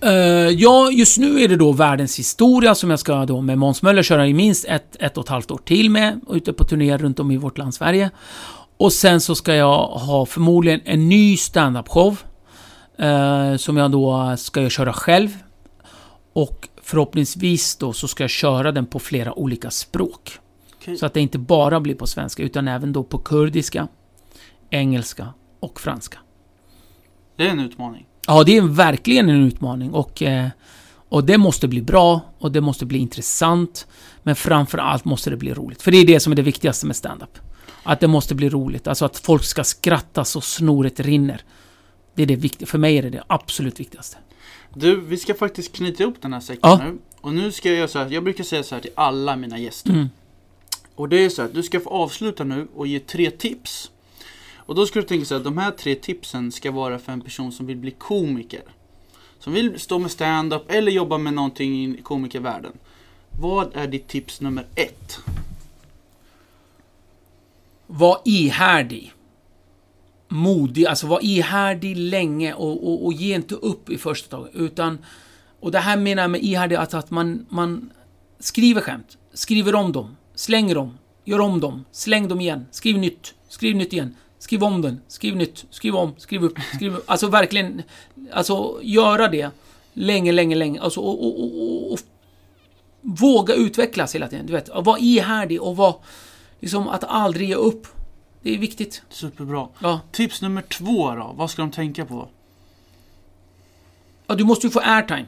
Eh, 0.00 0.10
ja, 0.48 0.90
just 0.90 1.18
nu 1.18 1.40
är 1.40 1.48
det 1.48 1.56
då 1.56 1.72
världens 1.72 2.18
historia 2.18 2.74
som 2.74 2.90
jag 2.90 2.98
ska 2.98 3.26
då 3.26 3.40
med 3.40 3.58
Måns 3.58 3.82
Möller 3.82 4.02
köra 4.02 4.26
i 4.26 4.34
minst 4.34 4.64
ett, 4.64 4.96
ett 5.00 5.16
och 5.16 5.24
ett 5.24 5.28
halvt 5.28 5.50
år 5.50 5.58
till 5.64 5.90
med. 5.90 6.20
och 6.26 6.34
Ute 6.34 6.52
på 6.52 6.64
turné 6.64 6.96
runt 6.96 7.20
om 7.20 7.30
i 7.30 7.36
vårt 7.36 7.58
land 7.58 7.74
Sverige. 7.74 8.10
Och 8.76 8.92
sen 8.92 9.20
så 9.20 9.34
ska 9.34 9.54
jag 9.54 9.86
ha 9.86 10.26
förmodligen 10.26 10.80
en 10.84 11.08
ny 11.08 11.36
standup-show. 11.36 12.16
eh, 12.98 13.56
som 13.56 13.76
jag 13.76 13.90
då 13.90 14.34
ska 14.36 14.68
köra 14.68 14.92
själv. 14.92 15.30
Och 16.32 16.68
förhoppningsvis 16.82 17.76
då 17.76 17.92
så 17.92 18.08
ska 18.08 18.22
jag 18.22 18.30
köra 18.30 18.72
den 18.72 18.86
på 18.86 18.98
flera 18.98 19.38
olika 19.38 19.70
språk. 19.70 20.38
Okej. 20.80 20.96
Så 20.96 21.06
att 21.06 21.14
det 21.14 21.20
inte 21.20 21.38
bara 21.38 21.80
blir 21.80 21.94
på 21.94 22.06
svenska 22.06 22.42
utan 22.42 22.68
även 22.68 22.92
då 22.92 23.02
på 23.04 23.18
kurdiska, 23.18 23.88
engelska 24.70 25.34
och 25.60 25.80
franska. 25.80 26.18
Det 27.36 27.46
är 27.46 27.50
en 27.50 27.60
utmaning. 27.60 28.07
Ja, 28.28 28.44
det 28.44 28.56
är 28.56 28.62
verkligen 28.62 29.28
en 29.28 29.44
utmaning 29.44 29.90
och, 29.92 30.22
eh, 30.22 30.48
och 31.08 31.24
det 31.24 31.38
måste 31.38 31.68
bli 31.68 31.82
bra 31.82 32.20
och 32.38 32.52
det 32.52 32.60
måste 32.60 32.86
bli 32.86 32.98
intressant. 32.98 33.86
Men 34.22 34.36
framför 34.36 34.78
allt 34.78 35.04
måste 35.04 35.30
det 35.30 35.36
bli 35.36 35.54
roligt. 35.54 35.82
För 35.82 35.90
det 35.90 35.98
är 35.98 36.06
det 36.06 36.20
som 36.20 36.32
är 36.32 36.36
det 36.36 36.42
viktigaste 36.42 36.86
med 36.86 36.96
stand-up. 36.96 37.38
Att 37.82 38.00
det 38.00 38.06
måste 38.08 38.34
bli 38.34 38.48
roligt. 38.48 38.86
Alltså 38.86 39.04
att 39.04 39.18
folk 39.18 39.44
ska 39.44 39.64
skratta 39.64 40.24
så 40.24 40.40
snoret 40.40 41.00
rinner. 41.00 41.42
Det 42.14 42.22
är 42.22 42.26
det 42.26 42.36
viktiga. 42.36 42.66
För 42.66 42.78
mig 42.78 42.98
är 42.98 43.02
det 43.02 43.10
det 43.10 43.22
absolut 43.26 43.80
viktigaste. 43.80 44.16
Du, 44.74 45.00
vi 45.00 45.16
ska 45.16 45.34
faktiskt 45.34 45.72
knyta 45.72 46.02
ihop 46.02 46.16
den 46.20 46.32
här 46.32 46.40
säcken 46.40 46.60
Ja. 46.62 46.80
nu. 46.84 46.98
Och 47.20 47.32
nu 47.32 47.52
ska 47.52 47.68
jag 47.68 47.78
göra 47.78 47.88
så 47.88 47.98
här, 47.98 48.10
jag 48.10 48.24
brukar 48.24 48.44
säga 48.44 48.62
så 48.62 48.74
här 48.74 48.82
till 48.82 48.90
alla 48.94 49.36
mina 49.36 49.58
gäster. 49.58 49.90
Mm. 49.90 50.08
Och 50.94 51.08
det 51.08 51.24
är 51.24 51.28
så 51.28 51.42
här, 51.42 51.50
du 51.54 51.62
ska 51.62 51.80
få 51.80 51.90
avsluta 51.90 52.44
nu 52.44 52.68
och 52.74 52.86
ge 52.86 53.00
tre 53.00 53.30
tips. 53.30 53.90
Och 54.68 54.74
då 54.74 54.86
ska 54.86 55.00
du 55.00 55.06
tänka 55.06 55.24
så 55.24 55.34
att 55.34 55.44
de 55.44 55.58
här 55.58 55.70
tre 55.70 55.94
tipsen 55.94 56.52
ska 56.52 56.70
vara 56.70 56.98
för 56.98 57.12
en 57.12 57.20
person 57.20 57.52
som 57.52 57.66
vill 57.66 57.76
bli 57.76 57.90
komiker. 57.90 58.62
Som 59.38 59.52
vill 59.52 59.80
stå 59.80 59.98
med 59.98 60.10
stand-up 60.10 60.62
eller 60.68 60.92
jobba 60.92 61.18
med 61.18 61.34
någonting 61.34 61.94
i 61.94 62.02
komikervärlden. 62.02 62.72
Vad 63.40 63.76
är 63.76 63.86
ditt 63.86 64.08
tips 64.08 64.40
nummer 64.40 64.66
ett? 64.74 65.18
Var 67.86 68.20
ihärdig. 68.24 69.12
Modig, 70.28 70.86
alltså 70.86 71.06
var 71.06 71.24
ihärdig 71.24 71.96
länge 71.96 72.54
och, 72.54 72.88
och, 72.88 73.06
och 73.06 73.12
ge 73.12 73.34
inte 73.34 73.54
upp 73.54 73.90
i 73.90 73.98
första 73.98 74.36
taget. 74.36 74.54
Utan, 74.54 74.98
och 75.60 75.70
det 75.70 75.78
här 75.78 75.96
menar 75.96 76.22
jag 76.22 76.30
med 76.30 76.42
ihärdig, 76.42 76.76
att, 76.76 76.94
att 76.94 77.10
man, 77.10 77.46
man 77.48 77.90
skriver 78.38 78.80
skämt, 78.80 79.18
skriver 79.32 79.74
om 79.74 79.92
dem, 79.92 80.16
slänger 80.34 80.74
dem, 80.74 80.98
gör 81.24 81.40
om 81.40 81.60
dem, 81.60 81.84
släng 81.92 82.28
dem 82.28 82.40
igen, 82.40 82.66
skriv 82.70 82.98
nytt, 82.98 83.34
skriv 83.48 83.76
nytt 83.76 83.92
igen, 83.92 84.14
skriv 84.38 84.64
om 84.64 84.82
den, 84.82 85.00
skriv 85.08 85.36
nytt, 85.36 85.64
skriv 85.70 85.96
om, 85.96 86.14
skriv 86.18 86.44
upp, 86.44 86.58
skriv 86.74 86.96
upp. 86.96 87.04
Alltså 87.06 87.26
verkligen, 87.26 87.82
alltså 88.32 88.78
göra 88.82 89.28
det 89.28 89.50
länge, 89.92 90.32
länge, 90.32 90.54
länge. 90.54 90.80
Alltså, 90.80 91.00
och, 91.00 91.26
och, 91.26 91.44
och, 91.44 91.92
och, 91.92 91.98
våga 93.00 93.54
utvecklas 93.54 94.14
hela 94.14 94.28
tiden. 94.28 94.46
Du 94.46 94.52
vet, 94.52 94.70
var 94.74 94.98
ihärdig 94.98 95.62
och 95.62 95.76
var, 95.76 95.96
liksom 96.60 96.88
att 96.88 97.04
aldrig 97.04 97.48
ge 97.48 97.54
upp. 97.54 97.86
Det 98.42 98.54
är 98.54 98.58
viktigt. 98.58 99.02
Superbra. 99.08 99.68
Ja. 99.82 100.00
Tips 100.12 100.42
nummer 100.42 100.62
två 100.62 101.14
då, 101.14 101.34
vad 101.36 101.50
ska 101.50 101.62
de 101.62 101.70
tänka 101.70 102.04
på? 102.04 102.28
Ja, 104.26 104.34
du 104.34 104.44
måste 104.44 104.66
ju 104.66 104.70
få 104.70 104.80
airtime. 104.80 105.26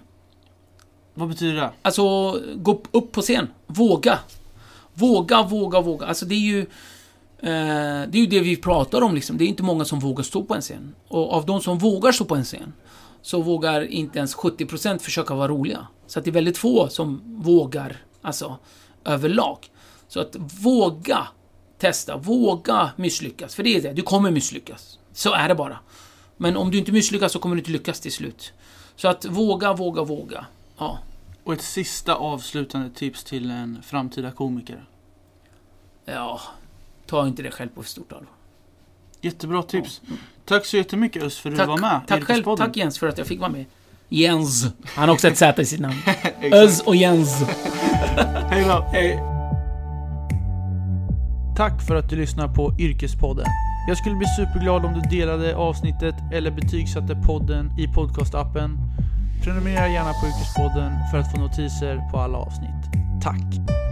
Vad 1.14 1.28
betyder 1.28 1.54
det? 1.54 1.70
Alltså, 1.82 2.02
gå 2.56 2.82
upp 2.90 3.12
på 3.12 3.22
scen. 3.22 3.48
Våga. 3.66 4.18
Våga, 4.94 5.42
våga, 5.42 5.80
våga. 5.80 6.06
Alltså 6.06 6.26
det 6.26 6.34
är 6.34 6.38
ju... 6.38 6.66
Eh, 7.43 8.09
det 8.09 8.18
är 8.18 8.20
ju 8.20 8.26
det 8.26 8.41
vi 8.41 8.57
pratar 8.57 9.03
om 9.03 9.14
liksom. 9.14 9.38
Det 9.38 9.45
är 9.45 9.47
inte 9.47 9.62
många 9.62 9.84
som 9.84 9.99
vågar 9.99 10.22
stå 10.22 10.45
på 10.45 10.55
en 10.55 10.61
scen. 10.61 10.95
Och 11.09 11.32
av 11.32 11.47
de 11.47 11.61
som 11.61 11.78
vågar 11.78 12.12
stå 12.12 12.24
på 12.24 12.36
en 12.36 12.45
scen 12.45 12.72
så 13.22 13.43
vågar 13.43 13.80
inte 13.86 14.18
ens 14.18 14.36
70% 14.36 14.99
försöka 14.99 15.34
vara 15.34 15.49
roliga. 15.49 15.86
Så 16.07 16.18
att 16.18 16.24
det 16.24 16.30
är 16.30 16.32
väldigt 16.32 16.59
få 16.59 16.88
som 16.88 17.22
vågar, 17.24 17.97
alltså 18.22 18.59
överlag. 19.05 19.59
Så 20.09 20.20
att 20.20 20.36
våga 20.62 21.26
testa, 21.78 22.16
våga 22.16 22.91
misslyckas. 22.97 23.55
För 23.55 23.62
det 23.62 23.76
är 23.76 23.82
det, 23.82 23.93
du 23.93 24.03
kommer 24.03 24.30
misslyckas. 24.30 24.99
Så 25.12 25.32
är 25.32 25.49
det 25.49 25.55
bara. 25.55 25.78
Men 26.36 26.57
om 26.57 26.70
du 26.70 26.78
inte 26.78 26.93
misslyckas 26.93 27.32
så 27.32 27.38
kommer 27.38 27.57
du 27.57 27.61
inte 27.61 27.70
lyckas 27.70 28.01
till 28.01 28.12
slut. 28.12 28.53
Så 28.97 29.09
att 29.09 29.24
våga, 29.24 29.72
våga, 29.72 30.03
våga. 30.03 30.47
Ja. 30.78 30.99
Och 31.45 31.53
ett 31.53 31.62
sista 31.62 32.14
avslutande 32.14 32.91
tips 32.91 33.24
till 33.24 33.51
en 33.51 33.82
framtida 33.82 34.30
komiker. 34.30 34.84
Ja, 36.05 36.41
ta 37.11 37.26
inte 37.26 37.42
det 37.42 37.50
själv 37.50 37.68
på 37.68 37.82
för 37.82 37.90
stort 37.90 38.12
allvar. 38.12 38.32
Jättebra 39.20 39.62
tips. 39.62 40.00
Tack 40.44 40.66
så 40.66 40.76
jättemycket 40.76 41.22
Us 41.22 41.38
för 41.38 41.50
att 41.50 41.58
du 41.58 41.64
var 41.64 41.78
med. 41.78 42.00
i 42.04 42.08
tack 42.08 42.24
själv, 42.24 42.56
tack 42.56 42.76
Jens 42.76 42.98
för 42.98 43.08
att 43.08 43.18
jag 43.18 43.26
fick 43.26 43.40
vara 43.40 43.50
med. 43.50 43.64
Jens. 44.08 44.66
Han 44.84 45.08
har 45.08 45.14
också 45.14 45.28
ett 45.28 45.38
Z 45.38 45.62
i 45.62 45.66
sitt 45.66 45.80
namn. 45.80 45.94
Öz 46.52 46.80
och 46.80 46.96
Jens. 46.96 47.42
Hej 48.50 48.64
då. 48.64 48.86
Hej. 48.92 49.18
Tack 51.56 51.86
för 51.86 51.94
att 51.94 52.11
du 52.11 52.16
lyssnar 52.16 52.48
på 52.48 52.74
Yrkespodden. 52.78 53.46
Jag 53.88 53.98
skulle 53.98 54.16
bli 54.16 54.26
superglad 54.26 54.84
om 54.84 54.94
du 54.94 55.16
delade 55.16 55.56
avsnittet 55.56 56.14
eller 56.32 56.50
betygsatte 56.50 57.22
podden 57.26 57.78
i 57.78 57.88
podcastappen. 57.88 58.78
Prenumerera 59.44 59.88
gärna 59.88 60.12
på 60.12 60.26
Yrkespodden 60.26 60.92
för 61.11 61.18
att 61.18 61.32
få 61.32 61.38
notiser 61.38 62.11
på 62.11 62.18
alla 62.18 62.38
avsnitt. 62.38 63.02
Tack! 63.22 63.89